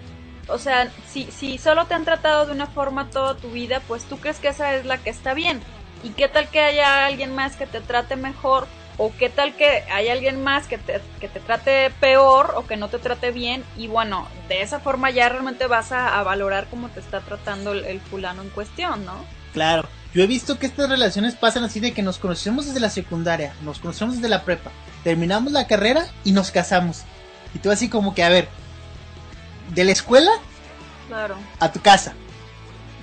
o 0.48 0.58
sea, 0.58 0.90
si, 1.06 1.24
si 1.30 1.58
solo 1.58 1.86
te 1.86 1.94
han 1.94 2.04
tratado 2.04 2.46
de 2.46 2.52
una 2.52 2.66
forma 2.66 3.10
toda 3.10 3.36
tu 3.36 3.50
vida, 3.50 3.80
pues 3.86 4.04
tú 4.04 4.18
crees 4.18 4.38
que 4.38 4.48
esa 4.48 4.74
es 4.74 4.86
la 4.86 4.98
que 4.98 5.10
está 5.10 5.34
bien. 5.34 5.60
¿Y 6.02 6.10
qué 6.10 6.28
tal 6.28 6.48
que 6.48 6.60
haya 6.60 7.06
alguien 7.06 7.34
más 7.34 7.54
que 7.56 7.66
te 7.66 7.80
trate 7.80 8.16
mejor? 8.16 8.66
o 8.98 9.12
qué 9.18 9.30
tal 9.30 9.54
que 9.56 9.84
hay 9.90 10.08
alguien 10.08 10.42
más 10.42 10.66
que 10.66 10.78
te, 10.78 11.00
que 11.20 11.28
te 11.28 11.40
trate 11.40 11.90
peor 12.00 12.54
o 12.56 12.66
que 12.66 12.76
no 12.76 12.88
te 12.88 12.98
trate 12.98 13.30
bien 13.30 13.64
y 13.76 13.88
bueno, 13.88 14.28
de 14.48 14.62
esa 14.62 14.80
forma 14.80 15.10
ya 15.10 15.28
realmente 15.28 15.66
vas 15.66 15.92
a, 15.92 16.22
valorar 16.22 16.66
cómo 16.70 16.88
te 16.88 17.00
está 17.00 17.20
tratando 17.20 17.72
el, 17.72 18.00
fulano 18.00 18.42
en 18.42 18.50
cuestión, 18.50 19.04
¿no? 19.04 19.14
Claro, 19.52 19.88
yo 20.14 20.22
he 20.22 20.26
visto 20.26 20.58
que 20.58 20.66
estas 20.66 20.90
relaciones 20.90 21.34
pasan 21.34 21.64
así 21.64 21.80
de 21.80 21.92
que 21.92 22.02
nos 22.02 22.18
conocemos 22.18 22.66
desde 22.66 22.80
la 22.80 22.90
secundaria, 22.90 23.54
nos 23.62 23.78
conocemos 23.78 24.16
desde 24.16 24.28
la 24.28 24.44
prepa, 24.44 24.70
terminamos 25.04 25.52
la 25.52 25.66
carrera 25.66 26.06
y 26.24 26.32
nos 26.32 26.50
casamos. 26.50 27.02
Y 27.54 27.58
tú 27.58 27.70
así 27.70 27.88
como 27.88 28.14
que, 28.14 28.22
a 28.22 28.28
ver, 28.28 28.48
de 29.74 29.84
la 29.84 29.92
escuela 29.92 30.30
claro. 31.08 31.36
a 31.60 31.72
tu 31.72 31.80
casa, 31.80 32.14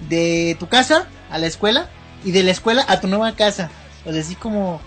de 0.08 0.56
tu 0.60 0.68
casa 0.68 1.08
a 1.32 1.38
la 1.38 1.48
escuela 1.48 1.90
y 2.24 2.32
de 2.32 2.44
la 2.44 2.52
escuela 2.52 2.86
a 2.88 3.00
tu 3.00 3.08
nueva 3.08 3.36
casa. 3.36 3.72
O 4.06 4.12
sea, 4.12 4.22
así 4.22 4.36
como 4.36 4.82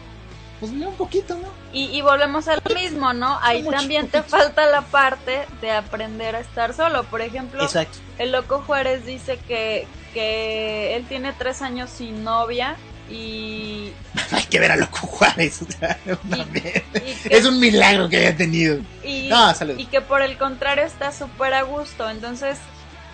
pues 0.62 0.70
un 0.70 0.94
poquito, 0.94 1.34
¿no? 1.34 1.48
Y, 1.72 2.00
volvemos 2.02 2.46
a 2.46 2.54
lo 2.54 2.72
mismo, 2.72 3.12
¿no? 3.12 3.36
Ahí 3.42 3.64
también 3.64 4.06
te 4.06 4.22
falta 4.22 4.64
la 4.66 4.82
parte 4.82 5.44
de 5.60 5.72
aprender 5.72 6.36
a 6.36 6.38
estar 6.38 6.72
solo. 6.72 7.02
Por 7.02 7.20
ejemplo, 7.20 7.68
el 8.18 8.30
loco 8.30 8.62
Juárez 8.64 9.04
dice 9.04 9.40
que, 9.48 9.88
que 10.14 10.94
él 10.94 11.04
tiene 11.08 11.32
tres 11.32 11.62
años 11.62 11.90
sin 11.90 12.22
novia 12.22 12.76
y... 13.10 13.92
Hay 14.30 14.44
que 14.44 14.60
ver 14.60 14.70
a 14.70 14.76
loco 14.76 14.98
Juárez. 14.98 15.64
es 17.24 17.44
un 17.44 17.58
milagro 17.58 18.08
que 18.08 18.18
haya 18.18 18.36
tenido. 18.36 18.78
Y, 19.02 19.32
y 19.78 19.86
que 19.86 20.00
por 20.00 20.22
el 20.22 20.38
contrario 20.38 20.84
está 20.84 21.10
súper 21.10 21.54
a 21.54 21.62
gusto. 21.62 22.08
Entonces, 22.08 22.58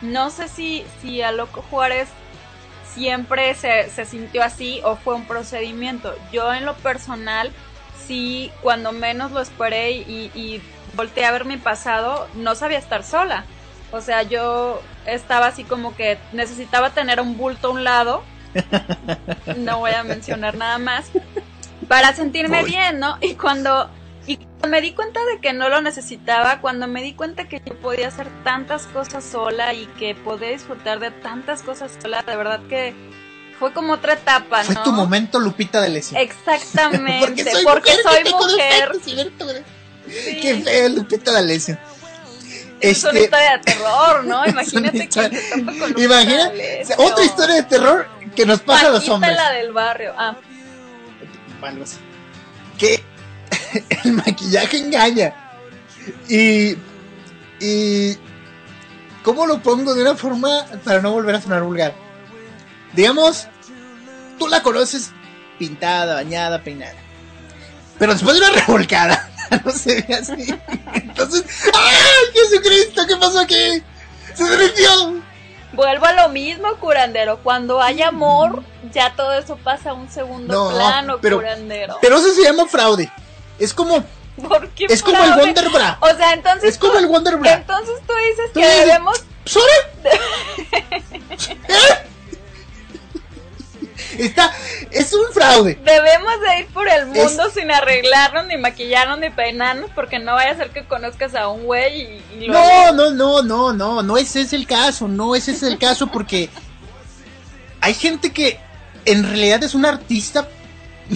no 0.03 0.28
sé 0.28 0.49
si, 0.49 0.84
si 1.01 1.22
a 1.22 1.32
loco 1.32 1.64
Juárez 1.70 2.09
siempre 2.99 3.55
se, 3.55 3.88
se 3.90 4.05
sintió 4.05 4.42
así 4.42 4.80
o 4.84 4.96
fue 4.96 5.14
un 5.14 5.24
procedimiento. 5.24 6.14
Yo 6.32 6.53
en 6.53 6.64
lo 6.64 6.74
personal, 6.74 7.53
sí, 8.07 8.51
cuando 8.61 8.92
menos 8.92 9.30
lo 9.30 9.40
esperé 9.40 9.92
y, 9.92 10.30
y 10.34 10.61
volteé 10.94 11.24
a 11.24 11.30
ver 11.30 11.44
mi 11.44 11.57
pasado, 11.57 12.28
no 12.34 12.57
sabía 12.57 12.78
estar 12.78 13.05
sola. 13.05 13.44
O 13.92 14.01
sea, 14.01 14.24
yo 14.24 14.82
estaba 15.07 15.46
así 15.46 15.62
como 15.62 15.94
que 15.94 16.18
necesitaba 16.32 16.90
tener 16.90 17.20
un 17.20 17.36
bulto 17.36 17.68
a 17.68 17.70
un 17.70 17.84
lado. 17.84 18.22
No 19.57 19.78
voy 19.78 19.92
a 19.92 20.03
mencionar 20.03 20.57
nada 20.57 20.78
más. 20.78 21.11
Para 21.86 22.12
sentirme 22.12 22.64
bien, 22.64 22.99
¿no? 22.99 23.16
Y 23.20 23.34
cuando, 23.34 23.88
y 24.28 24.36
cuando 24.36 24.68
me 24.68 24.82
di 24.82 24.92
cuenta 24.92 25.24
de 25.24 25.40
que 25.40 25.54
no 25.54 25.70
lo 25.70 25.80
necesitaba, 25.80 26.60
cuando 26.60 26.86
me 26.86 27.02
di 27.02 27.14
cuenta 27.14 27.48
que 27.48 27.62
yo 27.64 27.74
podía 27.80 28.08
hacer 28.08 28.28
tantas 28.44 28.86
cosas 28.86 29.24
sola 29.24 29.72
y 29.72 29.86
que 29.98 30.14
podía 30.14 30.50
disfrutar 30.50 31.00
de 31.00 31.10
tantas 31.10 31.62
cosas 31.62 31.92
sola, 32.00 32.22
de 32.22 32.36
verdad 32.36 32.60
que 32.68 32.94
fue 33.58 33.72
como 33.72 33.94
otra 33.94 34.12
etapa, 34.12 34.62
¿no? 34.64 34.72
Fue 34.74 34.82
tu 34.84 34.92
momento, 34.92 35.40
Lupita 35.40 35.80
de 35.80 35.88
Lesión. 35.88 36.20
Exactamente, 36.20 37.50
porque 37.64 37.94
soy 38.02 38.24
mujer. 38.30 38.92
Qué 40.06 40.62
feo, 40.62 40.88
Lupita 40.90 41.32
de 41.32 41.42
Lesión. 41.42 41.78
Es 42.80 43.02
una 43.04 43.12
este, 43.12 43.24
historia 43.24 43.52
de 43.52 43.58
terror, 43.60 44.24
¿no? 44.24 44.46
Imagínate 44.46 45.08
que 45.08 45.28
te 45.30 45.64
con 45.64 46.00
Imagina, 46.02 46.52
otra 46.98 47.24
historia 47.24 47.54
de 47.56 47.62
terror 47.62 48.06
que 48.36 48.44
nos 48.44 48.60
pasa 48.60 48.88
a 48.88 48.90
los 48.90 49.08
hombres. 49.08 49.34
la 49.34 49.52
del 49.52 49.72
barrio. 49.72 50.12
Ah. 50.18 50.36
Que 52.78 53.02
el 54.04 54.12
maquillaje 54.12 54.78
engaña. 54.78 55.34
Y. 56.28 56.76
Y. 57.60 58.16
¿Cómo 59.22 59.46
lo 59.46 59.62
pongo 59.62 59.94
de 59.94 60.02
una 60.02 60.14
forma 60.14 60.64
para 60.84 61.00
no 61.02 61.12
volver 61.12 61.34
a 61.34 61.40
sonar 61.40 61.62
vulgar? 61.62 61.94
Digamos, 62.94 63.46
tú 64.38 64.48
la 64.48 64.62
conoces 64.62 65.10
pintada, 65.58 66.14
bañada, 66.14 66.62
peinada. 66.62 66.94
Pero 67.98 68.12
después 68.12 68.38
de 68.38 68.48
una 68.48 68.52
revolcada, 68.52 69.28
no 69.64 69.70
se 69.72 70.02
ve 70.02 70.14
así. 70.14 70.54
Entonces, 70.94 71.44
¡ay, 71.74 72.32
Jesucristo! 72.32 73.02
¿Qué 73.06 73.16
pasó 73.16 73.40
aquí? 73.40 73.82
¡Se 74.34 74.44
derritió! 74.44 75.20
Vuelvo 75.72 76.06
a 76.06 76.12
lo 76.12 76.28
mismo, 76.30 76.76
curandero. 76.78 77.38
Cuando 77.42 77.82
hay 77.82 78.02
amor, 78.02 78.62
ya 78.92 79.14
todo 79.14 79.34
eso 79.34 79.56
pasa 79.56 79.90
a 79.90 79.94
un 79.94 80.08
segundo 80.10 80.70
plano, 80.70 81.20
curandero. 81.20 81.98
Pero 82.00 82.18
eso 82.18 82.32
se 82.32 82.42
llama 82.42 82.66
fraude. 82.66 83.12
Es 83.59 83.74
como. 83.74 84.04
¿Por 84.36 84.68
qué 84.70 84.86
es 84.88 85.02
como 85.02 85.22
el 85.22 85.34
Wonder 85.34 85.68
Bra. 85.70 85.98
O 86.00 86.14
sea, 86.16 86.32
entonces. 86.32 86.70
Es 86.70 86.78
como 86.78 86.98
el 86.98 87.06
Wonder 87.06 87.36
Bra. 87.36 87.54
Entonces 87.54 87.96
tú 88.06 88.12
dices 88.28 88.50
que 88.54 88.66
debemos. 88.66 89.24
¿Sobre? 89.44 89.72
¿Eh? 91.68 92.09
Está, 94.18 94.52
es 94.90 95.12
un 95.12 95.32
fraude. 95.32 95.78
Debemos 95.84 96.40
de 96.40 96.61
ir 96.61 96.66
por 96.68 96.88
el 96.88 97.06
mundo 97.06 97.50
sin 97.54 97.70
arreglarnos, 97.70 98.46
ni 98.46 98.56
maquillarnos, 98.56 99.18
ni 99.18 99.30
peinarnos, 99.30 99.90
porque 99.94 100.18
no 100.18 100.34
vaya 100.34 100.52
a 100.52 100.56
ser 100.56 100.70
que 100.70 100.84
conozcas 100.84 101.34
a 101.34 101.48
un 101.48 101.64
güey 101.64 102.20
y, 102.38 102.48
No, 102.48 102.92
no, 102.92 103.11
no, 103.11 103.42
no, 103.42 103.72
no, 103.72 104.02
no 104.02 104.18
ese 104.18 104.40
es 104.40 104.52
el 104.52 104.66
caso, 104.66 105.09
no 105.09 105.36
ese 105.36 105.52
es 105.52 105.62
el 105.62 105.78
caso, 105.78 106.09
porque 106.09 106.50
hay 107.80 107.94
gente 107.94 108.32
que 108.32 108.59
en 109.04 109.24
realidad 109.24 109.62
es 109.62 109.74
un 109.74 109.86
artista 109.86 110.48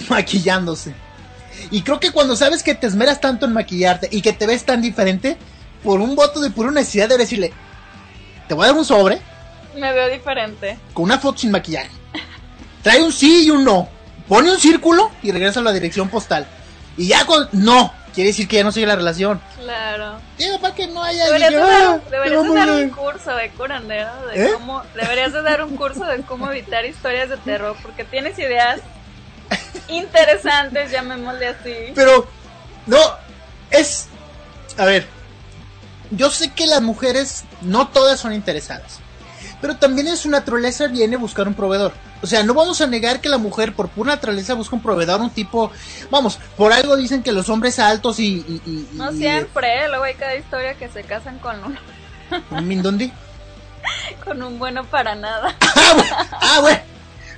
maquillándose. 0.09 0.95
Y 1.71 1.81
creo 1.81 1.99
que 1.99 2.11
cuando 2.11 2.35
sabes 2.35 2.63
que 2.63 2.75
te 2.75 2.87
esmeras 2.87 3.21
tanto 3.21 3.45
en 3.45 3.53
maquillarte 3.53 4.07
y 4.11 4.21
que 4.21 4.33
te 4.33 4.45
ves 4.45 4.65
tan 4.65 4.81
diferente, 4.81 5.37
por 5.83 5.99
un 5.99 6.15
voto 6.15 6.39
de 6.39 6.49
pura 6.49 6.71
necesidad 6.71 7.09
de 7.09 7.17
decirle, 7.17 7.53
te 8.47 8.53
voy 8.53 8.65
a 8.65 8.67
dar 8.67 8.77
un 8.77 8.85
sobre. 8.85 9.19
Me 9.75 9.91
veo 9.91 10.09
diferente. 10.09 10.77
Con 10.93 11.05
una 11.05 11.19
foto 11.19 11.39
sin 11.39 11.51
maquillaje. 11.51 11.91
Trae 12.81 13.01
un 13.01 13.11
sí 13.11 13.45
y 13.45 13.49
un 13.49 13.63
no. 13.63 13.89
Pone 14.27 14.51
un 14.51 14.59
círculo 14.59 15.11
y 15.21 15.31
regresa 15.31 15.59
a 15.59 15.63
la 15.63 15.73
dirección 15.73 16.09
postal. 16.09 16.45
Y 16.97 17.07
ya 17.07 17.25
con 17.25 17.47
no, 17.51 17.91
quiere 18.13 18.29
decir 18.29 18.47
que 18.47 18.57
ya 18.57 18.63
no 18.63 18.71
sigue 18.71 18.85
la 18.85 18.95
relación. 18.95 19.41
Claro. 19.59 20.19
para 20.61 20.75
que 20.75 20.87
no 20.87 21.03
haya 21.03 21.25
Deberías, 21.25 21.51
de 21.51 21.57
dar, 21.57 22.09
deberías 22.09 22.53
dar, 22.53 22.69
un 22.69 22.89
curso 22.89 23.35
de 23.35 23.49
curandero 23.51 24.27
de 24.27 24.45
¿Eh? 24.45 24.51
cómo 24.53 24.83
deberías 24.93 25.33
de 25.33 25.41
dar 25.41 25.63
un 25.63 25.75
curso 25.75 26.05
de 26.05 26.21
cómo 26.21 26.51
evitar 26.51 26.85
historias 26.85 27.29
de 27.29 27.37
terror 27.37 27.75
porque 27.81 28.03
tienes 28.03 28.37
ideas 28.37 28.79
interesantes, 29.87 30.91
llamémosle 30.91 31.47
así. 31.47 31.75
Pero 31.95 32.27
no 32.85 32.99
es 33.71 34.07
a 34.77 34.85
ver, 34.85 35.05
yo 36.11 36.29
sé 36.29 36.51
que 36.51 36.67
las 36.67 36.81
mujeres 36.81 37.45
no 37.61 37.87
todas 37.87 38.19
son 38.19 38.33
interesadas. 38.33 38.99
Pero 39.61 39.77
también 39.77 40.07
en 40.07 40.17
su 40.17 40.29
naturaleza 40.29 40.87
viene 40.87 41.15
buscar 41.15 41.47
un 41.47 41.53
proveedor. 41.53 41.93
O 42.21 42.27
sea, 42.27 42.43
no 42.43 42.53
vamos 42.53 42.81
a 42.81 42.87
negar 42.87 43.21
que 43.21 43.29
la 43.29 43.37
mujer 43.37 43.73
por 43.73 43.89
pura 43.89 44.15
naturaleza 44.15 44.55
busca 44.55 44.75
un 44.75 44.81
proveedor, 44.81 45.21
un 45.21 45.29
tipo, 45.29 45.71
vamos, 46.09 46.37
por 46.57 46.73
algo 46.73 46.97
dicen 46.97 47.23
que 47.23 47.31
los 47.31 47.49
hombres 47.49 47.79
altos 47.79 48.19
y... 48.19 48.61
no 48.93 49.11
siempre, 49.11 49.85
¿eh? 49.85 49.87
luego 49.87 50.03
hay 50.03 50.15
cada 50.15 50.35
historia 50.35 50.73
que 50.75 50.89
se 50.89 51.03
casan 51.03 51.39
con 51.39 51.63
un... 51.63 51.77
¿Un 52.51 52.67
mindondi? 52.67 53.11
con 54.25 54.41
un 54.41 54.59
bueno 54.59 54.85
para 54.85 55.15
nada. 55.15 55.55
ah, 56.41 56.59
bueno. 56.61 56.92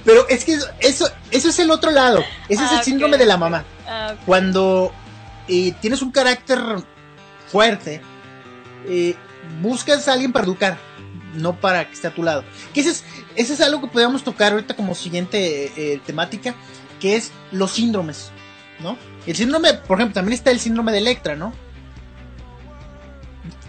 Pero 0.06 0.28
es 0.30 0.45
que 0.45 0.58
eso, 0.80 1.10
eso 1.32 1.49
es 1.49 1.60
el 1.60 1.72
otro 1.72 1.91
lado. 1.91 2.24
Ese 2.47 2.64
es 2.64 2.72
el 2.72 2.78
ah, 2.78 2.84
síndrome 2.84 3.18
de 3.18 3.26
la 3.26 3.38
mamá. 3.38 3.66
Ah, 3.88 4.16
Cuando 4.26 4.93
eh, 5.47 5.74
tienes 5.82 6.01
un 6.01 6.12
carácter 6.12 6.60
fuerte, 7.51 8.01
eh, 8.88 9.16
buscas 9.62 10.08
a 10.08 10.14
alguien 10.14 10.32
para 10.32 10.45
educar 10.45 10.78
no 11.36 11.60
para 11.60 11.88
que 11.88 11.93
esté 11.93 12.08
a 12.08 12.14
tu 12.14 12.24
lado. 12.24 12.43
Que 12.74 12.82
ese 12.82 12.91
es, 12.91 13.03
ese 13.36 13.53
es 13.53 13.62
algo 13.62 13.82
que 13.82 13.88
podríamos 13.88 14.24
tocar 14.24 14.53
ahorita 14.53 14.76
como 14.76 14.95
siguiente 14.95 15.72
eh, 15.76 16.01
temática, 16.06 16.56
que 16.99 17.16
es 17.16 17.32
los 17.51 17.72
síndromes, 17.72 18.32
¿no? 18.80 18.97
El 19.26 19.36
síndrome, 19.36 19.74
por 19.74 19.97
ejemplo, 19.97 20.14
también 20.14 20.34
está 20.34 20.51
el 20.51 20.60
síndrome 20.60 20.91
de 20.91 20.99
Electra, 20.99 21.36
¿no? 21.36 21.53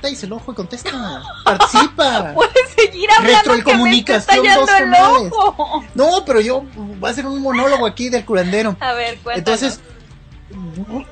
Está 0.02 0.26
el 0.26 0.32
ojo 0.32 0.52
y 0.52 0.54
contesta. 0.54 1.22
Participa. 1.44 2.32
Puedes 2.34 2.70
seguir 2.76 3.10
hablando 3.10 3.52
Retrocomunicación 3.52 4.42
que 4.42 4.54
dos 4.54 4.70
el 4.70 4.94
ojo. 4.94 5.84
No, 5.94 6.24
pero 6.24 6.40
yo 6.40 6.64
voy 6.74 7.08
a 7.08 7.12
hacer 7.12 7.26
un 7.26 7.40
monólogo 7.40 7.86
aquí 7.86 8.08
del 8.08 8.24
curandero. 8.24 8.76
A 8.80 8.92
ver, 8.92 9.18
cuéntanos. 9.18 9.62
Entonces, 9.62 9.80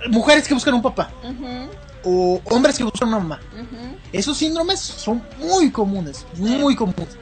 mujeres 0.09 0.47
que 0.47 0.55
buscan 0.55 0.75
un 0.75 0.83
papá. 0.83 1.11
O 2.05 2.41
hombres 2.45 2.77
que 2.77 2.85
buscan 2.85 3.09
una 3.09 3.19
mamá. 3.19 3.41
Esos 4.13 4.37
síndromes 4.37 4.81
son 4.81 5.23
muy 5.39 5.71
comunes, 5.71 6.27
muy 6.37 6.77
comunes. 6.77 7.17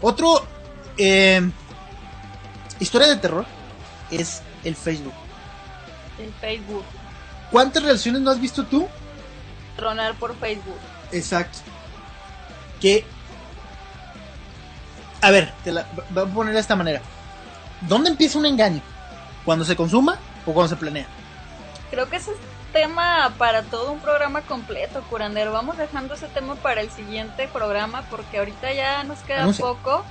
Otro 0.00 0.44
eh, 0.96 1.50
historia 2.78 3.08
de 3.08 3.16
terror 3.16 3.46
es 4.10 4.42
el 4.64 4.76
Facebook. 4.76 5.14
El 6.18 6.32
Facebook. 6.34 6.84
¿Cuántas 7.50 7.82
relaciones 7.82 8.20
no 8.20 8.30
has 8.30 8.40
visto 8.40 8.64
tú? 8.64 8.86
Tronar 9.80 10.14
por 10.16 10.36
Facebook. 10.36 10.78
Exacto. 11.10 11.58
Que. 12.80 13.04
A 15.22 15.30
ver, 15.30 15.52
te 15.64 15.72
la 15.72 15.86
voy 16.10 16.22
a 16.22 16.26
poner 16.26 16.52
de 16.52 16.60
esta 16.60 16.76
manera. 16.76 17.00
¿Dónde 17.80 18.10
empieza 18.10 18.38
un 18.38 18.44
engaño? 18.44 18.82
¿Cuando 19.44 19.64
se 19.64 19.74
consuma 19.74 20.18
o 20.44 20.52
cuando 20.52 20.68
se 20.68 20.76
planea? 20.76 21.06
Creo 21.90 22.08
que 22.10 22.16
ese 22.16 22.32
es 22.32 22.36
tema 22.72 23.32
para 23.38 23.62
todo 23.62 23.92
un 23.92 24.00
programa 24.00 24.42
completo, 24.42 25.02
curandero. 25.08 25.52
Vamos 25.52 25.78
dejando 25.78 26.14
ese 26.14 26.28
tema 26.28 26.56
para 26.56 26.82
el 26.82 26.90
siguiente 26.90 27.48
programa 27.48 28.02
porque 28.10 28.38
ahorita 28.38 28.72
ya 28.72 29.02
nos 29.04 29.18
queda 29.20 29.50
poco. 29.58 30.04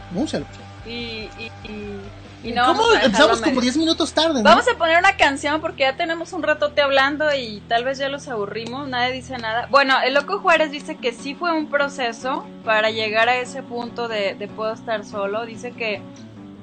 Y, 0.86 1.30
y, 1.38 1.52
y, 1.64 2.00
no. 2.44 2.66
¿Cómo? 2.68 2.84
Empezamos 2.94 3.42
como 3.42 3.62
10 3.62 3.78
minutos 3.78 4.14
tarde. 4.14 4.42
Vamos 4.42 4.66
a 4.68 4.78
poner 4.78 4.98
una 4.98 5.18
canción 5.18 5.62
porque 5.62 5.84
ya 5.84 5.96
tenemos 5.96 6.34
un 6.34 6.44
ratote 6.44 6.82
hablando 6.82 7.26
y 7.36 7.62
tal 7.68 7.84
vez 7.84 7.98
ya 7.98 8.10
los 8.10 8.28
aburrimos. 8.28 8.88
Nadie 8.88 9.14
dice 9.14 9.38
nada. 9.38 9.68
Bueno, 9.70 9.96
el 10.04 10.14
Loco 10.14 10.40
Juárez 10.40 10.72
dice 10.72 10.96
que 10.96 11.12
sí 11.12 11.36
fue 11.36 11.52
un 11.52 11.68
proceso 11.70 12.46
para 12.64 12.92
llegar 12.92 13.30
a 13.30 13.38
ese 13.38 13.62
punto 13.64 14.08
de, 14.08 14.36
de 14.36 14.48
puedo 14.48 14.74
estar 14.74 15.04
solo. 15.06 15.46
Dice 15.46 15.72
que 15.72 16.02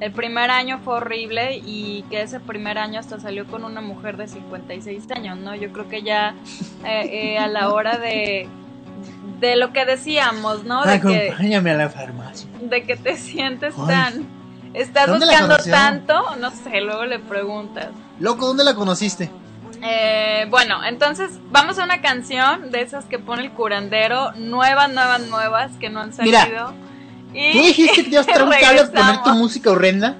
el 0.00 0.12
primer 0.12 0.50
año 0.50 0.80
fue 0.84 0.94
horrible 0.94 1.60
y 1.64 2.04
que 2.10 2.22
ese 2.22 2.40
primer 2.40 2.78
año 2.78 3.00
hasta 3.00 3.18
salió 3.18 3.46
con 3.46 3.64
una 3.64 3.80
mujer 3.80 4.16
de 4.16 4.28
56 4.28 5.10
años, 5.10 5.38
¿no? 5.38 5.54
Yo 5.54 5.72
creo 5.72 5.88
que 5.88 6.02
ya 6.02 6.34
eh, 6.84 7.34
eh, 7.34 7.38
a 7.38 7.46
la 7.46 7.70
hora 7.70 7.96
de, 7.98 8.46
de 9.40 9.56
lo 9.56 9.72
que 9.72 9.86
decíamos, 9.86 10.64
¿no? 10.64 10.84
De 10.84 10.94
Acompáñame 10.94 11.70
a 11.70 11.76
la 11.76 11.88
farmacia. 11.88 12.48
De 12.60 12.82
que 12.82 12.96
te 12.96 13.16
sientes 13.16 13.74
tan... 13.74 14.35
Estás 14.76 15.08
buscando 15.08 15.56
tanto, 15.56 16.36
no 16.36 16.50
sé, 16.50 16.82
luego 16.82 17.06
le 17.06 17.18
preguntas. 17.18 17.88
Loco, 18.20 18.46
¿dónde 18.46 18.62
la 18.62 18.74
conociste? 18.74 19.30
Eh, 19.82 20.46
bueno, 20.50 20.84
entonces 20.84 21.30
vamos 21.50 21.78
a 21.78 21.84
una 21.84 22.02
canción 22.02 22.70
de 22.70 22.82
esas 22.82 23.06
que 23.06 23.18
pone 23.18 23.42
el 23.42 23.52
curandero, 23.52 24.32
nuevas, 24.32 24.92
nuevas, 24.92 25.26
nuevas, 25.28 25.72
que 25.80 25.88
no 25.88 26.00
han 26.00 26.12
salido. 26.12 26.74
Tú 27.32 27.58
dijiste 27.58 27.94
que 27.94 28.02
te 28.02 28.10
ibas 28.10 28.28
a 28.28 28.32
un 28.44 28.50
cable 28.50 28.80
a 28.80 28.90
poner 28.90 29.22
tu 29.22 29.30
música 29.30 29.70
horrenda. 29.70 30.16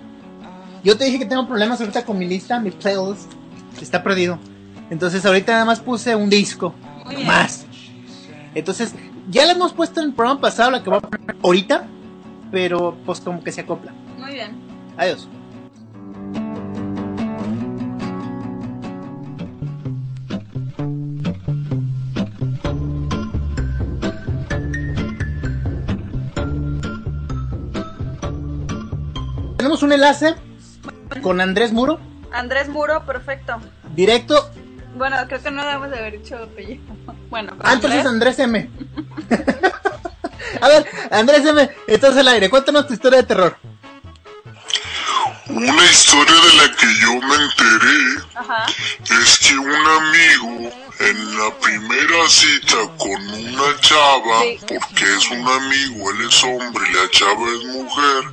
Yo 0.82 0.96
te 0.96 1.04
dije 1.04 1.18
que 1.18 1.26
tengo 1.26 1.46
problemas 1.46 1.78
ahorita 1.80 2.07
con 2.07 2.16
mi 2.16 2.26
lista, 2.26 2.59
mi 2.59 2.70
playlist. 2.70 3.30
Está 3.82 4.02
perdido. 4.02 4.38
Entonces 4.88 5.26
ahorita 5.26 5.52
nada 5.52 5.64
más 5.66 5.80
puse 5.80 6.16
un 6.16 6.30
disco. 6.30 6.74
Más. 7.26 7.66
Entonces, 8.54 8.94
ya 9.28 9.44
la 9.44 9.52
hemos 9.52 9.74
puesto 9.74 10.00
en 10.00 10.07
el 10.07 10.14
programa 10.14 10.40
pasado, 10.40 10.70
la 10.70 10.82
que 10.82 10.88
voy 10.88 10.98
a 10.98 11.02
poner 11.02 11.36
ahorita. 11.42 11.86
Pero 12.50 12.96
pues 13.04 13.20
como 13.20 13.44
que 13.44 13.52
se 13.52 13.61
acopla. 13.61 13.92
Muy 14.27 14.35
bien. 14.35 14.57
Adiós. 14.97 15.29
Tenemos 29.57 29.83
un 29.83 29.93
enlace 29.93 30.35
con 31.22 31.41
Andrés 31.41 31.72
Muro, 31.72 31.99
Andrés 32.33 32.68
Muro, 32.68 33.05
perfecto. 33.05 33.57
directo. 33.95 34.51
Bueno, 34.97 35.16
creo 35.29 35.43
que 35.43 35.51
no 35.51 35.62
debemos 35.64 35.91
de 35.91 35.99
haber 35.99 36.20
dicho 36.22 36.37
apellido. 36.37 36.83
Bueno, 37.29 37.55
Ah, 37.61 37.72
entonces 37.74 38.07
Andrés. 38.07 38.39
Andrés 38.39 38.39
M. 38.39 38.70
A 40.61 40.68
ver, 40.68 40.87
Andrés 41.11 41.45
M, 41.45 41.68
estás 41.89 42.16
al 42.16 42.29
aire. 42.29 42.49
Cuéntanos 42.49 42.87
tu 42.87 42.95
historia 42.95 43.18
de 43.18 43.24
terror. 43.27 43.57
Una 45.49 45.84
historia 45.84 46.34
de 46.34 46.53
la 46.55 46.76
que 46.76 46.86
yo 47.01 47.14
me 47.20 47.34
enteré 47.36 48.24
Ajá. 48.34 48.66
es 49.22 49.38
que 49.38 49.57
un 49.57 49.86
amigo 49.86 50.70
en 50.99 51.38
la 51.38 51.55
primera 51.61 52.28
cita 52.28 52.76
con 52.99 53.28
una 53.28 53.80
chava, 53.80 54.42
Sí. 54.42 54.59
porque 54.66 55.05
es 55.16 55.30
un 55.30 55.47
amigo, 55.47 56.11
él 56.11 56.28
es 56.28 56.42
hombre 56.44 56.84
y 56.90 56.92
la 56.94 57.11
chava 57.11 57.47
es 57.55 57.64
mujer, 57.66 58.24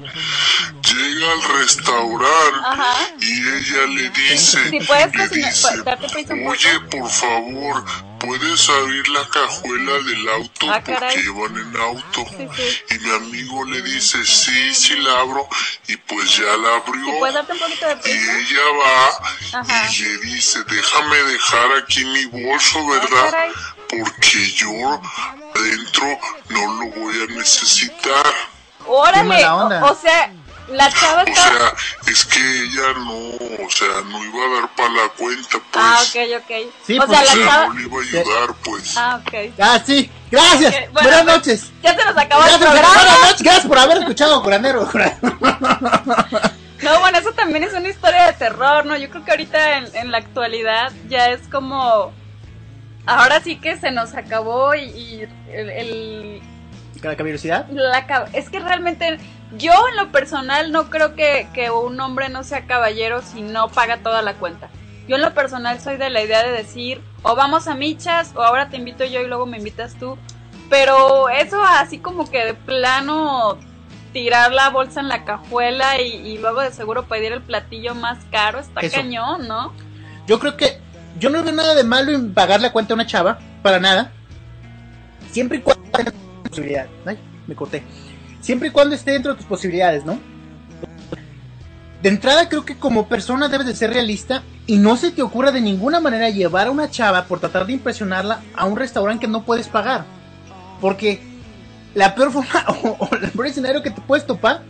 llega 0.82 1.32
al 1.34 1.59
restaurante 1.59 3.26
y 3.26 3.32
ella 3.47 3.86
le 3.88 4.09
dice, 4.09 4.70
Sí, 4.70 4.80
le 4.80 5.28
dice, 5.30 6.47
oye, 6.47 6.80
por 6.89 7.09
favor, 7.11 7.84
¿puedes 8.26 8.69
abrir 8.69 9.07
la 9.09 9.28
cajuela 9.30 9.93
del 9.99 10.30
auto? 10.30 10.65
Ah, 10.71 10.82
caray. 10.82 11.13
porque 11.15 11.30
iban 11.30 11.57
en 11.57 11.82
auto. 11.82 12.26
Sí, 12.30 12.47
sí. 12.55 12.95
Y 12.95 12.99
mi 12.99 13.09
amigo 13.11 13.65
le 13.65 13.82
dice, 13.82 14.26
sí, 14.26 14.74
sí 14.74 14.95
la 14.97 15.19
abro, 15.19 15.47
y 15.88 15.97
pues 15.97 16.38
ya 16.38 16.55
la 16.57 16.76
abrió. 16.76 17.05
¿Sí 17.05 17.11
puedes 17.19 17.36
darte 17.36 17.53
un 17.53 17.59
poquito 17.59 17.88
de 17.88 18.09
Y 18.09 18.13
ella 18.13 18.61
va 18.82 19.59
Ajá. 19.59 19.91
y 19.91 19.99
le 20.03 20.17
dice, 20.19 20.63
déjame 20.63 21.17
dejar 21.17 21.71
aquí 21.84 22.05
mi 22.05 22.26
bolso, 22.26 22.88
¿verdad? 22.88 23.32
caray. 23.32 23.51
Porque 23.89 24.51
yo 24.51 25.01
adentro 25.55 26.19
no 26.49 26.74
lo 26.80 26.86
voy 26.91 27.15
a 27.21 27.26
necesitar. 27.34 28.34
Órale. 28.86 29.45
o 29.45 29.95
sea, 29.95 30.32
la 30.70 30.89
chava 30.91 31.24
O 31.24 31.26
está. 31.28 31.41
sea, 31.41 31.74
es 32.07 32.26
que 32.26 32.39
ella 32.39 32.93
no, 32.97 33.14
o 33.66 33.70
sea, 33.70 34.01
no 34.09 34.24
iba 34.24 34.45
a 34.45 34.61
dar 34.61 34.76
para 34.76 34.89
la 34.89 35.09
cuenta, 35.18 35.57
pues. 35.72 35.76
Ah, 35.76 35.99
ok, 36.01 36.41
ok. 36.43 36.72
Sí, 36.86 36.97
o 36.99 37.05
pues 37.05 37.09
sea, 37.20 37.26
sí. 37.28 37.39
la 37.39 37.45
No 37.45 37.51
chava. 37.51 37.74
le 37.74 37.82
iba 37.84 37.97
a 37.97 38.01
ayudar, 38.01 38.55
pues. 38.64 38.97
Ah, 38.97 39.22
ok. 39.22 39.34
Ah, 39.59 39.80
sí. 39.86 40.11
Gracias. 40.32 40.72
Bueno, 40.72 40.91
Buenas 40.93 41.24
pues, 41.24 41.36
noches. 41.36 41.72
Ya 41.84 41.95
se 41.95 42.05
nos 42.05 42.18
acabó 42.18 42.43
el 42.45 42.59
programa. 42.59 42.88
buenas 42.93 43.20
noches. 43.22 43.41
Gracias 43.43 43.66
por 43.68 43.78
haber 43.78 43.97
escuchado, 43.97 44.41
curandero. 44.43 44.89
No, 46.82 46.99
bueno, 46.99 47.18
eso 47.18 47.32
también 47.32 47.64
es 47.64 47.74
una 47.74 47.88
historia 47.88 48.26
de 48.28 48.34
terror, 48.34 48.86
¿no? 48.86 48.97
Yo 48.97 49.09
creo 49.09 49.24
que 49.24 49.32
ahorita 49.32 49.78
en, 49.78 49.95
en 49.95 50.11
la 50.11 50.18
actualidad 50.18 50.91
ya 51.07 51.30
es 51.30 51.39
como... 51.49 52.11
Ahora 53.05 53.41
sí 53.41 53.57
que 53.57 53.78
se 53.78 53.91
nos 53.91 54.14
acabó 54.16 54.76
y, 54.76 54.84
y 54.84 55.28
el, 55.51 55.70
el- 55.70 56.41
¿La 57.01 57.16
caballerosidad? 57.16 57.68
la 57.70 58.05
es 58.34 58.49
que 58.49 58.59
realmente 58.59 59.18
yo 59.58 59.72
en 59.89 59.95
lo 59.97 60.12
personal 60.12 60.72
no 60.72 60.89
creo 60.89 61.16
que, 61.16 61.47
que 61.54 61.70
un 61.70 61.99
hombre 61.99 62.30
no 62.30 62.43
sea 62.43 62.66
caballero 62.66 63.22
si 63.22 63.41
no 63.41 63.70
paga 63.70 63.97
toda 63.97 64.22
la 64.22 64.36
cuenta. 64.36 64.70
Yo 65.08 65.18
en 65.18 65.22
lo 65.22 65.34
personal 65.34 65.80
soy 65.80 65.97
de 65.97 66.10
la 66.10 66.24
idea 66.24 66.43
de 66.43 66.51
decir 66.51 67.01
o 67.24 67.36
vamos 67.36 67.68
a 67.68 67.76
michas 67.76 68.32
o 68.36 68.41
ahora 68.41 68.70
te 68.70 68.78
invito 68.78 69.04
yo 69.06 69.22
y 69.22 69.28
luego 69.28 69.45
me 69.45 69.58
invitas 69.58 69.95
tú. 69.95 70.18
Pero 70.70 71.30
eso 71.30 71.62
así 71.62 71.99
como 71.99 72.30
que 72.30 72.45
de 72.45 72.54
plano 72.54 73.58
tirar 74.12 74.51
la 74.51 74.70
bolsa 74.70 75.01
en 75.01 75.10
la 75.10 75.26
cajuela 75.26 75.99
y, 76.01 76.14
y 76.14 76.38
luego 76.38 76.62
de 76.62 76.72
seguro 76.72 77.04
pedir 77.06 77.34
el 77.34 77.41
platillo 77.41 77.95
más 77.95 78.20
caro 78.32 78.60
está 78.60 78.82
Eso. 78.82 78.95
cañón, 78.95 79.47
¿no? 79.47 79.74
Yo 80.26 80.39
creo 80.39 80.56
que 80.56 80.80
yo 81.20 81.30
no 81.30 81.43
veo 81.43 81.51
nada 81.51 81.76
de 81.76 81.84
malo 81.84 82.12
en 82.12 82.34
pagar 82.34 82.62
la 82.62 82.72
cuenta 82.72 82.93
a 82.93 82.95
una 82.95 83.06
chava, 83.06 83.39
para 83.62 83.80
nada. 83.80 84.12
Siempre 85.32 85.58
y 85.58 85.62
cuando 85.62 85.84
tengas 85.91 86.14
posibilidades. 86.43 86.91
Ay, 87.06 87.20
me 87.47 87.56
corté. 87.56 87.84
Siempre 88.44 88.68
y 88.68 88.72
cuando 88.72 88.94
esté 88.94 89.12
dentro 89.12 89.32
de 89.32 89.38
tus 89.38 89.48
posibilidades, 89.48 90.06
¿no? 90.06 90.20
De 92.02 92.10
entrada 92.10 92.50
creo 92.50 92.66
que 92.66 92.76
como 92.76 93.08
persona 93.08 93.48
debes 93.48 93.66
de 93.66 93.76
ser 93.76 93.91
realista 93.91 94.44
y 94.68 94.76
no 94.76 94.98
se 94.98 95.12
te 95.12 95.22
ocurra 95.22 95.52
de 95.54 95.62
ninguna 95.62 96.02
manera 96.02 96.30
llevar 96.30 96.68
a 96.68 96.72
una 96.72 96.91
chava 96.91 97.24
por 97.24 97.39
tratar 97.39 97.66
de 97.66 97.74
impresionarla 97.74 98.41
a 98.56 98.66
un 98.66 98.76
restaurante 98.76 99.26
que 99.26 99.32
no 99.32 99.44
puedes 99.44 99.70
pagar. 99.70 100.04
Porque 100.82 101.22
la 101.96 102.14
peor 102.14 102.34
forma 102.34 102.66
o, 102.68 102.98
o 103.00 103.16
el 103.16 103.32
peor 103.32 103.48
escenario 103.48 103.82
que 103.82 103.91
te 103.91 104.02
puedes 104.02 104.28
topar 104.28 104.62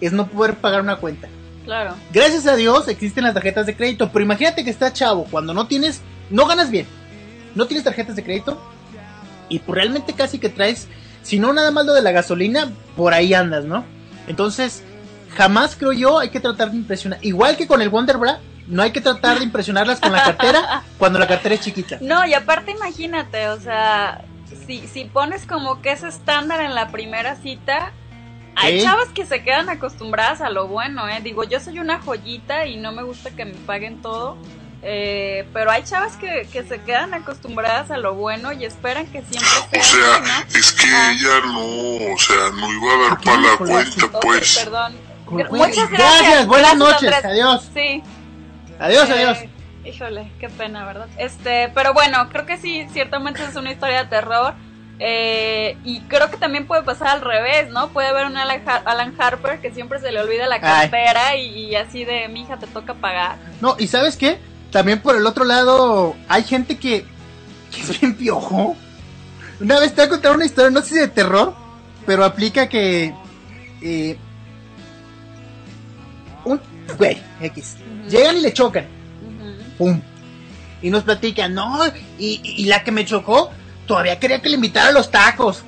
es 0.00 0.12
no 0.12 0.26
poder 0.26 0.56
pagar 0.56 0.80
una 0.80 0.96
cuenta. 0.96 1.28
Claro. 1.66 1.94
Gracias 2.12 2.46
a 2.46 2.56
Dios 2.56 2.88
existen 2.88 3.24
las 3.24 3.34
tarjetas 3.34 3.66
de 3.66 3.76
crédito, 3.76 4.10
pero 4.10 4.24
imagínate 4.24 4.64
que 4.64 4.70
estás 4.70 4.94
chavo, 4.94 5.26
cuando 5.30 5.54
no 5.54 5.66
tienes, 5.66 6.00
no 6.30 6.46
ganas 6.46 6.70
bien, 6.70 6.86
no 7.54 7.66
tienes 7.66 7.84
tarjetas 7.84 8.16
de 8.16 8.24
crédito 8.24 8.60
y 9.48 9.58
pues 9.58 9.76
realmente 9.76 10.14
casi 10.14 10.38
que 10.38 10.48
traes, 10.48 10.88
si 11.22 11.38
no 11.38 11.52
nada 11.52 11.70
más 11.70 11.86
lo 11.86 11.94
de 11.94 12.02
la 12.02 12.12
gasolina, 12.12 12.70
por 12.96 13.14
ahí 13.14 13.34
andas, 13.34 13.64
¿no? 13.64 13.84
Entonces, 14.26 14.82
jamás 15.36 15.76
creo 15.76 15.92
yo 15.92 16.18
hay 16.18 16.30
que 16.30 16.40
tratar 16.40 16.70
de 16.70 16.76
impresionar, 16.76 17.18
igual 17.22 17.56
que 17.56 17.66
con 17.66 17.82
el 17.82 17.88
Wonder 17.88 18.18
Bra, 18.18 18.40
no 18.68 18.82
hay 18.82 18.92
que 18.92 19.00
tratar 19.00 19.38
de 19.38 19.44
impresionarlas 19.44 20.00
con 20.00 20.12
la 20.12 20.22
cartera 20.22 20.82
cuando 20.98 21.18
la 21.18 21.26
cartera 21.26 21.54
es 21.54 21.62
chiquita. 21.62 21.98
No, 22.00 22.24
y 22.26 22.34
aparte 22.34 22.70
imagínate, 22.70 23.48
o 23.48 23.60
sea, 23.60 24.24
si, 24.66 24.86
si 24.86 25.04
pones 25.04 25.46
como 25.46 25.82
que 25.82 25.92
ese 25.92 26.08
estándar 26.08 26.60
en 26.60 26.74
la 26.74 26.88
primera 26.90 27.36
cita, 27.36 27.92
hay 28.54 28.82
chavas 28.82 29.08
que 29.08 29.24
se 29.24 29.42
quedan 29.42 29.68
acostumbradas 29.68 30.40
a 30.40 30.50
lo 30.50 30.68
bueno, 30.68 31.08
¿eh? 31.08 31.20
Digo, 31.22 31.44
yo 31.44 31.58
soy 31.58 31.78
una 31.78 32.00
joyita 32.00 32.66
y 32.66 32.76
no 32.76 32.92
me 32.92 33.02
gusta 33.02 33.30
que 33.30 33.44
me 33.44 33.54
paguen 33.54 34.02
todo, 34.02 34.36
eh, 34.82 35.46
pero 35.52 35.70
hay 35.70 35.84
chavas 35.84 36.16
que, 36.16 36.48
que 36.52 36.64
se 36.64 36.80
quedan 36.82 37.14
acostumbradas 37.14 37.90
a 37.92 37.98
lo 37.98 38.14
bueno 38.14 38.52
y 38.52 38.64
esperan 38.64 39.06
que 39.06 39.22
siempre 39.22 39.80
O 39.80 39.82
sea 39.84 40.44
es 40.54 40.72
que 40.72 40.86
Ah. 40.92 41.12
ella 41.12 41.46
no, 41.46 42.12
o 42.14 42.18
sea, 42.18 42.50
no 42.54 42.72
iba 42.72 42.92
a 42.94 43.08
dar 43.10 43.20
para 43.20 43.40
la 43.40 43.56
cuenta, 43.58 44.20
pues. 44.20 44.58
perdón. 44.58 44.96
Muchas 45.30 45.88
gracias. 45.88 46.20
Gracias, 46.20 46.46
buenas 46.46 46.76
Gracias, 46.78 47.02
noches, 47.02 47.24
adiós. 47.24 47.70
Sí. 47.72 48.02
Adiós, 48.78 49.08
Eh, 49.08 49.12
adiós. 49.12 49.38
Híjole, 49.84 50.30
qué 50.38 50.48
pena, 50.48 50.84
¿verdad? 50.84 51.06
Este, 51.16 51.70
pero 51.74 51.92
bueno, 51.94 52.28
creo 52.30 52.44
que 52.46 52.56
sí, 52.58 52.86
ciertamente 52.92 53.42
es 53.44 53.54
una 53.56 53.70
historia 53.72 54.02
de 54.04 54.08
terror. 54.10 54.54
eh, 55.04 55.76
y 55.84 56.00
creo 56.02 56.30
que 56.30 56.36
también 56.36 56.66
puede 56.66 56.82
pasar 56.84 57.08
al 57.08 57.22
revés, 57.22 57.68
¿no? 57.70 57.88
Puede 57.88 58.08
haber 58.08 58.26
un 58.26 58.36
Alan, 58.36 58.62
Har- 58.64 58.82
Alan 58.84 59.12
Harper 59.18 59.60
que 59.60 59.72
siempre 59.72 59.98
se 59.98 60.12
le 60.12 60.20
olvida 60.20 60.46
la 60.46 60.60
cartera 60.60 61.34
y, 61.34 61.70
y 61.70 61.74
así 61.74 62.04
de, 62.04 62.28
mija, 62.28 62.56
te 62.58 62.68
toca 62.68 62.94
pagar. 62.94 63.36
No, 63.60 63.74
y 63.80 63.88
¿sabes 63.88 64.16
qué? 64.16 64.38
También 64.72 65.00
por 65.00 65.14
el 65.16 65.26
otro 65.26 65.44
lado, 65.44 66.16
hay 66.28 66.42
gente 66.42 66.78
que, 66.78 67.04
que 67.70 67.80
es 67.82 68.00
bien 68.00 68.16
piojo. 68.16 68.76
Una 69.60 69.78
vez 69.78 69.94
te 69.94 70.00
voy 70.00 70.06
a 70.06 70.08
contar 70.08 70.34
una 70.34 70.46
historia, 70.46 70.70
no 70.70 70.80
sé 70.80 70.88
si 70.88 70.94
de 70.96 71.08
terror, 71.08 71.54
pero 72.06 72.24
aplica 72.24 72.68
que... 72.68 73.14
eh, 73.82 74.16
un 76.44 76.60
güey, 76.98 77.18
X. 77.40 77.76
Llegan 78.08 78.38
y 78.38 78.40
le 78.40 78.52
chocan. 78.52 78.86
Ujú. 79.22 79.76
¡Pum! 79.78 80.00
Y 80.80 80.90
nos 80.90 81.04
platican, 81.04 81.54
no, 81.54 81.78
y, 82.18 82.40
y 82.42 82.64
la 82.64 82.82
que 82.82 82.90
me 82.90 83.04
chocó, 83.04 83.50
todavía 83.86 84.18
quería 84.18 84.42
que 84.42 84.48
le 84.48 84.56
invitara 84.56 84.88
a 84.88 84.92
los 84.92 85.10
tacos. 85.10 85.62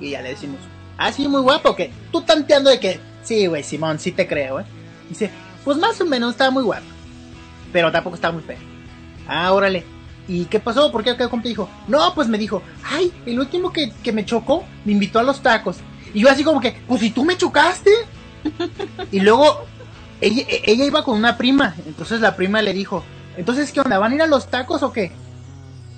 Y 0.00 0.10
ya 0.10 0.22
le 0.22 0.28
decimos, 0.28 0.60
ah, 0.96 1.10
sí, 1.10 1.26
muy 1.26 1.40
guapo, 1.40 1.74
que 1.74 1.90
tú 2.12 2.20
tanteando 2.20 2.70
de 2.70 2.78
que, 2.78 3.00
sí, 3.24 3.46
güey, 3.48 3.64
Simón, 3.64 3.98
sí 3.98 4.12
te 4.12 4.28
creo, 4.28 4.60
¿eh? 4.60 4.64
Dice, 5.08 5.30
pues 5.64 5.76
más 5.76 6.00
o 6.00 6.04
menos 6.04 6.32
estaba 6.32 6.52
muy 6.52 6.62
guapo, 6.62 6.84
pero 7.72 7.92
tampoco 7.92 8.16
estaba 8.16 8.34
muy 8.34 8.42
feo. 8.42 8.58
Ah, 9.26 9.52
órale. 9.52 9.84
¿Y 10.26 10.44
qué 10.44 10.60
pasó? 10.60 10.92
¿Por 10.92 11.02
qué 11.02 11.10
acá 11.10 11.28
compa 11.28 11.48
dijo? 11.48 11.68
No, 11.86 12.14
pues 12.14 12.28
me 12.28 12.38
dijo, 12.38 12.62
ay, 12.84 13.12
el 13.24 13.40
último 13.40 13.72
que, 13.72 13.92
que 14.02 14.12
me 14.12 14.26
chocó 14.26 14.64
me 14.84 14.92
invitó 14.92 15.18
a 15.18 15.22
los 15.22 15.40
tacos. 15.40 15.78
Y 16.12 16.20
yo 16.20 16.30
así 16.30 16.44
como 16.44 16.60
que, 16.60 16.80
pues 16.86 17.00
si 17.00 17.10
tú 17.10 17.24
me 17.24 17.36
chocaste. 17.36 17.90
y 19.12 19.20
luego 19.20 19.64
ella, 20.20 20.44
ella 20.48 20.84
iba 20.84 21.04
con 21.04 21.16
una 21.16 21.36
prima, 21.36 21.74
entonces 21.86 22.20
la 22.20 22.36
prima 22.36 22.62
le 22.62 22.72
dijo, 22.72 23.04
entonces 23.36 23.72
¿qué 23.72 23.80
onda? 23.80 23.98
¿Van 23.98 24.12
a 24.12 24.14
ir 24.14 24.22
a 24.22 24.26
los 24.26 24.48
tacos 24.48 24.82
o 24.82 24.92
qué? 24.92 25.12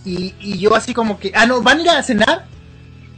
Y, 0.04 0.34
y 0.40 0.58
yo 0.58 0.74
así 0.74 0.94
como 0.94 1.18
que, 1.18 1.32
ah, 1.34 1.46
no, 1.46 1.62
¿van 1.62 1.78
a 1.78 1.82
ir 1.82 1.90
a 1.90 2.02
cenar? 2.02 2.46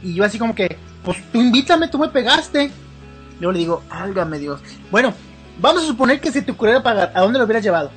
Y 0.01 0.13
yo 0.13 0.23
así 0.23 0.37
como 0.37 0.55
que, 0.55 0.77
pues 1.03 1.17
tú 1.31 1.41
invítame, 1.41 1.87
tú 1.87 1.97
me 1.97 2.09
pegaste. 2.09 2.71
Luego 3.39 3.51
le 3.53 3.59
digo, 3.59 3.83
álgame 3.89 4.39
Dios. 4.39 4.61
Bueno, 4.91 5.13
vamos 5.59 5.83
a 5.83 5.87
suponer 5.87 6.19
que 6.19 6.31
se 6.31 6.41
te 6.41 6.51
ocurriera 6.51 6.83
pagar, 6.83 7.11
¿a 7.15 7.21
dónde 7.21 7.39
lo 7.39 7.45
hubieras 7.45 7.63
llevado? 7.63 7.91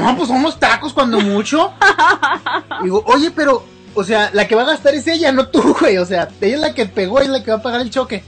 No, 0.00 0.16
pues 0.16 0.28
unos 0.30 0.58
tacos 0.58 0.92
cuando 0.92 1.20
mucho. 1.20 1.72
digo, 2.82 3.02
oye, 3.06 3.30
pero, 3.30 3.64
o 3.94 4.02
sea, 4.02 4.30
la 4.32 4.46
que 4.48 4.54
va 4.54 4.62
a 4.62 4.66
gastar 4.66 4.94
es 4.94 5.06
ella, 5.06 5.30
no 5.32 5.48
tú, 5.48 5.76
güey. 5.80 5.98
O 5.98 6.04
sea, 6.06 6.28
ella 6.40 6.54
es 6.56 6.60
la 6.60 6.74
que 6.74 6.86
pegó 6.86 7.20
y 7.20 7.24
es 7.24 7.30
la 7.30 7.42
que 7.42 7.50
va 7.50 7.58
a 7.58 7.62
pagar 7.62 7.80
el 7.80 7.90
choque. 7.90 8.24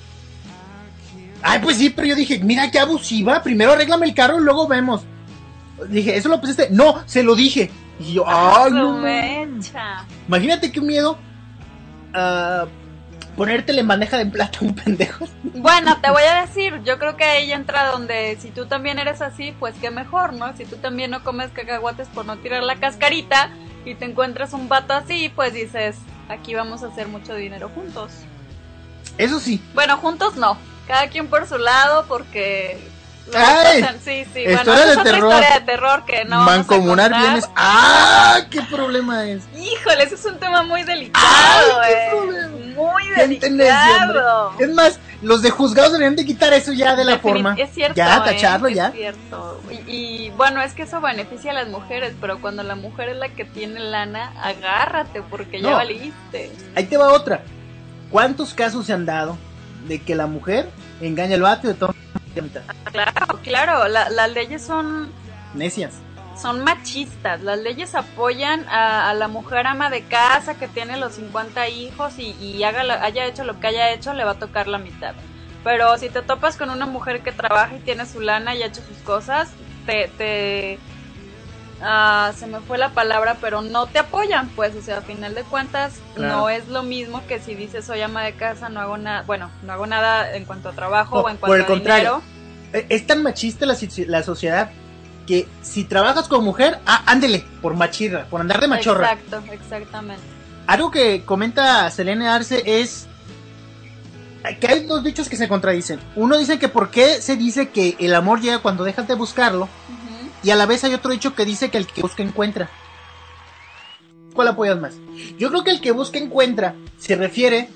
Ay, 1.43 1.61
pues 1.63 1.77
sí, 1.77 1.91
pero 1.91 2.09
yo 2.09 2.15
dije, 2.15 2.39
mira 2.43 2.71
qué 2.71 2.79
abusiva. 2.79 3.43
Primero 3.43 3.73
arréglame 3.73 4.07
el 4.07 4.15
carro 4.15 4.41
y 4.41 4.45
luego 4.45 4.67
vemos. 4.67 5.03
Dije, 5.89 6.17
¿eso 6.17 6.29
lo 6.29 6.41
pusiste? 6.41 6.69
No, 6.71 7.03
se 7.07 7.23
lo 7.23 7.35
dije. 7.35 7.71
Y 8.01 8.15
yo, 8.15 8.25
ay, 8.27 8.73
no. 8.73 8.99
Imagínate 10.29 10.73
qué 10.73 10.81
miedo. 10.81 11.19
ah, 12.15 12.67
ponértela 13.37 13.81
en 13.81 13.89
bandeja 13.89 14.19
de 14.19 14.27
plata 14.27 14.59
un 14.63 14.75
pendejo. 14.75 15.27
Bueno, 15.55 15.99
te 16.01 16.11
voy 16.11 16.23
a 16.23 16.43
decir, 16.43 16.83
yo 16.85 16.99
creo 16.99 17.17
que 17.17 17.25
ahí 17.25 17.53
entra 17.53 17.87
donde 17.87 18.37
si 18.41 18.51
tú 18.51 18.67
también 18.67 18.99
eres 18.99 19.21
así, 19.23 19.55
pues 19.59 19.75
qué 19.81 19.91
mejor, 19.91 20.33
¿no? 20.33 20.57
Si 20.57 20.65
tú 20.65 20.77
también 20.77 21.11
no 21.11 21.23
comes 21.23 21.51
cacahuates 21.53 22.09
por 22.09 22.25
no 22.27 22.37
tirar 22.39 22.63
la 22.63 22.77
cascarita 22.77 23.51
y 23.85 23.95
te 23.95 24.05
encuentras 24.05 24.53
un 24.53 24.69
vato 24.69 24.95
así, 24.95 25.29
pues 25.35 25.53
dices, 25.53 25.97
aquí 26.29 26.55
vamos 26.55 26.83
a 26.83 26.89
hacer 26.89 27.09
mucho 27.09 27.35
dinero 27.35 27.71
juntos. 27.75 28.13
Eso 29.19 29.39
sí. 29.41 29.63
Bueno, 29.75 29.97
juntos 29.99 30.37
no, 30.37 30.59
cada 30.87 31.09
quien 31.09 31.29
por 31.29 31.47
su 31.47 31.59
lado 31.59 32.05
porque 32.09 32.79
Ay, 33.35 33.83
sí, 34.05 34.25
sí, 34.33 34.41
historia 34.41 34.63
bueno, 34.65 34.73
de 34.73 34.83
es 34.93 34.99
otra 34.99 35.03
terror. 35.05 35.33
historia 35.33 35.59
de 35.59 35.67
terror 35.67 36.05
que 36.05 36.25
no 36.27 36.37
vamos 36.37 36.53
a 36.53 36.57
Mancomunar 36.59 37.11
contar. 37.11 37.21
bienes. 37.23 37.51
¡Ah! 37.57 38.39
¿Qué 38.51 38.63
problema 38.63 39.25
es? 39.25 39.43
Híjole, 39.57 40.05
ese 40.05 40.15
es 40.17 40.25
un 40.27 40.39
tema 40.39 40.63
muy 40.63 40.83
delicado, 40.85 41.81
Ay, 41.81 41.93
qué 41.93 42.07
eh. 42.07 42.09
problema. 42.11 42.66
Muy 42.77 43.03
delicado. 43.17 44.53
Es 44.59 44.71
más, 44.75 45.01
los 45.23 45.43
de 45.43 45.51
juzgados 45.51 45.93
deberían 45.93 46.17
de 46.17 46.25
quitar 46.25 46.53
eso 46.53 46.73
ya 46.73 46.95
de 46.95 47.05
la 47.05 47.13
Definit- 47.15 47.21
forma. 47.23 47.55
Es 47.59 47.71
cierto. 47.73 47.95
Ya, 47.97 48.17
¿eh? 48.19 48.21
tacharlo, 48.25 48.69
Es 48.69 48.77
ya. 48.77 48.91
cierto. 48.93 49.61
Y, 49.87 49.91
y, 50.27 50.31
bueno, 50.37 50.61
es 50.63 50.73
que 50.75 50.83
eso 50.83 51.01
beneficia 51.01 51.51
a 51.53 51.55
las 51.55 51.69
mujeres, 51.69 52.15
pero 52.21 52.41
cuando 52.41 52.63
la 52.63 52.75
mujer 52.77 53.09
es 53.11 53.17
la 53.17 53.29
que 53.31 53.45
tiene 53.45 53.81
lana, 53.81 54.33
agárrate 54.43 55.23
porque 55.23 55.61
ya 55.61 55.71
valiste. 55.75 56.53
Ahí 56.75 56.85
te 56.85 56.97
va 56.97 57.13
otra. 57.13 57.43
¿Cuántos 58.11 58.55
casos 58.55 58.87
se 58.87 58.93
han 58.93 59.07
dado 59.07 59.37
de 59.89 60.01
que 60.01 60.15
la 60.15 60.27
mujer 60.27 60.69
engaña 61.01 61.35
al 61.35 61.43
vato 61.43 61.67
y 61.67 61.69
de 61.73 61.75
todo 61.75 61.95
Claro, 62.93 63.39
claro, 63.43 63.89
la- 63.89 64.11
las 64.11 64.31
leyes 64.31 64.63
son 64.63 65.11
necias? 65.55 65.95
Son 66.41 66.63
machistas. 66.65 67.41
Las 67.43 67.59
leyes 67.59 67.95
apoyan 67.95 68.67
a, 68.69 69.09
a 69.11 69.15
la 69.15 69.29
mujer 69.29 69.67
ama 69.67 69.91
de 69.91 70.03
casa 70.03 70.55
que 70.59 70.69
tiene 70.69 70.97
los 70.99 71.15
50 71.15 71.69
hijos 71.69 72.19
y, 72.19 72.33
y 72.41 72.63
haga 72.65 73.03
haya 73.05 73.25
hecho 73.27 73.45
lo 73.45 73.59
que 73.61 73.69
haya 73.69 73.91
hecho, 73.93 74.13
le 74.13 74.25
va 74.25 74.33
a 74.33 74.39
tocar 74.39 74.69
la 74.69 74.79
mitad. 74.79 75.15
Pero 75.65 75.97
si 75.99 76.09
te 76.11 76.23
topas 76.23 76.57
con 76.57 76.71
una 76.71 76.87
mujer 76.87 77.23
que 77.23 77.33
trabaja 77.33 77.75
y 77.75 77.81
tiene 77.81 78.07
su 78.07 78.21
lana 78.21 78.55
y 78.55 78.63
ha 78.63 78.67
hecho 78.67 78.83
sus 78.83 78.99
cosas, 78.99 79.49
te... 79.87 80.09
te 80.17 80.79
ah, 81.83 82.33
se 82.37 82.47
me 82.47 82.61
fue 82.61 82.79
la 82.79 82.91
palabra, 82.91 83.37
pero 83.41 83.63
no 83.63 83.87
te 83.87 83.99
apoyan, 83.99 84.49
pues, 84.51 84.75
o 84.77 84.83
sea, 84.83 84.99
a 84.99 85.03
final 85.03 85.35
de 85.35 85.43
cuentas 85.43 85.95
Claro. 86.15 86.37
no 86.37 86.49
es 86.51 86.69
lo 86.69 86.83
mismo 86.83 87.23
que 87.27 87.41
si 87.41 87.55
dices 87.55 87.85
soy 87.85 88.01
ama 88.01 88.23
de 88.25 88.33
casa, 88.35 88.69
no 88.69 88.81
hago 88.81 88.97
nada, 88.97 89.23
bueno, 89.27 89.51
no 89.63 89.73
hago 89.73 89.87
nada 89.87 90.35
en 90.35 90.45
cuanto 90.45 90.69
a 90.71 90.73
trabajo 90.73 91.17
No, 91.17 91.23
o 91.23 91.29
en 91.31 91.37
por 91.37 91.49
cuanto 91.49 91.57
el 91.57 91.63
a 91.63 91.67
contrario. 91.67 92.23
dinero. 92.23 92.23
Eh, 92.73 92.87
Es 92.89 93.07
tan 93.07 93.23
machista 93.23 93.67
la, 93.67 93.77
la 94.07 94.23
sociedad 94.23 94.71
que 95.27 95.49
si 95.63 95.85
trabajas 95.85 96.29
como 96.29 96.43
mujer, 96.43 96.79
ah, 96.87 97.03
ándele, 97.07 97.45
por 97.61 97.75
machirra, 97.75 98.27
por 98.27 98.41
andar 98.41 98.61
de 98.61 98.69
machorra. 98.69 99.13
Exacto, 99.13 99.53
exactamente. 99.53 100.23
Algo 100.67 100.91
que 100.91 101.23
comenta 101.25 101.91
Selene 101.91 102.29
Arce 102.29 102.63
es 102.65 103.07
que 104.61 104.67
hay 104.69 104.87
dos 104.87 105.03
dichos 105.03 105.29
que 105.29 105.37
se 105.37 105.49
contradicen. 105.49 106.01
Uno 106.15 106.37
dice 106.37 106.59
que 106.59 106.69
por 106.69 106.91
qué 106.91 107.21
se 107.21 107.37
dice 107.37 107.69
que 107.69 107.97
el 107.99 108.15
amor 108.15 108.41
llega 108.41 108.61
cuando 108.61 108.85
dejas 108.85 109.07
de 109.09 109.15
buscarlo 109.15 109.69
y 110.43 110.51
a 110.51 110.57
la 110.57 110.67
vez 110.67 110.85
hay 110.85 110.95
otro 110.95 111.11
dicho 111.11 111.35
que 111.35 111.45
dice 111.45 111.71
que 111.71 111.79
el 111.79 111.87
que 111.87 112.03
busca 112.03 112.23
encuentra. 112.23 112.71
¿Cuál 114.35 114.49
apoyas 114.49 114.79
más? 114.79 114.95
Yo 115.39 115.49
creo 115.49 115.65
que 115.65 115.71
el 115.71 115.81
que 115.81 115.93
busca 115.93 116.19
encuentra 116.19 116.75
se 116.99 117.17
refiere 117.17 117.69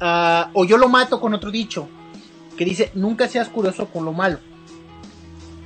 a 0.00 0.50
o 0.52 0.64
yo 0.64 0.76
lo 0.76 0.88
mato 0.88 1.20
con 1.20 1.32
otro 1.32 1.50
dicho 1.50 1.88
que 2.56 2.64
dice 2.64 2.90
nunca 2.94 3.28
seas 3.28 3.48
curioso 3.48 3.86
con 3.86 4.04
lo 4.04 4.12
malo. 4.12 4.38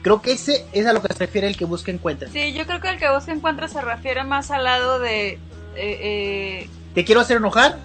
Creo 0.07 0.23
que 0.23 0.31
ese 0.35 0.65
es 0.73 0.87
a 0.87 0.93
lo 0.93 1.03
que 1.03 1.13
se 1.13 1.19
refiere 1.19 1.49
el 1.49 1.57
que 1.57 1.65
busca 1.65 1.91
encuentra. 1.91 2.29
Sí, 2.29 2.53
yo 2.53 2.65
creo 2.65 2.81
que 2.81 2.91
el 2.91 2.97
que 2.97 3.11
busca 3.11 3.33
encuentra 3.33 3.67
se 3.67 3.81
refiere 3.81 4.23
más 4.23 4.53
al 4.53 4.63
lado 4.63 5.01
de... 5.01 5.31
eh, 5.31 5.41
eh, 5.75 6.71
Te 6.95 7.05
quiero 7.05 7.23
hacer 7.23 7.39
enojar, 7.39 7.77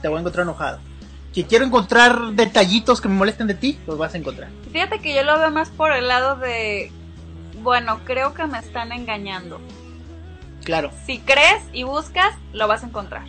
te 0.00 0.06
voy 0.06 0.18
a 0.18 0.20
encontrar 0.20 0.44
enojado. 0.44 0.78
Si 1.32 1.42
quiero 1.42 1.64
encontrar 1.64 2.16
detallitos 2.34 3.00
que 3.00 3.08
me 3.08 3.16
molesten 3.16 3.48
de 3.48 3.54
ti, 3.54 3.76
los 3.88 3.98
vas 3.98 4.14
a 4.14 4.18
encontrar. 4.18 4.50
fíjate 4.72 5.00
que 5.00 5.12
yo 5.12 5.24
lo 5.24 5.36
veo 5.36 5.50
más 5.50 5.70
por 5.70 5.90
el 5.90 6.06
lado 6.06 6.36
de... 6.36 6.92
Bueno, 7.60 7.98
creo 8.04 8.34
que 8.34 8.46
me 8.46 8.60
están 8.60 8.92
engañando. 8.92 9.60
Claro. 10.62 10.92
Si 11.06 11.18
crees 11.18 11.64
y 11.72 11.82
buscas, 11.82 12.36
lo 12.52 12.68
vas 12.68 12.84
a 12.84 12.86
encontrar. 12.86 13.24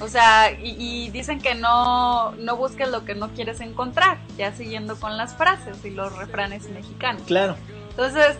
O 0.00 0.08
sea, 0.08 0.50
y, 0.52 0.76
y 0.78 1.10
dicen 1.10 1.40
que 1.40 1.54
no, 1.54 2.32
no 2.32 2.56
busques 2.56 2.88
lo 2.88 3.04
que 3.04 3.14
no 3.14 3.28
quieres 3.34 3.60
encontrar, 3.60 4.18
ya 4.38 4.52
siguiendo 4.54 4.98
con 4.98 5.16
las 5.18 5.34
frases 5.34 5.84
y 5.84 5.90
los 5.90 6.16
refranes 6.16 6.68
mexicanos. 6.70 7.22
Claro. 7.26 7.56
Entonces, 7.90 8.36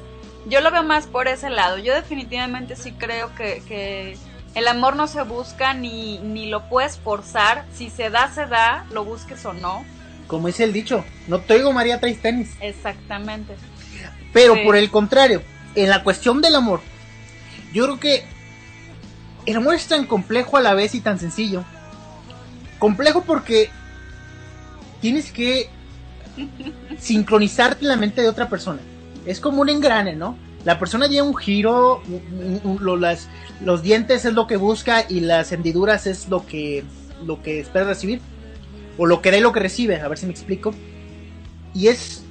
yo 0.47 0.63
lo 0.63 0.71
veo 0.71 0.83
más 0.83 1.07
por 1.07 1.29
ese 1.29 1.51
lado. 1.51 1.77
Yo 1.79 1.95
definitivamente 1.95 2.77
sí 2.77 2.93
creo 2.93 3.35
que, 3.35 3.63
que 3.69 4.17
el 4.55 4.69
amor 4.69 4.97
no 4.97 5.07
se 5.07 5.23
busca 5.23 5.75
ni, 5.75 6.19
ni 6.21 6.47
lo 6.47 6.69
puedes 6.71 6.99
forzar. 6.99 7.67
Si 7.75 7.91
se 7.91 8.09
da, 8.09 8.33
se 8.33 8.47
da, 8.47 8.87
lo 8.91 9.05
busques 9.05 9.45
o 9.45 9.53
no. 9.53 9.85
Como 10.29 10.47
dice 10.47 10.65
el 10.65 10.73
dicho, 10.73 11.05
no 11.29 11.41
te 11.41 11.55
oigo 11.55 11.73
María 11.73 12.01
traes 12.01 12.23
tenis. 12.23 12.53
Exactamente. 12.61 13.55
Pero 14.33 14.55
Sí. 14.55 14.61
por 14.65 14.77
el 14.77 14.91
contrario, 14.91 15.43
en 15.75 15.91
la 15.91 16.03
cuestión 16.05 16.41
del 16.41 16.55
amor, 16.55 16.81
yo 17.73 17.85
creo 17.85 18.01
que 18.01 18.25
el 19.47 19.57
amor 19.57 19.75
es 19.75 19.87
tan 19.87 20.07
complejo 20.07 20.57
a 20.57 20.61
la 20.61 20.75
vez 20.75 20.95
y 20.95 21.01
tan 21.01 21.19
sencillo. 21.19 21.65
Complejo 22.79 23.23
porque 23.25 23.71
tienes 25.01 25.33
que 25.33 25.69
sincronizarte 26.99 27.85
en 27.85 27.89
la 27.89 27.97
mente 27.97 28.23
de 28.23 28.29
otra 28.29 28.49
persona. 28.49 28.81
Es 29.27 29.41
como 29.41 29.63
un 29.63 29.69
engrane, 29.69 30.17
¿no? 30.17 30.37
La 30.65 30.79
persona 30.79 31.09
dio 31.09 31.25
un 31.25 31.37
giro, 31.37 32.03
un- 32.07 32.61
un- 32.65 32.79
lo- 32.85 32.97
las- 32.97 33.29
los 33.65 33.83
dientes 33.83 34.25
es 34.25 34.35
lo 34.35 34.47
que 34.47 34.57
busca 34.57 35.05
y 35.09 35.21
las 35.21 35.53
hendiduras 35.53 36.07
es 36.07 36.29
lo 36.29 36.45
que, 36.47 36.85
lo 37.25 37.43
que 37.43 37.61
espera 37.61 37.87
recibir. 37.87 38.21
O 38.99 39.07
lo 39.07 39.23
que 39.23 39.31
da 39.31 39.39
y 39.39 39.41
lo 39.41 39.53
que 39.53 39.61
recibe, 39.61 40.01
a 40.01 40.09
ver 40.09 40.19
si 40.19 40.27
me 40.27 40.33
explico. 40.33 40.75
Y 41.75 41.89
es 41.89 42.23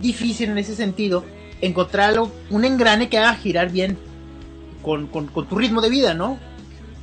difícil 0.00 0.50
en 0.50 0.58
ese 0.58 0.74
sentido 0.74 1.24
encontrar 1.60 2.10
algo- 2.10 2.32
un 2.50 2.64
engrane 2.64 3.08
que 3.08 3.18
haga 3.18 3.34
girar 3.34 3.70
bien 3.70 3.96
con, 4.88 5.06
con- 5.08 5.26
con 5.26 5.46
tu 5.46 5.56
ritmo 5.58 5.82
de 5.82 5.90
vida, 5.90 6.14
¿no? 6.14 6.38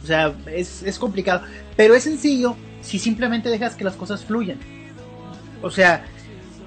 O 0.04 0.08
sea, 0.08 0.34
es, 0.48 0.82
es 0.82 0.98
complicado. 0.98 1.44
Pero 1.76 1.94
es 1.94 2.02
sencillo 2.04 2.56
si 2.82 2.98
simplemente 2.98 3.50
dejas 3.50 3.76
que 3.76 3.84
las 3.84 3.94
cosas 3.96 4.26
fluyan. 4.26 4.58
O 5.62 5.70
sea, 5.70 6.04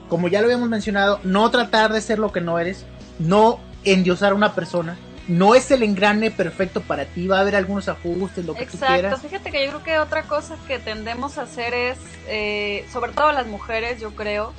como 0.08 0.28
ya 0.28 0.38
lo 0.40 0.44
habíamos 0.44 0.68
mencionado, 0.68 1.18
no 1.24 1.50
tratar 1.50 1.92
de 1.92 2.00
ser 2.00 2.20
lo 2.20 2.30
que 2.30 2.40
no 2.40 2.56
eres, 2.60 2.84
no 3.18 3.58
endiosar 3.82 4.30
a 4.30 4.36
una 4.36 4.54
persona, 4.54 4.96
no 5.26 5.56
es 5.56 5.72
el 5.72 5.82
engrane 5.82 6.30
perfecto 6.30 6.82
para 6.82 7.04
ti, 7.04 7.26
va 7.26 7.38
a 7.38 7.40
haber 7.40 7.56
algunos 7.56 7.88
ajustes, 7.88 8.44
lo 8.46 8.54
que 8.54 8.64
tú 8.66 8.74
Exacto. 8.76 8.94
quieras. 8.94 9.20
Fíjate 9.20 9.50
que 9.50 9.64
yo 9.64 9.70
creo 9.72 9.82
que 9.82 9.98
otra 9.98 10.22
cosa 10.22 10.56
que 10.68 10.78
tendemos 10.78 11.36
a 11.36 11.42
hacer 11.42 11.74
es, 11.74 11.98
eh, 12.28 12.86
sobre 12.92 13.10
todo 13.10 13.32
las 13.32 13.48
mujeres, 13.48 14.00
yo 14.00 14.12
creo, 14.12 14.52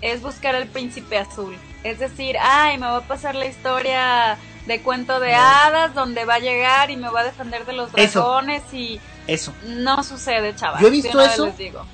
es 0.00 0.22
buscar 0.22 0.54
el 0.54 0.68
príncipe 0.68 1.18
azul. 1.18 1.56
Es 1.82 1.98
decir, 1.98 2.36
ay, 2.40 2.78
me 2.78 2.86
va 2.86 2.98
a 2.98 3.08
pasar 3.08 3.34
la 3.34 3.46
historia 3.46 4.38
de 4.66 4.82
cuento 4.82 5.20
de 5.20 5.34
hadas 5.34 5.94
donde 5.94 6.24
va 6.24 6.34
a 6.34 6.38
llegar 6.38 6.90
y 6.90 6.96
me 6.96 7.08
va 7.10 7.20
a 7.20 7.24
defender 7.24 7.66
de 7.66 7.74
los 7.74 7.90
Eso. 7.94 8.20
dragones 8.20 8.62
y 8.72 9.00
Eso. 9.26 9.52
no 9.66 10.02
sucede, 10.02 10.54
chaval. 10.56 10.80
Yo 10.80 10.88
he 10.88 10.90
visto 10.90 11.18
vez 11.18 11.32
eso. 11.32 11.52
digo. 11.58 11.84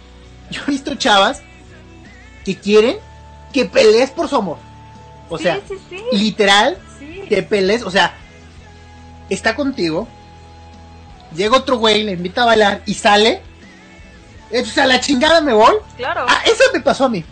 Yo 0.51 0.63
he 0.67 0.71
visto 0.71 0.95
chavas 0.95 1.43
que 2.45 2.57
quieren 2.59 2.99
que 3.53 3.65
pelees 3.65 4.11
por 4.11 4.29
su 4.29 4.37
amor. 4.37 4.59
O 5.29 5.37
sí, 5.39 5.45
sea, 5.45 5.61
sí, 5.69 5.77
sí, 5.89 6.03
literal, 6.13 6.79
sí. 6.99 7.25
te 7.29 7.43
pelees, 7.43 7.83
o 7.83 7.91
sea, 7.91 8.15
está 9.29 9.55
contigo, 9.55 10.09
llega 11.35 11.57
otro 11.57 11.77
güey, 11.77 12.03
le 12.03 12.13
invita 12.13 12.43
a 12.43 12.47
bailar 12.47 12.83
y 12.87 12.95
sale. 12.95 13.43
Entonces 14.51 14.79
a 14.79 14.87
la 14.87 15.01
chingada 15.01 15.41
me 15.41 15.53
voy. 15.53 15.77
Claro. 15.97 16.27
Ah, 16.29 16.43
eso 16.45 16.65
me 16.75 16.81
pasó 16.81 17.05
a 17.05 17.09
mí. 17.09 17.25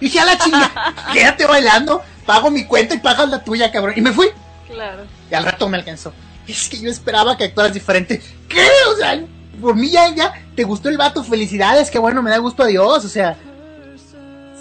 Y 0.00 0.06
dije 0.06 0.20
a 0.20 0.24
la 0.24 0.38
chingada, 0.38 0.94
quédate 1.12 1.44
bailando, 1.46 2.02
pago 2.24 2.50
mi 2.50 2.64
cuenta 2.64 2.94
y 2.94 2.98
pagas 2.98 3.28
la 3.28 3.44
tuya, 3.44 3.70
cabrón. 3.70 3.94
Y 3.96 4.00
me 4.00 4.12
fui. 4.12 4.28
Claro. 4.68 5.04
Y 5.30 5.34
al 5.34 5.44
rato 5.44 5.68
me 5.68 5.76
alcanzó. 5.78 6.12
Es 6.46 6.68
que 6.68 6.78
yo 6.80 6.90
esperaba 6.90 7.36
que 7.36 7.44
actuaras 7.44 7.72
diferente. 7.74 8.22
¿Qué? 8.48 8.66
O 8.92 8.96
sea, 8.96 9.20
por 9.60 9.74
mí 9.74 9.90
ya, 9.90 10.14
ya, 10.14 10.32
te 10.54 10.64
gustó 10.64 10.88
el 10.88 10.96
vato, 10.98 11.24
felicidades, 11.24 11.90
qué 11.90 11.98
bueno, 11.98 12.22
me 12.22 12.30
da 12.30 12.38
gusto 12.38 12.62
a 12.62 12.66
Dios, 12.66 13.04
o 13.04 13.08
sea, 13.08 13.36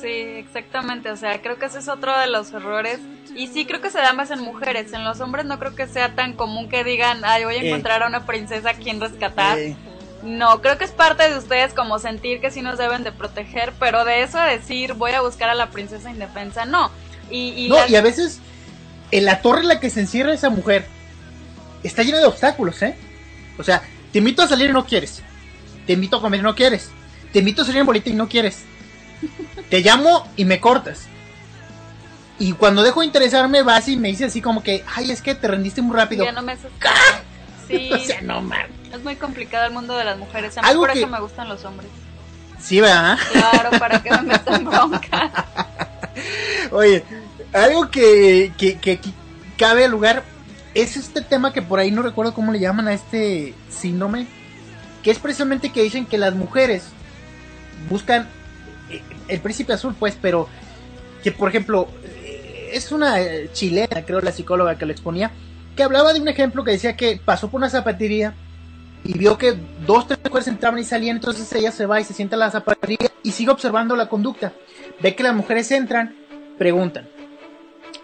Sí, 0.02 0.10
exactamente. 0.12 1.10
O 1.10 1.18
sea, 1.18 1.42
creo 1.42 1.58
que 1.58 1.66
ese 1.66 1.80
es 1.80 1.88
otro 1.88 2.16
de 2.20 2.28
los 2.28 2.52
errores. 2.54 3.00
Y 3.36 3.48
sí, 3.48 3.66
creo 3.66 3.82
que 3.82 3.90
se 3.90 3.98
da 3.98 4.14
más 4.14 4.30
en 4.30 4.40
mujeres. 4.42 4.94
En 4.94 5.04
los 5.04 5.20
hombres 5.20 5.46
no 5.46 5.58
creo 5.58 5.74
que 5.74 5.88
sea 5.88 6.14
tan 6.16 6.34
común 6.34 6.70
que 6.70 6.84
digan, 6.84 7.22
ay, 7.24 7.44
voy 7.46 7.56
a 7.56 7.62
Eh. 7.62 7.68
encontrar 7.70 8.04
a 8.04 8.08
una 8.08 8.26
princesa 8.26 8.72
a 8.72 8.74
quien 8.74 9.00
rescatar. 9.02 9.58
eh, 9.58 9.76
No, 10.22 10.62
creo 10.62 10.78
que 10.78 10.86
es 10.86 10.92
parte 10.92 11.28
de 11.30 11.38
ustedes 11.38 11.74
como 11.74 11.98
sentir 12.00 12.40
que 12.42 12.50
sí 12.52 12.62
nos 12.62 12.78
deben 12.78 13.04
de 13.04 13.12
proteger, 13.12 13.74
pero 13.80 14.06
de 14.06 14.22
eso 14.24 14.40
a 14.40 14.46
decir, 14.46 14.94
voy 14.94 15.12
a 15.12 15.22
buscar 15.22 15.50
a 15.50 15.56
la 15.56 15.70
princesa 15.70 16.10
indefensa, 16.10 16.66
no. 16.66 16.90
Y, 17.30 17.50
y 17.66 17.70
no, 17.70 17.76
las- 17.76 17.90
y 17.90 17.96
a 17.96 18.02
veces 18.02 18.40
en 19.18 19.26
la 19.26 19.42
torre 19.42 19.62
en 19.62 19.68
la 19.70 19.80
que 19.80 19.90
se 19.90 20.00
encierra 20.02 20.34
esa 20.34 20.50
mujer 20.50 20.86
está 21.84 22.04
llena 22.04 22.18
de 22.20 22.26
obstáculos, 22.26 22.82
¿eh? 22.82 22.96
O 23.58 23.64
sea, 23.64 23.82
te 24.12 24.20
invito 24.20 24.42
a 24.42 24.48
salir 24.48 24.70
y 24.70 24.74
no 24.74 24.86
quieres. 24.86 25.22
Te 25.88 25.94
invito 25.94 26.18
a 26.18 26.22
comer 26.22 26.40
y 26.40 26.44
no 26.44 26.56
quieres. 26.56 26.90
Te 27.32 27.40
invito 27.40 27.62
a 27.62 27.66
salir 27.66 27.82
en 27.82 27.86
bolita 27.86 28.10
y 28.10 28.14
no 28.14 28.28
quieres. 28.28 28.64
Te 29.70 29.82
llamo 29.82 30.28
y 30.36 30.46
me 30.46 30.60
cortas. 30.60 31.08
Y 32.40 32.52
cuando 32.54 32.84
dejo 32.84 33.00
de 33.00 33.06
interesarme 33.06 33.62
vas 33.62 33.88
y 33.88 33.96
me 33.98 34.10
dices 34.10 34.28
así 34.28 34.42
como 34.42 34.62
que, 34.64 34.84
ay, 34.96 35.12
es 35.12 35.22
que 35.22 35.36
te 35.36 35.48
rendiste 35.48 35.82
muy 35.82 35.96
rápido. 35.96 36.26
ya 36.26 36.32
no 36.34 36.42
me 36.42 36.54
haces 36.54 36.72
caso. 36.80 36.96
Sí, 37.68 37.90
o 37.94 37.98
sea, 38.00 38.22
no 38.22 38.42
mames. 38.42 38.70
es 38.92 39.02
muy 39.04 39.16
complicado 39.16 39.66
el 39.68 39.72
mundo 39.74 39.96
de 39.96 40.04
las 40.04 40.18
mujeres. 40.18 40.58
A 40.58 40.62
mí 40.62 40.68
Algo 40.68 40.82
por 40.84 40.92
que- 40.94 41.00
eso 41.00 41.08
me 41.08 41.20
gustan 41.22 41.48
los 41.48 41.64
hombres. 41.64 41.90
Sí, 42.60 42.82
¿verdad? 42.82 43.18
Claro, 43.32 43.70
para 43.80 44.02
que 44.02 44.10
me 44.12 44.22
metan 44.24 44.66
bronca. 44.66 45.32
Oye, 46.72 47.04
algo 47.56 47.90
que, 47.90 48.52
que, 48.58 48.78
que 48.78 49.00
cabe 49.58 49.88
lugar 49.88 50.24
es 50.74 50.98
este 50.98 51.22
tema 51.22 51.54
que 51.54 51.62
por 51.62 51.80
ahí 51.80 51.90
no 51.90 52.02
recuerdo 52.02 52.34
cómo 52.34 52.52
le 52.52 52.60
llaman 52.60 52.88
a 52.88 52.94
este 52.94 53.54
síndrome, 53.70 54.28
que 55.02 55.12
es 55.12 55.20
precisamente 55.20 55.72
que 55.72 55.82
dicen 55.82 56.06
que 56.06 56.18
las 56.18 56.36
mujeres 56.36 56.90
buscan 57.90 58.28
eh, 58.90 59.02
el 59.30 59.40
príncipe 59.40 59.74
azul, 59.74 59.96
pues, 59.98 60.18
pero 60.22 60.50
que 61.24 61.32
por 61.32 61.50
ejemplo 61.50 61.88
eh, 62.04 62.72
es 62.74 62.92
una 62.92 63.16
chilena, 63.54 64.04
creo 64.06 64.20
la 64.20 64.34
psicóloga 64.34 64.78
que 64.78 64.86
lo 64.86 64.92
exponía, 64.92 65.32
que 65.76 65.84
hablaba 65.84 66.14
de 66.14 66.20
un 66.20 66.28
ejemplo 66.28 66.64
que 66.64 66.72
decía 66.72 66.98
que 66.98 67.20
pasó 67.24 67.50
por 67.50 67.60
una 67.60 67.70
zapatería 67.70 68.34
y 69.06 69.18
vio 69.18 69.38
que 69.38 69.56
dos, 69.86 70.08
tres 70.08 70.20
mujeres 70.24 70.48
entraban 70.48 70.80
y 70.80 70.84
salían, 70.84 71.18
entonces 71.18 71.52
ella 71.54 71.72
se 71.72 71.86
va 71.86 72.02
y 72.02 72.04
se 72.04 72.14
sienta 72.14 72.36
en 72.36 72.42
la 72.42 72.52
zapatería 72.52 73.12
y 73.24 73.32
sigue 73.32 73.52
observando 73.52 73.96
la 73.96 74.10
conducta. 74.10 74.52
Ve 75.02 75.16
que 75.16 75.24
las 75.24 75.36
mujeres 75.36 75.72
entran, 75.72 76.16
preguntan, 76.58 77.08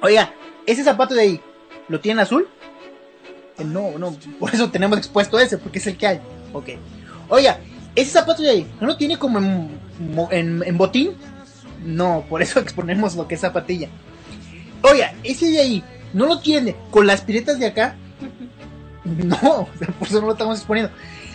oiga, 0.02 0.34
ese 0.66 0.84
zapato 0.84 1.14
de 1.16 1.22
ahí, 1.22 1.42
¿lo 1.88 2.00
tiene 2.00 2.22
azul? 2.22 2.48
Eh, 3.58 3.64
No, 3.64 3.98
no, 3.98 4.16
por 4.40 4.54
eso 4.54 4.70
tenemos 4.70 4.98
expuesto 4.98 5.40
ese, 5.40 5.58
porque 5.58 5.80
es 5.80 5.88
el 5.88 5.98
que 5.98 6.08
hay. 6.08 6.22
Ok. 6.54 6.70
Oiga, 7.30 7.60
ese 7.96 8.12
zapato 8.12 8.42
de 8.44 8.50
ahí, 8.50 8.68
¿no 8.80 8.88
lo 8.88 8.98
tiene 8.98 9.18
como 9.18 9.40
en, 9.40 9.70
en, 10.32 10.64
en 10.66 10.78
botín? 10.78 11.14
No, 11.84 12.26
por 12.30 12.42
eso 12.42 12.60
exponemos 12.62 13.16
lo 13.16 13.28
que 13.28 13.36
es 13.36 13.42
zapatilla. 13.42 13.90
Oiga, 14.82 15.14
ese 15.24 15.50
de 15.52 15.60
ahí, 15.60 15.84
¿no 16.14 16.26
lo 16.26 16.40
tiene 16.40 16.76
con 16.90 17.08
las 17.08 17.22
piretas 17.22 17.60
de 17.60 17.68
acá? 17.68 17.96
No, 19.04 19.68
por 19.98 20.08
eso 20.08 20.22
no 20.22 20.28
lo 20.28 20.34
estamos 20.34 20.60
exponiendo. 20.60 20.92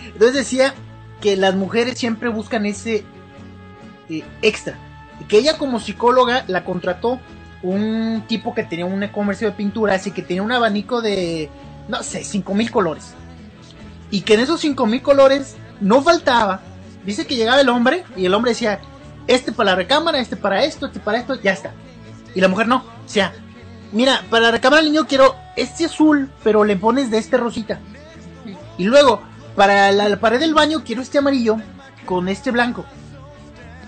Entonces 0.06 0.34
decía 0.34 0.72
que 1.20 1.36
las 1.36 1.56
mujeres 1.56 1.98
siempre 1.98 2.28
buscan 2.28 2.64
ese 2.64 3.02
eh, 4.08 4.22
extra. 4.40 4.78
Que 5.28 5.38
ella 5.38 5.58
como 5.58 5.80
psicóloga 5.80 6.44
la 6.46 6.64
contrató 6.64 7.18
un 7.66 8.24
tipo 8.26 8.54
que 8.54 8.62
tenía 8.62 8.86
un 8.86 9.06
comercio 9.08 9.48
de 9.48 9.56
pinturas 9.56 10.06
y 10.06 10.10
que 10.12 10.22
tenía 10.22 10.42
un 10.42 10.52
abanico 10.52 11.00
de, 11.00 11.50
no 11.88 12.02
sé, 12.02 12.24
5000 12.24 12.70
colores. 12.70 13.14
Y 14.10 14.20
que 14.22 14.34
en 14.34 14.40
esos 14.40 14.60
5000 14.60 15.02
colores 15.02 15.56
no 15.80 16.02
faltaba. 16.02 16.60
Dice 17.04 17.26
que 17.26 17.36
llegaba 17.36 17.60
el 17.60 17.68
hombre 17.68 18.04
y 18.16 18.26
el 18.26 18.34
hombre 18.34 18.52
decía, 18.52 18.80
este 19.26 19.52
para 19.52 19.70
la 19.70 19.76
recámara, 19.76 20.18
este 20.18 20.36
para 20.36 20.64
esto, 20.64 20.86
este 20.86 21.00
para 21.00 21.18
esto, 21.18 21.34
ya 21.40 21.52
está. 21.52 21.72
Y 22.34 22.40
la 22.40 22.48
mujer 22.48 22.68
no. 22.68 22.76
O 22.76 23.08
sea, 23.08 23.32
mira, 23.92 24.22
para 24.30 24.46
la 24.46 24.50
recámara 24.52 24.82
del 24.82 24.92
niño 24.92 25.06
quiero 25.06 25.34
este 25.56 25.86
azul, 25.86 26.30
pero 26.44 26.64
le 26.64 26.76
pones 26.76 27.10
de 27.10 27.18
este 27.18 27.36
rosita. 27.36 27.80
Y 28.78 28.84
luego, 28.84 29.22
para 29.56 29.90
la, 29.90 30.08
la 30.08 30.20
pared 30.20 30.38
del 30.38 30.54
baño 30.54 30.82
quiero 30.84 31.02
este 31.02 31.18
amarillo 31.18 31.56
con 32.04 32.28
este 32.28 32.50
blanco. 32.50 32.84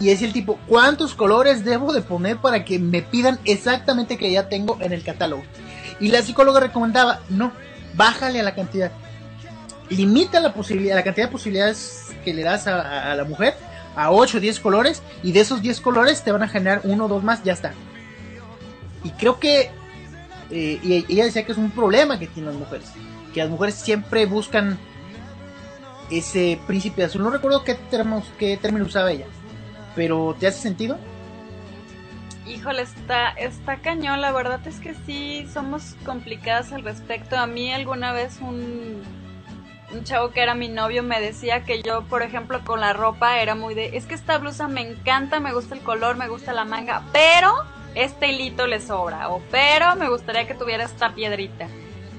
Y 0.00 0.10
es 0.10 0.22
el 0.22 0.32
tipo, 0.32 0.58
¿cuántos 0.68 1.14
colores 1.14 1.64
debo 1.64 1.92
de 1.92 2.02
poner 2.02 2.36
para 2.36 2.64
que 2.64 2.78
me 2.78 3.02
pidan 3.02 3.38
exactamente 3.44 4.16
que 4.16 4.30
ya 4.30 4.48
tengo 4.48 4.78
en 4.80 4.92
el 4.92 5.02
catálogo? 5.02 5.42
Y 5.98 6.08
la 6.08 6.22
psicóloga 6.22 6.60
recomendaba, 6.60 7.20
no, 7.28 7.52
bájale 7.94 8.40
a 8.40 8.44
la 8.44 8.54
cantidad. 8.54 8.92
Limita 9.90 10.40
la 10.40 10.54
posibilidad, 10.54 10.94
la 10.94 11.02
cantidad 11.02 11.26
de 11.26 11.32
posibilidades 11.32 12.06
que 12.24 12.32
le 12.32 12.42
das 12.42 12.66
a, 12.66 13.14
la 13.14 13.24
mujer 13.24 13.54
a 13.96 14.12
8 14.12 14.38
o 14.38 14.40
10 14.40 14.60
colores 14.60 15.02
y 15.22 15.32
de 15.32 15.40
esos 15.40 15.62
10 15.62 15.80
colores 15.80 16.22
te 16.22 16.30
van 16.30 16.42
a 16.42 16.48
generar 16.48 16.82
uno 16.84 17.06
o 17.06 17.08
dos 17.08 17.24
más, 17.24 17.42
ya 17.42 17.52
está. 17.52 17.72
Y 19.02 19.10
creo 19.10 19.40
que 19.40 19.70
eh, 20.50 20.78
y 20.82 21.12
ella 21.12 21.24
decía 21.24 21.44
que 21.44 21.52
es 21.52 21.58
un 21.58 21.70
problema 21.70 22.18
que 22.18 22.26
tienen 22.26 22.52
las 22.52 22.60
mujeres, 22.60 22.88
que 23.34 23.40
las 23.40 23.50
mujeres 23.50 23.74
siempre 23.74 24.26
buscan 24.26 24.78
ese 26.10 26.58
príncipe 26.66 27.04
azul. 27.04 27.22
No 27.22 27.30
recuerdo 27.30 27.64
qué 27.64 27.74
término, 27.74 28.22
qué 28.38 28.56
término 28.56 28.86
usaba 28.86 29.10
ella, 29.10 29.26
pero 29.94 30.36
¿te 30.38 30.46
hace 30.46 30.60
sentido? 30.60 30.98
Híjole, 32.46 32.82
está, 32.82 33.28
está 33.30 33.76
cañón. 33.76 34.20
La 34.20 34.32
verdad 34.32 34.60
es 34.66 34.80
que 34.80 34.94
sí 35.06 35.46
somos 35.52 35.96
complicadas 36.04 36.72
al 36.72 36.82
respecto. 36.82 37.36
A 37.36 37.46
mí 37.46 37.72
alguna 37.72 38.12
vez 38.12 38.38
un, 38.40 39.02
un 39.92 40.04
chavo 40.04 40.30
que 40.30 40.42
era 40.42 40.54
mi 40.54 40.68
novio 40.68 41.02
me 41.02 41.20
decía 41.20 41.64
que 41.64 41.82
yo, 41.82 42.02
por 42.02 42.22
ejemplo, 42.22 42.60
con 42.64 42.80
la 42.80 42.92
ropa 42.92 43.40
era 43.40 43.54
muy 43.54 43.74
de, 43.74 43.96
es 43.96 44.06
que 44.06 44.14
esta 44.14 44.38
blusa 44.38 44.68
me 44.68 44.82
encanta, 44.82 45.40
me 45.40 45.52
gusta 45.52 45.74
el 45.74 45.80
color, 45.82 46.16
me 46.16 46.28
gusta 46.28 46.52
la 46.52 46.64
manga, 46.64 47.02
pero 47.12 47.52
este 47.94 48.28
hilito 48.28 48.66
le 48.66 48.80
sobra, 48.80 49.28
o 49.28 49.42
pero 49.50 49.96
me 49.96 50.08
gustaría 50.08 50.46
que 50.46 50.54
tuviera 50.54 50.84
esta 50.84 51.14
piedrita. 51.14 51.68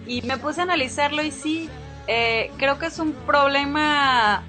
Y 0.07 0.21
me 0.23 0.37
puse 0.37 0.61
a 0.61 0.63
analizarlo 0.63 1.21
y 1.21 1.31
sí, 1.31 1.69
eh, 2.07 2.51
creo 2.57 2.79
que 2.79 2.87
es 2.87 2.97
un 2.97 3.13
problema, 3.13 4.43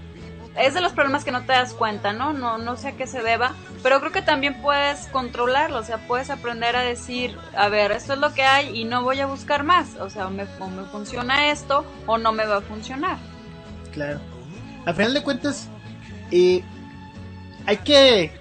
es 0.57 0.74
de 0.74 0.80
los 0.80 0.92
problemas 0.92 1.24
que 1.24 1.32
no 1.32 1.44
te 1.44 1.53
das 1.53 1.74
cuenta, 1.74 2.12
¿no? 2.12 2.32
No, 2.32 2.59
no 2.59 2.76
sé 2.76 2.88
a 2.88 2.92
qué 2.92 3.07
se 3.07 3.22
deba, 3.22 3.55
pero 3.82 4.01
creo 4.01 4.12
que 4.12 4.22
también 4.22 4.61
puedes 4.61 5.07
controlarlo, 5.07 5.78
o 5.78 5.82
sea, 5.82 5.98
puedes 6.07 6.30
aprender 6.30 6.76
a 6.76 6.82
decir, 6.82 7.36
a 7.57 7.68
ver, 7.68 7.92
esto 7.92 8.14
es 8.14 8.18
lo 8.18 8.34
que 8.34 8.42
hay 8.42 8.78
y 8.78 8.84
no 8.84 9.03
voy 9.03 9.20
a 9.20 9.26
buscar 9.26 9.62
más, 9.62 9.96
o 9.96 10.11
sea, 10.11 10.28
me, 10.28 10.44
o 10.59 10.68
me 10.68 10.84
funciona 10.84 11.51
esto 11.51 11.84
o 12.07 12.18
no 12.18 12.32
me 12.32 12.46
va 12.46 12.59
a 12.59 12.62
funcionar. 12.62 13.18
Claro. 13.92 14.20
Al 14.86 14.94
final 14.94 15.14
de 15.14 15.22
cuentas, 15.22 15.68
eh, 16.30 16.62
hay 17.66 17.76
que 17.78 18.32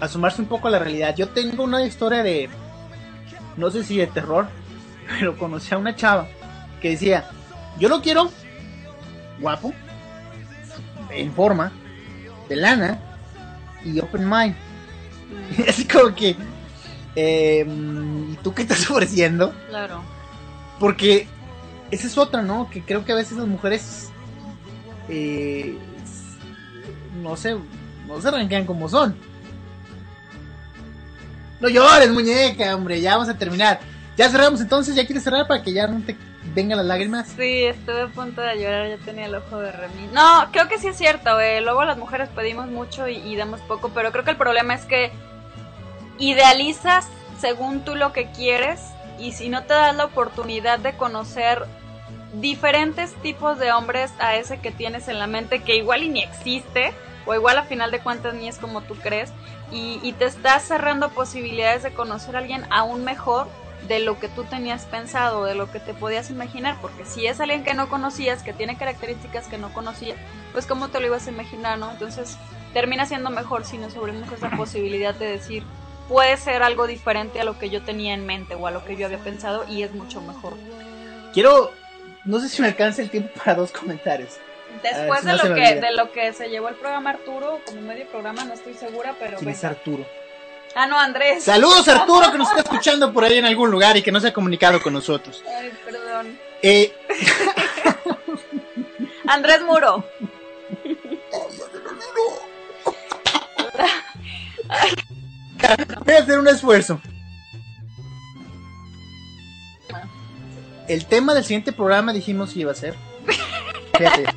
asomarse 0.00 0.40
un 0.42 0.48
poco 0.48 0.68
a 0.68 0.70
la 0.70 0.78
realidad. 0.78 1.14
Yo 1.16 1.28
tengo 1.28 1.64
una 1.64 1.84
historia 1.84 2.22
de, 2.22 2.48
no 3.56 3.70
sé 3.70 3.84
si 3.84 3.96
de 3.96 4.06
terror, 4.06 4.48
pero 5.08 5.36
conocí 5.36 5.74
a 5.74 5.78
una 5.78 5.96
chava 5.96 6.28
que 6.80 6.90
decía, 6.90 7.28
yo 7.78 7.88
lo 7.88 8.00
quiero 8.00 8.30
guapo, 9.40 9.72
en 11.12 11.32
forma, 11.32 11.72
de 12.48 12.56
lana 12.56 12.98
y 13.84 13.98
open 14.00 14.28
mind. 14.28 14.54
Y 15.56 15.68
así 15.68 15.84
como 15.84 16.14
que, 16.14 16.36
eh, 17.16 17.64
¿y 18.32 18.36
tú 18.42 18.52
qué 18.52 18.62
estás 18.62 18.88
ofreciendo? 18.90 19.54
Claro. 19.68 20.02
Porque 20.78 21.26
esa 21.90 22.06
es 22.06 22.18
otra, 22.18 22.42
¿no? 22.42 22.68
Que 22.70 22.82
creo 22.82 23.04
que 23.04 23.12
a 23.12 23.16
veces 23.16 23.36
las 23.36 23.46
mujeres, 23.46 24.10
eh, 25.08 25.76
no 27.22 27.36
sé, 27.36 27.56
no 28.06 28.20
se 28.20 28.28
arranquean 28.28 28.66
como 28.66 28.88
son. 28.88 29.16
No 31.60 31.68
llores, 31.68 32.10
muñeca, 32.10 32.74
hombre, 32.74 33.00
ya 33.00 33.12
vamos 33.12 33.28
a 33.28 33.36
terminar. 33.36 33.80
Ya 34.16 34.28
cerramos 34.28 34.60
entonces, 34.60 34.94
ya 34.94 35.04
quieres 35.04 35.22
cerrar 35.22 35.46
para 35.46 35.62
que 35.62 35.72
ya 35.72 35.86
no 35.86 36.00
te 36.00 36.16
vengan 36.54 36.78
las 36.78 36.86
lágrimas. 36.86 37.28
Sí, 37.28 37.64
estuve 37.64 38.02
a 38.02 38.08
punto 38.08 38.40
de 38.40 38.60
llorar, 38.60 38.88
ya 38.88 38.98
tenía 39.04 39.26
el 39.26 39.34
ojo 39.34 39.58
de 39.58 39.72
remil. 39.72 40.12
No, 40.12 40.48
creo 40.52 40.68
que 40.68 40.78
sí 40.78 40.88
es 40.88 40.96
cierto, 40.96 41.40
eh, 41.40 41.60
luego 41.60 41.84
las 41.84 41.98
mujeres 41.98 42.28
pedimos 42.30 42.68
mucho 42.68 43.08
y, 43.08 43.16
y 43.16 43.36
damos 43.36 43.60
poco, 43.62 43.90
pero 43.90 44.12
creo 44.12 44.24
que 44.24 44.30
el 44.30 44.36
problema 44.36 44.74
es 44.74 44.84
que 44.84 45.12
idealizas 46.18 47.08
según 47.38 47.80
tú 47.84 47.94
lo 47.94 48.12
que 48.12 48.30
quieres 48.30 48.80
y 49.18 49.32
si 49.32 49.48
no 49.48 49.64
te 49.64 49.74
das 49.74 49.96
la 49.96 50.04
oportunidad 50.04 50.78
de 50.78 50.94
conocer 50.94 51.66
diferentes 52.34 53.14
tipos 53.16 53.58
de 53.58 53.72
hombres 53.72 54.12
a 54.18 54.36
ese 54.36 54.60
que 54.60 54.70
tienes 54.70 55.08
en 55.08 55.18
la 55.18 55.26
mente 55.26 55.62
que 55.62 55.76
igual 55.76 56.02
y 56.02 56.08
ni 56.08 56.22
existe 56.22 56.92
o 57.26 57.34
igual 57.34 57.58
a 57.58 57.64
final 57.64 57.90
de 57.90 58.00
cuentas 58.00 58.34
ni 58.34 58.48
es 58.48 58.58
como 58.58 58.82
tú 58.82 58.94
crees 58.94 59.32
y, 59.72 59.98
y 60.02 60.12
te 60.12 60.26
estás 60.26 60.62
cerrando 60.62 61.10
posibilidades 61.10 61.82
de 61.82 61.92
conocer 61.92 62.36
a 62.36 62.38
alguien 62.38 62.64
aún 62.70 63.04
mejor 63.04 63.48
de 63.88 63.98
lo 64.00 64.18
que 64.18 64.28
tú 64.28 64.44
tenías 64.44 64.84
pensado, 64.84 65.44
de 65.44 65.54
lo 65.54 65.70
que 65.70 65.80
te 65.80 65.94
podías 65.94 66.30
imaginar, 66.30 66.76
porque 66.80 67.04
si 67.04 67.26
es 67.26 67.40
alguien 67.40 67.64
que 67.64 67.74
no 67.74 67.88
conocías, 67.88 68.42
que 68.42 68.52
tiene 68.52 68.76
características 68.76 69.48
que 69.48 69.58
no 69.58 69.72
conocías, 69.72 70.16
pues 70.52 70.66
cómo 70.66 70.88
te 70.88 71.00
lo 71.00 71.06
ibas 71.06 71.26
a 71.26 71.30
imaginar, 71.30 71.78
¿no? 71.78 71.90
Entonces 71.90 72.36
termina 72.72 73.06
siendo 73.06 73.30
mejor 73.30 73.64
si 73.64 73.78
nos 73.78 73.96
abrimos 73.96 74.30
esa 74.32 74.50
posibilidad 74.50 75.14
de 75.14 75.26
decir, 75.26 75.64
puede 76.08 76.36
ser 76.36 76.62
algo 76.62 76.86
diferente 76.86 77.40
a 77.40 77.44
lo 77.44 77.58
que 77.58 77.70
yo 77.70 77.82
tenía 77.82 78.14
en 78.14 78.26
mente 78.26 78.54
o 78.54 78.66
a 78.66 78.70
lo 78.70 78.84
que 78.84 78.96
yo 78.96 79.06
había 79.06 79.18
pensado 79.18 79.64
y 79.68 79.82
es 79.82 79.92
mucho 79.92 80.20
mejor. 80.20 80.54
Quiero, 81.32 81.72
no 82.24 82.40
sé 82.40 82.48
si 82.48 82.62
me 82.62 82.68
alcanza 82.68 83.02
el 83.02 83.10
tiempo 83.10 83.30
para 83.38 83.54
dos 83.54 83.72
comentarios. 83.72 84.38
Después 84.82 85.20
si 85.20 85.26
de, 85.26 85.32
no 85.32 85.44
lo 85.44 85.54
que, 85.54 85.74
de 85.80 85.92
lo 85.92 86.12
que 86.12 86.32
se 86.32 86.48
llevó 86.48 86.68
el 86.68 86.76
programa 86.76 87.10
Arturo, 87.10 87.60
como 87.66 87.80
medio 87.80 88.06
programa, 88.06 88.44
no 88.44 88.54
estoy 88.54 88.74
segura, 88.74 89.14
pero... 89.18 89.38
¿Quién 89.38 89.50
es. 89.50 89.64
Arturo? 89.64 90.04
Ah, 90.74 90.86
no, 90.86 90.98
Andrés. 90.98 91.44
Saludos 91.44 91.88
Arturo 91.88 92.30
que 92.30 92.38
nos 92.38 92.48
está 92.48 92.62
escuchando 92.62 93.12
por 93.12 93.24
ahí 93.24 93.38
en 93.38 93.44
algún 93.44 93.70
lugar 93.70 93.96
y 93.96 94.02
que 94.02 94.12
no 94.12 94.20
se 94.20 94.28
ha 94.28 94.32
comunicado 94.32 94.80
con 94.82 94.92
nosotros. 94.92 95.42
Ay, 95.46 95.72
perdón. 95.84 96.38
Eh, 96.62 96.94
Andrés 99.26 99.62
Muro. 99.62 100.04
Voy 106.04 106.14
a 106.14 106.18
hacer 106.18 106.38
un 106.38 106.48
esfuerzo. 106.48 107.00
El 110.88 111.06
tema 111.06 111.34
del 111.34 111.44
siguiente 111.44 111.72
programa 111.72 112.12
dijimos 112.12 112.52
que 112.52 112.60
iba 112.60 112.72
a 112.72 112.74
ser. 112.74 112.96
Fíjate. 113.96 114.24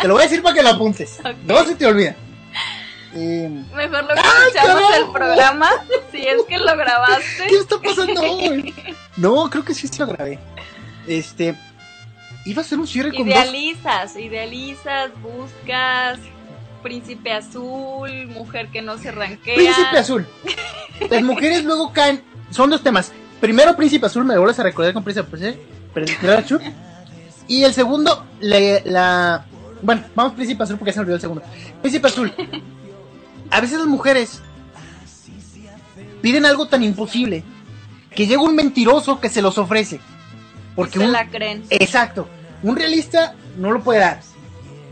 Te 0.00 0.06
lo 0.06 0.14
voy 0.14 0.22
a 0.22 0.26
decir 0.26 0.42
para 0.42 0.54
que 0.54 0.62
lo 0.62 0.68
apuntes. 0.68 1.18
No 1.44 1.64
se 1.64 1.74
te 1.74 1.84
olvida. 1.84 2.14
Eh, 3.20 3.64
Mejor 3.74 4.02
lo 4.04 4.14
que 4.14 4.20
¡Ay, 4.20 4.52
escuchamos 4.54 4.96
el 4.96 5.10
programa, 5.12 5.70
si 6.12 6.18
es 6.18 6.42
que 6.48 6.58
lo 6.58 6.76
grabaste. 6.76 7.46
¿Qué 7.48 7.56
está 7.56 7.80
pasando 7.80 8.20
hoy? 8.20 8.74
No, 9.16 9.50
creo 9.50 9.64
que 9.64 9.74
sí 9.74 9.88
se 9.88 9.98
lo 9.98 10.06
grabé. 10.06 10.38
Este. 11.08 11.56
Iba 12.44 12.62
a 12.62 12.64
ser 12.64 12.78
un 12.78 12.86
cierre 12.86 13.10
con 13.10 13.26
dos. 13.28 13.34
Idealizas, 13.36 14.16
idealizas, 14.16 15.10
buscas. 15.20 16.20
príncipe 16.82 17.32
azul, 17.32 18.28
mujer 18.28 18.68
que 18.68 18.80
no 18.80 18.96
se 18.96 19.10
ranquea. 19.10 19.56
Príncipe 19.56 19.98
azul. 19.98 20.26
Las 21.10 21.22
mujeres 21.22 21.64
luego 21.64 21.92
caen. 21.92 22.22
Son 22.50 22.70
dos 22.70 22.82
temas. 22.82 23.12
Primero, 23.40 23.76
príncipe 23.76 24.06
azul, 24.06 24.24
me 24.24 24.38
vuelves 24.38 24.58
a 24.60 24.62
recordar 24.62 24.92
con 24.94 25.02
príncipe 25.02 25.36
azul. 26.32 26.62
Y 27.48 27.64
el 27.64 27.72
segundo, 27.74 28.24
la, 28.40 29.44
Bueno, 29.82 30.04
vamos 30.14 30.34
príncipe 30.34 30.62
azul 30.62 30.76
porque 30.78 30.92
se 30.92 30.98
me 30.98 31.02
olvidó 31.02 31.16
el 31.16 31.20
segundo. 31.20 31.42
Príncipe 31.80 32.06
azul. 32.06 32.32
A 33.50 33.60
veces 33.60 33.78
las 33.78 33.86
mujeres 33.86 34.40
piden 36.20 36.44
algo 36.44 36.66
tan 36.66 36.82
imposible 36.82 37.44
que 38.14 38.26
llega 38.26 38.42
un 38.42 38.54
mentiroso 38.54 39.20
que 39.20 39.28
se 39.28 39.42
los 39.42 39.58
ofrece. 39.58 40.00
Porque 40.74 40.98
se 40.98 41.06
la 41.06 41.28
creen. 41.28 41.64
Exacto. 41.70 42.28
Un 42.62 42.76
realista 42.76 43.34
no 43.56 43.72
lo 43.72 43.82
puede 43.82 44.00
dar. 44.00 44.20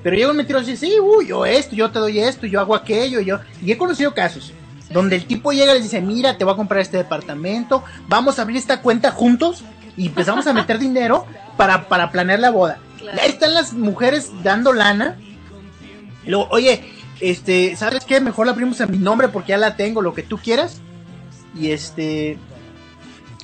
Pero 0.02 0.16
llega 0.16 0.30
un 0.30 0.36
mentiroso 0.36 0.68
y 0.68 0.72
dice, 0.72 0.86
sí, 0.86 1.00
uy, 1.00 1.26
yo 1.28 1.44
esto, 1.44 1.74
yo 1.74 1.90
te 1.90 1.98
doy 1.98 2.20
esto, 2.20 2.46
yo 2.46 2.60
hago 2.60 2.74
aquello, 2.74 3.20
yo... 3.20 3.40
Y 3.60 3.72
he 3.72 3.76
conocido 3.76 4.14
casos 4.14 4.52
donde 4.90 5.16
el 5.16 5.26
tipo 5.26 5.52
llega 5.52 5.72
y 5.72 5.78
le 5.78 5.82
dice, 5.82 6.00
mira, 6.00 6.38
te 6.38 6.44
voy 6.44 6.54
a 6.54 6.56
comprar 6.56 6.80
este 6.80 6.96
departamento, 6.96 7.82
vamos 8.08 8.38
a 8.38 8.42
abrir 8.42 8.56
esta 8.56 8.82
cuenta 8.82 9.10
juntos 9.10 9.64
y 9.96 10.06
empezamos 10.06 10.46
a 10.46 10.52
meter 10.52 10.78
dinero 10.78 11.26
para, 11.56 11.88
para 11.88 12.10
planear 12.10 12.38
la 12.38 12.50
boda. 12.50 12.78
Ahí 13.20 13.30
están 13.30 13.54
las 13.54 13.72
mujeres 13.72 14.30
dando 14.42 14.72
lana. 14.72 15.16
Luego, 16.24 16.48
oye, 16.50 16.84
este, 17.20 17.76
¿sabes 17.76 18.04
qué? 18.04 18.20
Mejor 18.20 18.46
la 18.46 18.52
abrimos 18.52 18.80
a 18.80 18.86
mi 18.86 18.98
nombre 18.98 19.28
porque 19.28 19.50
ya 19.50 19.58
la 19.58 19.76
tengo, 19.76 20.02
lo 20.02 20.14
que 20.14 20.22
tú 20.22 20.38
quieras. 20.38 20.80
Y 21.54 21.70
este... 21.70 22.38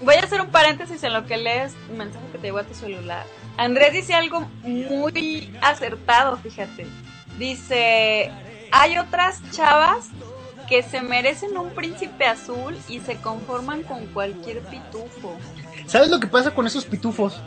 Voy 0.03 0.17
a 0.17 0.21
hacer 0.21 0.41
un 0.41 0.49
paréntesis 0.49 1.03
en 1.05 1.13
lo 1.13 1.27
que 1.27 1.37
lees 1.37 1.75
un 1.91 1.99
mensaje 1.99 2.25
que 2.33 2.39
te 2.39 2.49
llegó 2.49 2.59
a 2.59 2.65
tu 2.65 2.75
celular. 2.75 3.25
Andrés 3.57 3.93
dice 3.93 4.15
algo 4.15 4.49
muy 4.63 5.57
acertado, 5.63 6.37
fíjate. 6.39 6.87
Dice, 7.39 8.31
hay 8.73 8.99
otras 8.99 9.41
chavas 9.53 10.09
que 10.69 10.83
se 10.83 11.03
merecen 11.03 11.57
un 11.57 11.71
príncipe 11.71 12.25
azul 12.25 12.77
y 12.89 13.01
se 13.01 13.17
conforman 13.17 13.83
con 13.83 14.07
cualquier 14.07 14.61
pitufo. 14.61 15.37
¿Sabes 15.87 16.09
lo 16.09 16.19
que 16.19 16.27
pasa 16.27 16.53
con 16.53 16.67
esos 16.67 16.85
pitufos? 16.85 17.41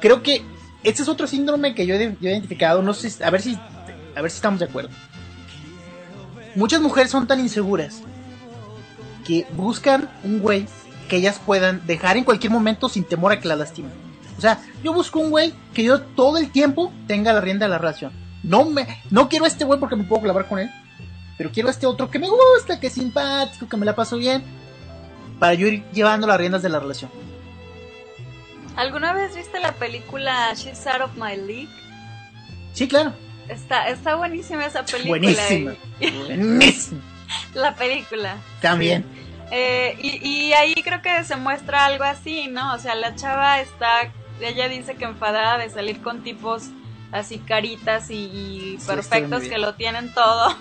Creo 0.00 0.22
que 0.22 0.42
este 0.84 1.02
es 1.02 1.08
otro 1.08 1.26
síndrome 1.26 1.74
que 1.74 1.86
yo 1.86 1.94
he, 1.94 2.16
identificado, 2.20 2.82
no 2.82 2.94
sé, 2.94 3.22
a 3.24 3.30
ver 3.30 3.42
si 3.42 3.58
a 4.14 4.22
ver 4.22 4.30
si 4.30 4.36
estamos 4.36 4.60
de 4.60 4.66
acuerdo. 4.66 4.90
Muchas 6.54 6.80
mujeres 6.80 7.10
son 7.10 7.26
tan 7.26 7.40
inseguras 7.40 8.02
que 9.26 9.46
buscan 9.52 10.08
un 10.24 10.40
güey 10.40 10.66
que 11.08 11.16
ellas 11.16 11.40
puedan 11.44 11.86
dejar 11.86 12.16
en 12.16 12.24
cualquier 12.24 12.52
momento 12.52 12.88
sin 12.88 13.04
temor 13.04 13.32
a 13.32 13.40
que 13.40 13.48
la 13.48 13.56
lastimen. 13.56 13.92
O 14.36 14.40
sea, 14.40 14.60
yo 14.82 14.92
busco 14.92 15.18
un 15.18 15.30
güey 15.30 15.52
que 15.74 15.82
yo 15.82 16.00
todo 16.00 16.38
el 16.38 16.50
tiempo 16.50 16.92
tenga 17.06 17.32
la 17.32 17.40
rienda 17.40 17.66
de 17.66 17.70
la 17.70 17.78
relación. 17.78 18.12
No 18.42 18.64
me, 18.64 18.86
no 19.10 19.28
quiero 19.28 19.44
a 19.44 19.48
este 19.48 19.64
güey 19.64 19.80
porque 19.80 19.96
me 19.96 20.04
puedo 20.04 20.22
clavar 20.22 20.46
con 20.46 20.58
él. 20.60 20.70
Pero 21.36 21.50
quiero 21.52 21.68
a 21.68 21.72
este 21.72 21.86
otro 21.86 22.10
que 22.10 22.18
me 22.18 22.28
gusta, 22.28 22.78
que 22.78 22.86
es 22.86 22.92
simpático, 22.92 23.68
que 23.68 23.76
me 23.76 23.86
la 23.86 23.94
paso 23.94 24.16
bien. 24.16 24.44
Para 25.38 25.54
yo 25.54 25.66
ir 25.66 25.84
llevando 25.92 26.26
las 26.26 26.38
riendas 26.38 26.62
de 26.62 26.68
la 26.68 26.80
relación. 26.80 27.10
¿Alguna 28.76 29.12
vez 29.12 29.34
viste 29.34 29.58
la 29.58 29.72
película 29.72 30.52
She's 30.54 30.86
Out 30.86 31.02
of 31.02 31.10
My 31.16 31.36
League? 31.36 31.68
Sí, 32.72 32.86
claro. 32.86 33.12
Está, 33.48 33.88
está 33.88 34.14
buenísima 34.16 34.66
esa 34.66 34.84
película. 34.84 35.18
Buenísima. 35.18 35.74
buenísima. 36.26 37.00
La 37.54 37.74
película. 37.74 38.36
También. 38.60 39.04
Eh, 39.50 39.96
y, 40.00 40.28
y 40.28 40.52
ahí 40.52 40.74
creo 40.74 41.00
que 41.00 41.24
se 41.24 41.36
muestra 41.36 41.86
algo 41.86 42.04
así, 42.04 42.48
¿no? 42.48 42.74
O 42.74 42.78
sea, 42.78 42.94
la 42.94 43.14
chava 43.14 43.60
está 43.60 44.12
ella 44.40 44.68
dice 44.68 44.94
que 44.94 45.04
enfadada 45.04 45.58
de 45.58 45.70
salir 45.70 46.00
con 46.00 46.22
tipos 46.22 46.68
así 47.12 47.38
caritas 47.38 48.08
y, 48.10 48.78
perfectos 48.86 49.42
que 49.44 49.58
lo 49.58 49.74
tienen 49.74 50.12
todo. 50.12 50.54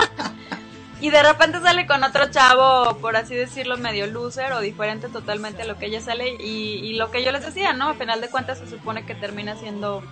y 1.00 1.10
de 1.10 1.22
repente 1.22 1.60
sale 1.60 1.86
con 1.86 2.02
otro 2.04 2.30
chavo, 2.30 2.98
por 2.98 3.16
así 3.16 3.34
decirlo, 3.34 3.76
medio 3.78 4.06
loser 4.06 4.52
o 4.52 4.60
diferente 4.60 5.08
totalmente 5.08 5.62
a 5.62 5.64
lo 5.64 5.78
que 5.78 5.86
ella 5.86 6.00
sale. 6.00 6.36
Y, 6.40 6.80
y 6.82 6.94
lo 6.96 7.10
que 7.10 7.24
yo 7.24 7.32
les 7.32 7.44
decía, 7.44 7.72
¿no? 7.72 7.90
A 7.90 7.94
final 7.94 8.20
de 8.20 8.28
cuentas 8.28 8.58
se 8.58 8.68
supone 8.68 9.06
que 9.06 9.14
termina 9.14 9.56
siendo 9.56 10.02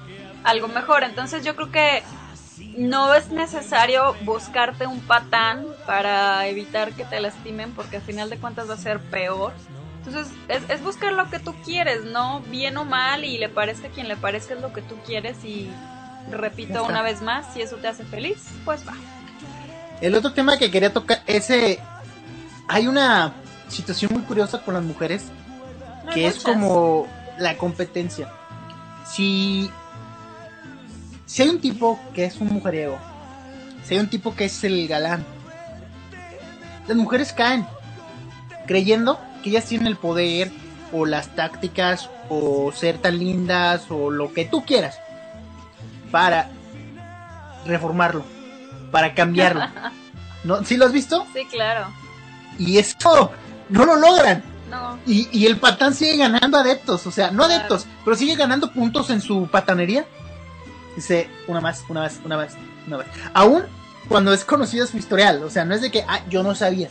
algo 0.44 0.68
mejor. 0.68 1.04
Entonces 1.04 1.44
yo 1.44 1.56
creo 1.56 1.70
que 1.70 2.02
no 2.76 3.14
es 3.14 3.30
necesario 3.30 4.14
buscarte 4.22 4.86
un 4.86 5.00
patán 5.00 5.66
para 5.86 6.46
evitar 6.46 6.92
que 6.92 7.04
te 7.04 7.20
lastimen 7.20 7.72
porque 7.72 7.98
a 7.98 8.00
final 8.00 8.30
de 8.30 8.38
cuentas 8.38 8.68
va 8.68 8.74
a 8.74 8.78
ser 8.78 9.00
peor. 9.00 9.52
Entonces, 10.04 10.32
es, 10.48 10.82
buscar 10.82 11.12
lo 11.12 11.28
que 11.28 11.38
tú 11.38 11.54
quieres, 11.62 12.04
¿no? 12.04 12.40
Bien 12.40 12.76
o 12.78 12.84
mal, 12.84 13.22
y 13.24 13.36
le 13.36 13.50
parezca 13.50 13.88
a 13.88 13.90
quien 13.90 14.08
le 14.08 14.16
parezca 14.16 14.54
es 14.54 14.60
lo 14.60 14.72
que 14.72 14.80
tú 14.80 14.96
quieres. 15.04 15.44
Y 15.44 15.70
repito 16.30 16.84
una 16.84 17.02
vez 17.02 17.20
más, 17.20 17.52
si 17.52 17.60
eso 17.60 17.76
te 17.76 17.88
hace 17.88 18.04
feliz, 18.04 18.38
pues 18.64 18.86
va. 18.88 18.94
El 20.00 20.14
otro 20.14 20.32
tema 20.32 20.56
que 20.56 20.70
quería 20.70 20.92
tocar, 20.92 21.22
ese. 21.26 21.80
Hay 22.66 22.86
una 22.86 23.34
situación 23.68 24.12
muy 24.14 24.22
curiosa 24.22 24.62
con 24.62 24.74
las 24.74 24.82
mujeres, 24.82 25.24
que 26.14 26.26
es 26.26 26.42
como 26.42 27.06
la 27.38 27.58
competencia. 27.58 28.32
Si. 29.04 29.70
Si 31.30 31.42
hay 31.42 31.48
un 31.48 31.60
tipo 31.60 32.00
que 32.12 32.24
es 32.24 32.40
un 32.40 32.48
mujeriego, 32.48 32.98
si 33.84 33.94
hay 33.94 34.00
un 34.00 34.08
tipo 34.08 34.34
que 34.34 34.46
es 34.46 34.64
el 34.64 34.88
galán, 34.88 35.24
las 36.88 36.96
mujeres 36.96 37.32
caen 37.32 37.68
creyendo 38.66 39.20
que 39.40 39.50
ellas 39.50 39.64
tienen 39.66 39.86
el 39.86 39.96
poder 39.96 40.50
o 40.92 41.06
las 41.06 41.36
tácticas 41.36 42.10
o 42.30 42.72
ser 42.72 42.98
tan 42.98 43.20
lindas 43.20 43.86
o 43.90 44.10
lo 44.10 44.32
que 44.32 44.44
tú 44.44 44.64
quieras 44.64 44.98
para 46.10 46.50
reformarlo, 47.64 48.24
para 48.90 49.14
cambiarlo. 49.14 49.68
¿No? 50.42 50.64
¿Sí 50.64 50.76
lo 50.76 50.86
has 50.86 50.92
visto? 50.92 51.28
Sí, 51.32 51.44
claro. 51.48 51.86
Y 52.58 52.78
eso 52.78 53.30
no 53.68 53.84
lo 53.84 53.94
logran. 53.94 54.42
No. 54.68 54.98
Y, 55.06 55.28
y 55.30 55.46
el 55.46 55.58
patán 55.58 55.94
sigue 55.94 56.16
ganando 56.16 56.58
adeptos, 56.58 57.06
o 57.06 57.12
sea, 57.12 57.30
no 57.30 57.44
adeptos, 57.44 57.86
pero 58.04 58.16
sigue 58.16 58.34
ganando 58.34 58.72
puntos 58.72 59.10
en 59.10 59.20
su 59.20 59.46
patanería. 59.46 60.06
Dice, 60.96 61.28
una 61.46 61.60
más, 61.60 61.84
una 61.88 62.00
más, 62.00 62.20
una 62.24 62.36
más, 62.36 62.56
una 62.86 62.98
más. 62.98 63.06
Aún 63.32 63.64
cuando 64.08 64.32
es 64.32 64.44
conocido 64.44 64.86
su 64.86 64.96
historial, 64.96 65.42
o 65.44 65.50
sea, 65.50 65.64
no 65.64 65.74
es 65.74 65.82
de 65.82 65.90
que, 65.90 66.04
ah, 66.08 66.20
yo 66.28 66.42
no 66.42 66.54
sabía. 66.54 66.88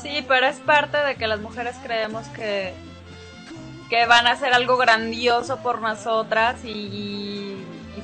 Sí, 0.00 0.24
pero 0.26 0.46
es 0.46 0.56
parte 0.56 0.96
de 0.96 1.16
que 1.16 1.26
las 1.26 1.40
mujeres 1.40 1.76
creemos 1.82 2.26
que, 2.28 2.72
que 3.90 4.06
van 4.06 4.26
a 4.26 4.32
hacer 4.32 4.54
algo 4.54 4.78
grandioso 4.78 5.58
por 5.58 5.82
nosotras 5.82 6.64
y, 6.64 7.56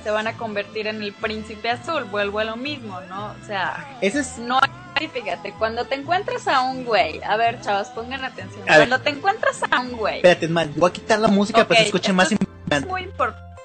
se 0.05 0.11
van 0.13 0.29
a 0.29 0.35
convertir 0.35 0.87
en 0.87 1.03
el 1.03 1.13
príncipe 1.13 1.69
azul. 1.69 2.05
Vuelvo 2.05 2.39
a 2.39 2.45
lo 2.45 2.57
mismo, 2.57 3.01
¿no? 3.09 3.35
O 3.43 3.47
sea, 3.47 3.97
Ese 4.01 4.21
es... 4.21 4.39
no 4.39 4.61
hay, 4.95 5.09
fíjate, 5.09 5.53
cuando 5.59 5.85
te 5.85 5.97
encuentras 5.97 6.47
a 6.47 6.61
un 6.61 6.85
güey, 6.85 7.21
a 7.25 7.37
ver, 7.37 7.61
chavos, 7.61 7.89
pongan 7.89 8.23
atención. 8.23 8.63
cuando 8.67 9.01
te 9.01 9.11
encuentras 9.11 9.61
a 9.69 9.81
un 9.81 9.97
güey. 9.97 10.17
Espérate, 10.17 10.47
mal, 10.47 10.71
voy 10.77 10.91
a 10.91 10.93
quitar 10.93 11.19
la 11.19 11.27
música 11.27 11.67
para 11.67 11.79
que 11.79 11.83
se 11.85 11.87
escuche 11.87 12.13
más 12.13 12.31
importante. 12.31 12.77
Es 12.77 12.87
muy 12.87 13.03
importante. 13.03 13.57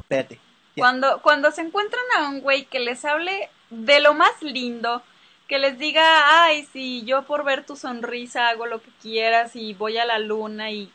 Espérate. 0.00 0.41
Cuando, 0.76 1.20
cuando 1.22 1.50
se 1.50 1.62
encuentran 1.62 2.02
a 2.16 2.28
un 2.28 2.40
güey 2.40 2.64
que 2.64 2.80
les 2.80 3.04
hable 3.04 3.50
de 3.70 4.00
lo 4.00 4.14
más 4.14 4.30
lindo, 4.40 5.02
que 5.48 5.58
les 5.58 5.78
diga, 5.78 6.44
ay, 6.44 6.66
si 6.72 7.04
yo 7.04 7.24
por 7.24 7.44
ver 7.44 7.66
tu 7.66 7.76
sonrisa 7.76 8.48
hago 8.48 8.66
lo 8.66 8.80
que 8.80 8.90
quieras 9.02 9.54
y 9.54 9.74
voy 9.74 9.98
a 9.98 10.04
la 10.04 10.18
luna 10.18 10.70
y... 10.70 10.90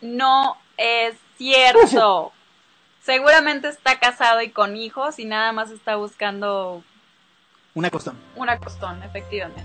No 0.00 0.56
es 0.78 1.16
cierto. 1.36 2.32
Seguramente 3.02 3.68
está 3.68 3.98
casado 3.98 4.40
y 4.40 4.50
con 4.50 4.76
hijos 4.76 5.18
y 5.18 5.26
nada 5.26 5.52
más 5.52 5.70
está 5.70 5.96
buscando... 5.96 6.82
Una 7.74 7.90
costón. 7.90 8.18
Una 8.36 8.58
costón, 8.58 9.02
efectivamente. 9.02 9.64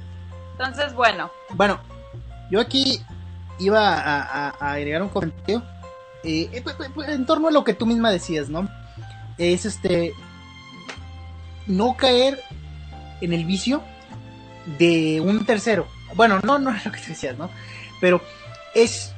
Entonces, 0.52 0.94
bueno. 0.94 1.32
Bueno, 1.52 1.80
yo 2.52 2.60
aquí 2.60 3.02
iba 3.60 3.94
a, 3.94 4.50
agregar 4.72 5.02
un 5.02 5.10
comentario 5.10 5.64
eh, 6.24 6.50
eh, 6.52 6.64
en 7.08 7.26
torno 7.26 7.48
a 7.48 7.52
lo 7.52 7.64
que 7.64 7.74
tú 7.74 7.86
misma 7.86 8.12
decías, 8.12 8.50
¿no? 8.50 8.70
Es 9.38 9.66
este... 9.66 10.14
No 11.68 11.98
caer 11.98 12.42
en 13.22 13.34
el 13.34 13.46
vicio 13.46 13.84
de 14.78 15.22
un 15.22 15.46
tercero. 15.46 15.88
Bueno, 16.16 16.40
no, 16.44 16.60
no 16.60 16.72
es 16.76 16.86
lo 16.86 16.92
que 16.92 17.00
te 17.00 17.08
decías, 17.10 17.38
¿no? 17.38 17.50
Pero 18.00 18.22
es 18.74 19.14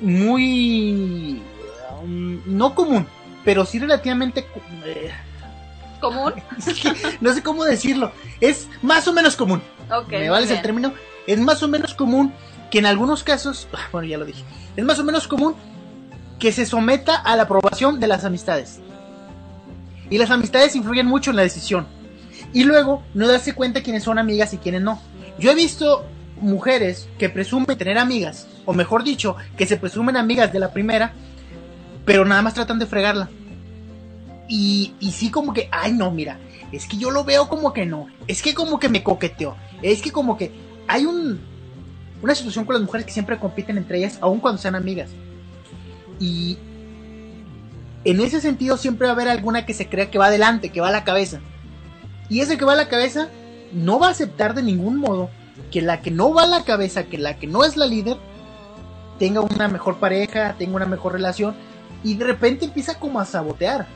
muy... 0.00 1.42
Um, 2.02 2.40
no 2.46 2.74
común, 2.74 3.06
pero 3.44 3.64
sí 3.64 3.78
relativamente... 3.78 4.46
Eh, 4.84 5.10
¿Común? 6.00 6.34
no 7.20 7.32
sé 7.32 7.42
cómo 7.42 7.64
decirlo. 7.64 8.12
Es 8.40 8.68
más 8.82 9.06
o 9.06 9.12
menos 9.12 9.36
común. 9.36 9.62
¿Me 10.08 10.30
vale 10.30 10.52
el 10.52 10.62
término? 10.62 10.92
Es 11.26 11.38
más 11.38 11.62
o 11.62 11.68
menos 11.68 11.94
común 11.94 12.32
que 12.70 12.78
en 12.78 12.86
algunos 12.86 13.22
casos... 13.22 13.68
Bueno, 13.92 14.08
ya 14.08 14.18
lo 14.18 14.24
dije. 14.24 14.42
Es 14.76 14.84
más 14.84 14.98
o 14.98 15.04
menos 15.04 15.28
común 15.28 15.54
que 16.38 16.50
se 16.50 16.66
someta 16.66 17.16
a 17.16 17.36
la 17.36 17.44
aprobación 17.44 18.00
de 18.00 18.08
las 18.08 18.24
amistades. 18.24 18.80
Y 20.12 20.18
las 20.18 20.30
amistades 20.30 20.76
influyen 20.76 21.06
mucho 21.06 21.30
en 21.30 21.36
la 21.36 21.42
decisión 21.42 21.86
y 22.52 22.64
luego 22.64 23.02
no 23.14 23.26
darse 23.26 23.54
cuenta 23.54 23.82
quiénes 23.82 24.02
son 24.02 24.18
amigas 24.18 24.52
y 24.52 24.58
quiénes 24.58 24.82
no. 24.82 25.00
Yo 25.38 25.50
he 25.50 25.54
visto 25.54 26.04
mujeres 26.38 27.08
que 27.18 27.30
presumen 27.30 27.78
tener 27.78 27.96
amigas, 27.96 28.46
o 28.66 28.74
mejor 28.74 29.04
dicho, 29.04 29.36
que 29.56 29.64
se 29.64 29.78
presumen 29.78 30.18
amigas 30.18 30.52
de 30.52 30.58
la 30.58 30.70
primera, 30.70 31.14
pero 32.04 32.26
nada 32.26 32.42
más 32.42 32.52
tratan 32.52 32.78
de 32.78 32.84
fregarla. 32.84 33.30
Y, 34.50 34.92
y 35.00 35.12
sí 35.12 35.30
como 35.30 35.54
que, 35.54 35.70
ay 35.72 35.92
no, 35.92 36.10
mira, 36.10 36.38
Es 36.72 36.86
que 36.86 36.98
yo 36.98 37.10
lo 37.10 37.24
veo 37.24 37.48
como 37.48 37.72
que 37.72 37.86
no. 37.86 38.08
Es 38.26 38.42
que 38.42 38.52
como 38.52 38.78
que 38.78 38.90
me 38.90 39.02
coqueteó. 39.02 39.56
Es 39.80 40.02
que 40.02 40.12
como 40.12 40.36
que 40.36 40.52
hay 40.88 41.06
un 41.06 41.40
una 42.20 42.34
situación 42.34 42.66
con 42.66 42.74
las 42.74 42.82
mujeres 42.82 43.06
que 43.06 43.12
siempre 43.14 43.38
compiten 43.38 43.78
entre 43.78 43.96
ellas, 43.96 44.18
aun 44.20 44.40
cuando 44.40 44.60
sean 44.60 44.74
amigas. 44.74 45.08
Y 46.20 46.58
en 48.04 48.20
ese 48.20 48.40
sentido 48.40 48.76
siempre 48.76 49.06
va 49.06 49.12
a 49.12 49.14
haber 49.14 49.28
alguna 49.28 49.64
que 49.64 49.74
se 49.74 49.88
crea 49.88 50.10
que 50.10 50.18
va 50.18 50.26
adelante, 50.26 50.70
que 50.70 50.80
va 50.80 50.88
a 50.88 50.92
la 50.92 51.04
cabeza. 51.04 51.40
Y 52.28 52.40
ese 52.40 52.58
que 52.58 52.64
va 52.64 52.72
a 52.72 52.76
la 52.76 52.88
cabeza 52.88 53.28
no 53.72 53.98
va 53.98 54.08
a 54.08 54.10
aceptar 54.10 54.54
de 54.54 54.62
ningún 54.62 54.96
modo 54.96 55.30
que 55.70 55.82
la 55.82 56.00
que 56.00 56.10
no 56.10 56.32
va 56.32 56.42
a 56.42 56.46
la 56.46 56.64
cabeza, 56.64 57.04
que 57.04 57.18
la 57.18 57.38
que 57.38 57.46
no 57.46 57.64
es 57.64 57.76
la 57.76 57.86
líder, 57.86 58.16
tenga 59.18 59.40
una 59.40 59.68
mejor 59.68 59.98
pareja, 59.98 60.54
tenga 60.58 60.76
una 60.76 60.86
mejor 60.86 61.12
relación. 61.12 61.54
Y 62.02 62.14
de 62.14 62.24
repente 62.24 62.64
empieza 62.64 62.98
como 62.98 63.20
a 63.20 63.24
sabotear. 63.24 63.86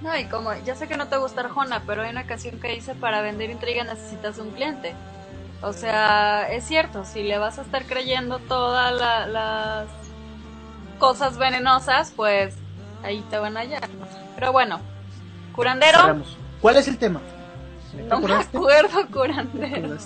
No, 0.00 0.16
y 0.18 0.24
como, 0.24 0.52
ya 0.64 0.74
sé 0.74 0.88
que 0.88 0.96
no 0.96 1.08
te 1.08 1.16
gusta 1.16 1.42
Arjona, 1.42 1.82
pero 1.86 2.02
hay 2.02 2.10
una 2.10 2.26
canción 2.26 2.58
que 2.58 2.68
dice 2.68 2.94
para 2.94 3.22
vender 3.22 3.50
intriga 3.50 3.84
necesitas 3.84 4.38
un 4.38 4.50
cliente. 4.50 4.94
O 5.60 5.72
sea, 5.72 6.50
es 6.50 6.64
cierto, 6.64 7.04
si 7.04 7.22
le 7.22 7.38
vas 7.38 7.58
a 7.58 7.62
estar 7.62 7.84
creyendo 7.84 8.40
todas 8.40 8.92
las 9.28 9.86
cosas 10.98 11.38
venenosas, 11.38 12.12
pues 12.16 12.54
ahí 13.02 13.24
te 13.30 13.38
van 13.38 13.56
a 13.56 13.60
hallar. 13.60 13.88
Pero 14.34 14.52
bueno, 14.52 14.80
curandero. 15.52 15.98
Cerramos. 16.00 16.36
¿Cuál 16.60 16.76
es 16.76 16.88
el 16.88 16.98
tema? 16.98 17.20
No 18.08 18.20
me 18.20 18.32
acuerdo, 18.32 19.06
curandero. 19.12 19.96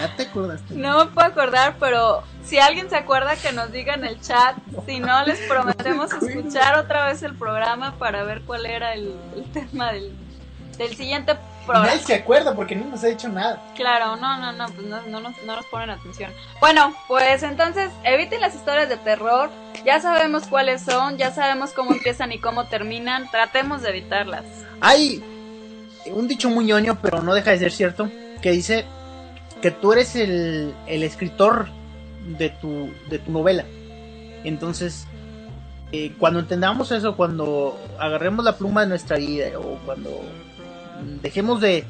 Ya 0.00 0.16
te 0.16 0.24
acordaste. 0.24 0.74
No 0.74 1.04
me 1.04 1.10
puedo 1.10 1.26
acordar, 1.26 1.76
pero 1.78 2.22
si 2.44 2.58
alguien 2.58 2.90
se 2.90 2.96
acuerda 2.96 3.36
que 3.36 3.52
nos 3.52 3.72
diga 3.72 3.94
en 3.94 4.04
el 4.04 4.20
chat. 4.20 4.56
Si 4.86 5.00
no, 5.00 5.24
les 5.24 5.38
prometemos 5.40 6.12
escuchar 6.22 6.78
otra 6.78 7.06
vez 7.06 7.22
el 7.22 7.34
programa 7.34 7.94
para 7.98 8.22
ver 8.24 8.42
cuál 8.42 8.66
era 8.66 8.94
el, 8.94 9.14
tema 9.52 9.92
del, 9.92 10.12
del 10.76 10.96
siguiente 10.96 11.36
programa. 11.68 11.86
Nadie 11.86 12.04
se 12.04 12.14
acuerda 12.14 12.54
porque 12.54 12.74
no 12.74 12.86
nos 12.86 13.04
ha 13.04 13.06
dicho 13.06 13.28
nada. 13.28 13.62
Claro, 13.76 14.16
no, 14.16 14.38
no, 14.38 14.52
no, 14.52 14.66
pues 14.66 14.86
no, 14.86 15.00
no, 15.02 15.20
nos, 15.20 15.42
no 15.44 15.56
nos 15.56 15.66
ponen 15.66 15.90
atención. 15.90 16.32
Bueno, 16.60 16.94
pues 17.06 17.42
entonces 17.42 17.90
eviten 18.02 18.40
las 18.40 18.54
historias 18.54 18.88
de 18.88 18.96
terror. 18.96 19.50
Ya 19.84 20.00
sabemos 20.00 20.46
cuáles 20.48 20.82
son, 20.82 21.16
ya 21.18 21.30
sabemos 21.30 21.70
cómo 21.70 21.92
empiezan 21.92 22.32
y 22.32 22.38
cómo 22.38 22.64
terminan. 22.64 23.30
Tratemos 23.30 23.82
de 23.82 23.90
evitarlas. 23.90 24.44
Hay 24.80 25.22
un 26.10 26.26
dicho 26.26 26.50
muy 26.50 26.64
ñoño, 26.64 26.98
pero 27.00 27.22
no 27.22 27.34
deja 27.34 27.52
de 27.52 27.58
ser 27.58 27.72
cierto, 27.72 28.10
que 28.42 28.50
dice 28.50 28.84
que 29.62 29.70
tú 29.70 29.92
eres 29.92 30.16
el, 30.16 30.74
el 30.86 31.02
escritor 31.02 31.68
de 32.38 32.50
tu, 32.50 32.90
de 33.08 33.18
tu 33.18 33.30
novela. 33.30 33.64
Entonces, 34.44 35.06
eh, 35.92 36.12
cuando 36.18 36.40
entendamos 36.40 36.92
eso, 36.92 37.16
cuando 37.16 37.78
agarremos 37.98 38.44
la 38.44 38.56
pluma 38.56 38.82
de 38.82 38.88
nuestra 38.88 39.16
vida 39.16 39.58
o 39.58 39.78
cuando 39.84 40.20
dejemos 41.22 41.60
de 41.60 41.84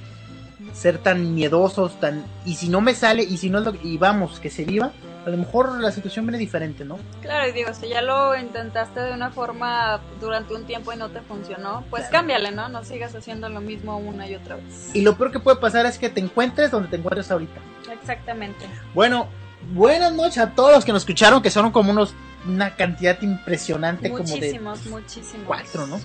ser 0.73 0.99
tan 0.99 1.35
miedosos, 1.35 1.99
tan 2.01 2.25
y 2.45 2.55
si 2.55 2.69
no 2.69 2.81
me 2.81 2.95
sale 2.95 3.23
y 3.23 3.37
si 3.39 3.51
no 3.51 3.63
y 3.83 3.97
vamos 3.97 4.41
que 4.41 4.51
se 4.51 4.65
viva, 4.65 4.93
a 5.27 5.31
lo 5.31 5.37
mejor 5.37 5.81
la 5.81 5.93
situación 5.93 6.27
viene 6.27 6.39
diferente, 6.39 6.85
¿no? 6.85 6.99
Claro, 7.21 7.49
y 7.49 7.53
digo, 7.53 7.73
si 7.75 7.89
ya 7.89 8.03
lo 8.03 8.37
intentaste 8.37 9.01
de 9.01 9.13
una 9.13 9.31
forma 9.31 10.01
durante 10.21 10.55
un 10.55 10.65
tiempo 10.65 10.93
y 10.93 10.97
no 10.97 11.11
te 11.11 11.21
funcionó, 11.21 11.85
pues 11.91 12.07
cámbiale, 12.07 12.51
¿no? 12.51 12.69
No 12.69 12.85
sigas 12.85 13.15
haciendo 13.15 13.49
lo 13.49 13.61
mismo 13.61 13.99
una 13.99 14.29
y 14.29 14.35
otra 14.35 14.57
vez. 14.57 14.91
Y 14.95 15.03
lo 15.03 15.17
peor 15.17 15.31
que 15.31 15.39
puede 15.39 15.59
pasar 15.59 15.87
es 15.87 15.99
que 15.99 16.09
te 16.09 16.21
encuentres 16.21 16.71
donde 16.71 16.89
te 16.89 16.97
encuentres 16.97 17.31
ahorita. 17.31 17.61
Exactamente. 17.93 18.65
Bueno, 18.95 19.29
buenas 19.73 20.13
noches 20.13 20.39
a 20.39 20.55
todos 20.55 20.73
los 20.73 20.85
que 20.85 20.93
nos 20.93 21.03
escucharon, 21.03 21.43
que 21.43 21.51
son 21.51 21.71
como 21.73 21.91
unos 21.91 22.15
una 22.47 22.75
cantidad 22.77 23.21
impresionante 23.21 24.11
como 24.11 24.25
de 24.25 24.31
muchísimos, 24.31 24.87
muchísimos. 24.87 25.47
cuatro, 25.47 25.87
¿no? 25.87 26.01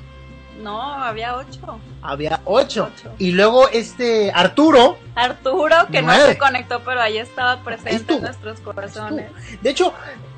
No, 0.61 0.81
había 0.81 1.35
ocho. 1.37 1.79
Había 2.01 2.41
ocho. 2.45 2.89
Y 3.17 3.31
luego 3.31 3.67
este 3.69 4.31
Arturo. 4.33 4.97
Arturo, 5.15 5.75
que 5.91 6.01
no 6.01 6.13
se 6.13 6.37
conectó, 6.37 6.81
pero 6.83 7.01
ahí 7.01 7.17
estaba 7.17 7.63
presente 7.63 8.13
en 8.13 8.21
nuestros 8.21 8.59
corazones. 8.59 9.31
De 9.61 9.69
hecho, 9.69 9.93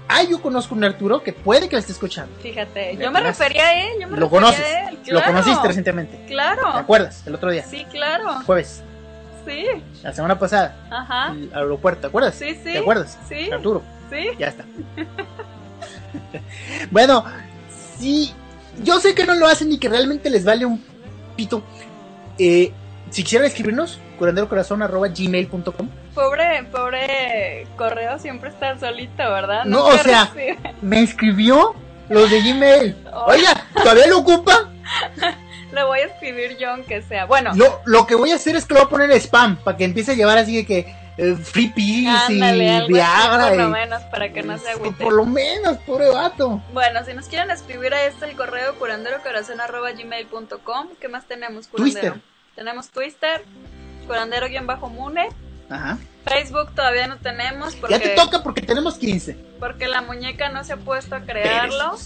ah, 0.08 0.24
yo 0.24 0.42
conozco 0.42 0.76
un 0.76 0.84
Arturo 0.84 1.22
que 1.22 1.34
puede 1.34 1.70
que 1.70 1.76
lo 1.76 1.80
esté 1.80 1.92
escuchando. 1.92 2.36
Fíjate, 2.42 2.98
yo 2.98 3.12
me 3.12 3.22
refería 3.22 3.68
a 3.68 3.74
él, 3.84 3.94
yo 4.02 4.08
me 4.08 4.18
Lo 4.18 4.30
conoces. 4.30 4.60
A 4.60 4.90
él. 4.90 5.00
Lo 5.08 5.24
conociste 5.24 5.68
recientemente. 5.68 6.26
Claro. 6.28 6.72
¿Te 6.74 6.80
acuerdas? 6.80 7.24
El 7.26 7.36
otro 7.36 7.52
día. 7.52 7.64
Sí, 7.64 7.86
claro. 7.92 8.42
Jueves. 8.46 8.84
Sí. 9.46 9.66
La 10.02 10.12
semana 10.14 10.40
pasada. 10.40 10.76
Ajá. 10.90 11.34
El 11.34 11.52
aeropuerto, 11.54 12.02
¿te 12.02 12.08
acuerdas? 12.08 12.36
Sí, 12.36 12.56
sí. 12.56 12.74
¿Te 12.74 12.80
acuerdas? 12.80 13.18
Sí. 13.30 13.52
Arturo. 13.52 13.84
Sí. 14.10 14.30
Ya 14.40 14.48
está. 14.48 14.66
bueno, 16.92 17.24
sí 18.00 18.34
yo 18.84 19.00
sé 19.00 19.16
que 19.16 19.26
no 19.26 19.36
lo 19.36 19.48
hacen 19.48 19.72
y 19.72 19.78
que 19.78 19.90
realmente 19.90 20.30
les 20.30 20.46
vale 20.46 20.66
un 20.66 20.84
pito. 21.36 21.64
Eh, 22.38 22.72
si 23.10 23.24
quisieran 23.24 23.48
escribirnos, 23.48 24.00
curanderocorazón.gmail.com 24.18 25.90
Pobre, 26.14 26.64
pobre 26.72 27.68
correo 27.78 28.18
siempre 28.20 28.50
está 28.50 28.78
solito, 28.80 29.18
¿verdad? 29.18 29.66
No, 29.66 29.86
o 29.86 29.98
sea, 29.98 30.32
me 30.82 31.02
escribió 31.02 31.76
los 32.10 32.30
de 32.30 32.42
Gmail. 32.42 32.96
Oiga, 33.28 33.66
¿todavía 33.74 34.08
lo 34.08 34.20
ocupa? 34.20 34.70
lo 35.72 35.88
voy 35.88 36.00
a 36.00 36.06
escribir 36.06 36.58
yo 36.58 36.72
aunque 36.72 37.02
sea. 37.02 37.26
Bueno. 37.26 37.52
Lo, 37.56 37.82
lo 37.86 38.08
que 38.08 38.16
voy 38.16 38.32
a 38.32 38.36
hacer 38.36 38.56
es 38.56 38.66
que 38.66 38.74
lo 38.74 38.82
voy 38.82 38.88
a 38.88 38.90
poner 38.90 39.12
spam 39.20 39.58
para 39.58 39.78
que 39.78 39.84
empiece 39.84 40.14
a 40.14 40.16
llevar 40.16 40.38
así 40.38 40.56
de 40.56 40.66
que 40.66 40.96
eh, 41.18 41.36
free 41.36 41.70
peas 41.70 42.30
y 42.30 42.40
Viagra. 42.88 43.50
por 43.50 43.58
lo 43.58 43.70
menos, 43.70 44.02
para 44.04 44.32
que 44.34 44.44
no 44.44 44.58
se 44.58 44.70
agüite. 44.70 45.04
Por 45.04 45.14
lo 45.14 45.26
menos, 45.26 45.78
pobre 45.80 46.10
vato. 46.10 46.62
Bueno, 46.74 47.04
si 47.06 47.14
nos 47.14 47.28
quieren 47.28 47.52
escribir 47.52 47.94
a 47.94 48.06
este 48.06 48.26
el 48.26 48.36
correo 48.36 48.76
curanderocorazón.gmail.com 48.76 50.88
¿Qué 51.00 51.08
más 51.08 51.26
tenemos, 51.26 51.68
curandero? 51.68 52.14
Twister. 52.14 52.36
Tenemos 52.56 52.90
Twister, 52.90 53.46
curandero-mune. 54.08 55.30
Ajá. 55.70 56.00
Facebook 56.26 56.74
todavía 56.76 57.08
no 57.08 57.18
tenemos. 57.18 57.76
Porque, 57.76 57.96
ya 57.96 58.02
te 58.02 58.10
toca 58.10 58.44
porque 58.44 58.62
tenemos 58.62 58.98
15. 58.98 59.34
Porque 59.60 59.88
la 59.88 60.02
muñeca 60.02 60.50
no 60.50 60.64
se 60.64 60.74
ha 60.74 60.78
puesto 60.78 61.16
a 61.16 61.22
crearlo. 61.22 61.98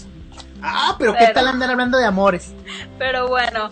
Ah, 0.62 0.94
pero, 0.98 1.14
pero 1.14 1.26
¿qué 1.26 1.32
tal 1.32 1.48
andar 1.48 1.70
hablando 1.70 1.98
de 1.98 2.04
amores? 2.04 2.52
Pero 2.98 3.28
bueno, 3.28 3.70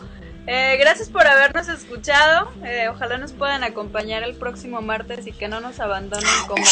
eh, 0.50 0.78
gracias 0.80 1.10
por 1.10 1.26
habernos 1.26 1.68
escuchado. 1.68 2.50
Eh, 2.64 2.88
ojalá 2.88 3.18
nos 3.18 3.32
puedan 3.32 3.62
acompañar 3.64 4.22
el 4.22 4.34
próximo 4.34 4.80
martes 4.80 5.26
y 5.26 5.32
que 5.32 5.46
no 5.46 5.60
nos 5.60 5.78
abandonen 5.78 6.26
como. 6.46 6.64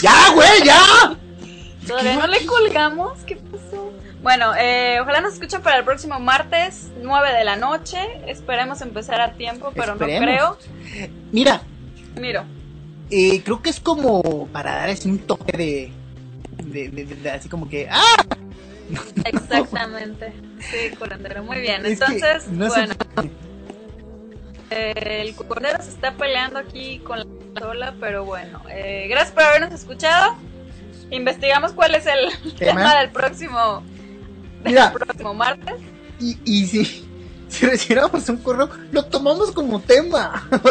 ¡Ya, 0.00 0.30
güey, 0.34 0.64
ya! 0.64 1.16
Todavía 1.86 2.16
no 2.16 2.26
le 2.26 2.46
colgamos. 2.46 3.18
¿Qué 3.26 3.36
pasó? 3.36 3.92
Bueno, 4.22 4.54
eh, 4.58 4.98
ojalá 5.02 5.20
nos 5.20 5.34
escuchen 5.34 5.60
para 5.60 5.76
el 5.76 5.84
próximo 5.84 6.18
martes, 6.18 6.88
9 7.02 7.34
de 7.34 7.44
la 7.44 7.56
noche. 7.56 7.98
Esperemos 8.26 8.80
empezar 8.80 9.20
a 9.20 9.34
tiempo, 9.34 9.72
pero 9.76 9.94
no 9.94 10.06
creo. 10.06 10.56
Mira. 11.32 11.60
Miro. 12.18 12.44
creo 13.10 13.60
que 13.60 13.68
es 13.68 13.78
como 13.78 14.48
para 14.48 14.74
dar 14.74 14.88
así 14.88 15.08
un 15.10 15.18
toque 15.18 15.92
de, 16.58 16.88
de 16.88 17.30
así 17.30 17.50
como 17.50 17.68
que. 17.68 17.88
¡Ah! 17.90 18.24
Exactamente. 19.24 20.32
Sí, 20.60 20.96
curandero. 20.96 21.44
Muy 21.44 21.58
bien. 21.60 21.84
Entonces, 21.84 22.44
bueno. 22.50 22.94
Eh, 24.70 25.22
el 25.22 25.34
curandero 25.34 25.82
se 25.82 25.90
está 25.90 26.14
peleando 26.14 26.58
aquí 26.58 26.98
con 27.00 27.18
la 27.18 27.60
sola, 27.60 27.94
pero 28.00 28.24
bueno. 28.24 28.62
Eh, 28.70 29.06
gracias 29.08 29.32
por 29.32 29.44
habernos 29.44 29.72
escuchado. 29.72 30.36
Investigamos 31.10 31.72
cuál 31.72 31.94
es 31.94 32.06
el 32.06 32.56
tema, 32.56 32.98
del 32.98 33.10
próximo 33.10 33.82
del 34.64 34.92
próximo 34.92 35.34
martes. 35.34 35.74
Y, 36.18 36.38
y 36.44 36.66
si, 36.66 37.06
si 37.48 37.66
recibiéramos 37.66 38.28
un 38.28 38.38
correo, 38.38 38.68
lo 38.90 39.04
tomamos 39.04 39.52
como 39.52 39.80
tema. 39.80 40.48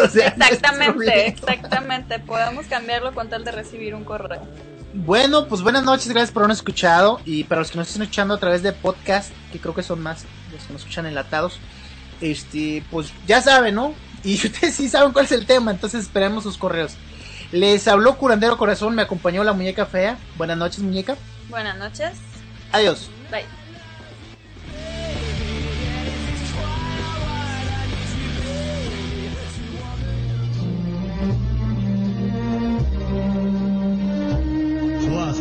exactamente, 0.50 1.28
exactamente. 1.28 2.18
Podemos 2.18 2.66
cambiarlo 2.66 3.14
con 3.14 3.28
tal 3.28 3.44
de 3.44 3.52
recibir 3.52 3.94
un 3.94 4.04
correo. 4.04 4.42
Bueno, 5.04 5.46
pues 5.46 5.60
buenas 5.60 5.84
noches, 5.84 6.08
gracias 6.08 6.30
por 6.32 6.42
habernos 6.42 6.58
escuchado. 6.58 7.20
Y 7.26 7.44
para 7.44 7.60
los 7.60 7.70
que 7.70 7.76
nos 7.76 7.88
están 7.88 8.02
escuchando 8.02 8.34
a 8.34 8.38
través 8.38 8.62
de 8.62 8.72
podcast, 8.72 9.30
que 9.52 9.58
creo 9.58 9.74
que 9.74 9.82
son 9.82 10.02
más 10.02 10.24
los 10.50 10.62
que 10.64 10.72
nos 10.72 10.82
escuchan 10.82 11.04
enlatados, 11.04 11.58
este, 12.22 12.82
pues 12.90 13.12
ya 13.26 13.42
saben, 13.42 13.74
¿no? 13.74 13.94
Y 14.24 14.34
ustedes 14.46 14.74
sí 14.74 14.88
saben 14.88 15.12
cuál 15.12 15.26
es 15.26 15.32
el 15.32 15.44
tema, 15.44 15.70
entonces 15.70 16.04
esperemos 16.04 16.44
sus 16.44 16.56
correos. 16.56 16.94
Les 17.52 17.86
habló 17.88 18.16
Curandero 18.16 18.56
Corazón, 18.56 18.94
me 18.94 19.02
acompañó 19.02 19.44
la 19.44 19.52
muñeca 19.52 19.84
fea. 19.84 20.18
Buenas 20.36 20.56
noches, 20.56 20.80
muñeca. 20.80 21.16
Buenas 21.50 21.76
noches. 21.76 22.12
Adiós. 22.72 23.10
Bye. 23.30 23.65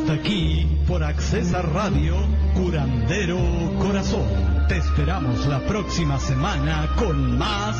Aquí 0.09 0.67
por 0.87 1.03
Accesa 1.03 1.61
Radio, 1.61 2.15
Curandero 2.53 3.37
Corazón. 3.79 4.65
Te 4.67 4.77
esperamos 4.77 5.45
la 5.47 5.59
próxima 5.61 6.19
semana 6.19 6.89
con 6.97 7.37
más 7.37 7.77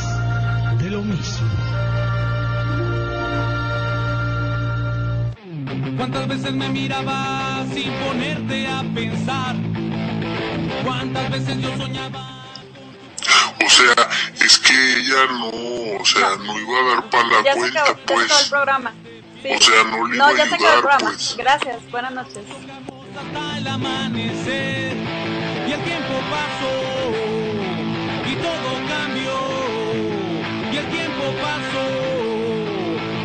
de 0.80 0.89
lo 0.89 1.01
mismo. 1.01 1.47
¿Cuántas 5.97 6.28
veces 6.28 6.53
me 6.53 6.69
mirabas 6.69 7.67
sin 7.73 7.91
ponerte 7.91 8.67
a 8.67 8.84
pensar? 8.93 9.55
¿Cuántas 10.84 11.32
veces 11.32 11.57
yo 11.61 11.78
soñaba? 11.78 12.45
O 13.65 13.69
sea, 13.69 14.09
es 14.45 14.59
que 14.59 14.73
ella 14.73 15.26
no, 15.32 16.01
o 16.01 16.05
sea, 16.05 16.30
no, 16.45 16.59
iba 16.59 16.80
a 16.80 16.95
dar 16.95 17.09
para 17.09 17.28
la 17.28 17.43
ya 17.43 17.53
cuenta, 17.55 17.86
se 17.86 17.91
acabó, 17.91 18.05
pues. 18.05 18.28
Ya 18.28 18.36
se 18.36 18.43
acabó 18.43 18.43
el 18.43 18.49
programa. 18.49 18.93
Sí. 19.46 19.52
O 19.54 19.62
sea, 19.62 19.84
no 19.86 20.08
le 20.08 20.18
no, 20.18 20.20
iba 20.20 20.32
a 20.32 20.34
ya 20.34 20.46
se 20.48 20.56
acabó 20.56 20.74
el 20.74 20.76
ayudar, 20.76 20.82
programa. 20.82 21.00
pues. 21.02 21.36
Gracias, 21.38 21.78
buenas 21.91 22.12
noches. 22.14 22.43
hasta 23.18 23.58
el 23.58 23.68
amanecer 23.68 24.98
y 25.68 25.72
el 25.72 25.84
tiempo 25.84 26.14
pasó 26.32 26.74
y 28.26 28.36
todo 28.36 28.70
cambió 28.89 29.38
y 30.74 30.78
el 30.78 30.86
tiempo 30.89 31.24
pasó 31.41 31.86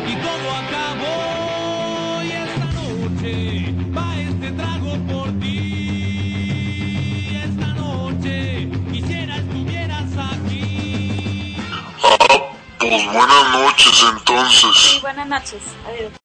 y 0.07 0.15
todo 0.15 0.51
acabó 0.63 1.17
y 2.23 2.31
esta 2.31 2.65
noche 2.81 3.33
va 3.95 4.07
este 4.21 4.51
trago 4.51 4.91
por 5.11 5.27
ti 5.39 5.57
esta 7.43 7.67
noche 7.73 8.69
quisiera 8.91 9.35
estuvieras 9.37 10.11
aquí 10.17 11.55
Ah, 12.03 12.17
pues 12.81 13.05
buenas 13.13 13.49
noches 13.51 14.03
entonces. 14.11 14.75
Sí, 14.75 14.99
buenas 15.01 15.27
noches. 15.27 15.61
Adiós. 15.87 16.11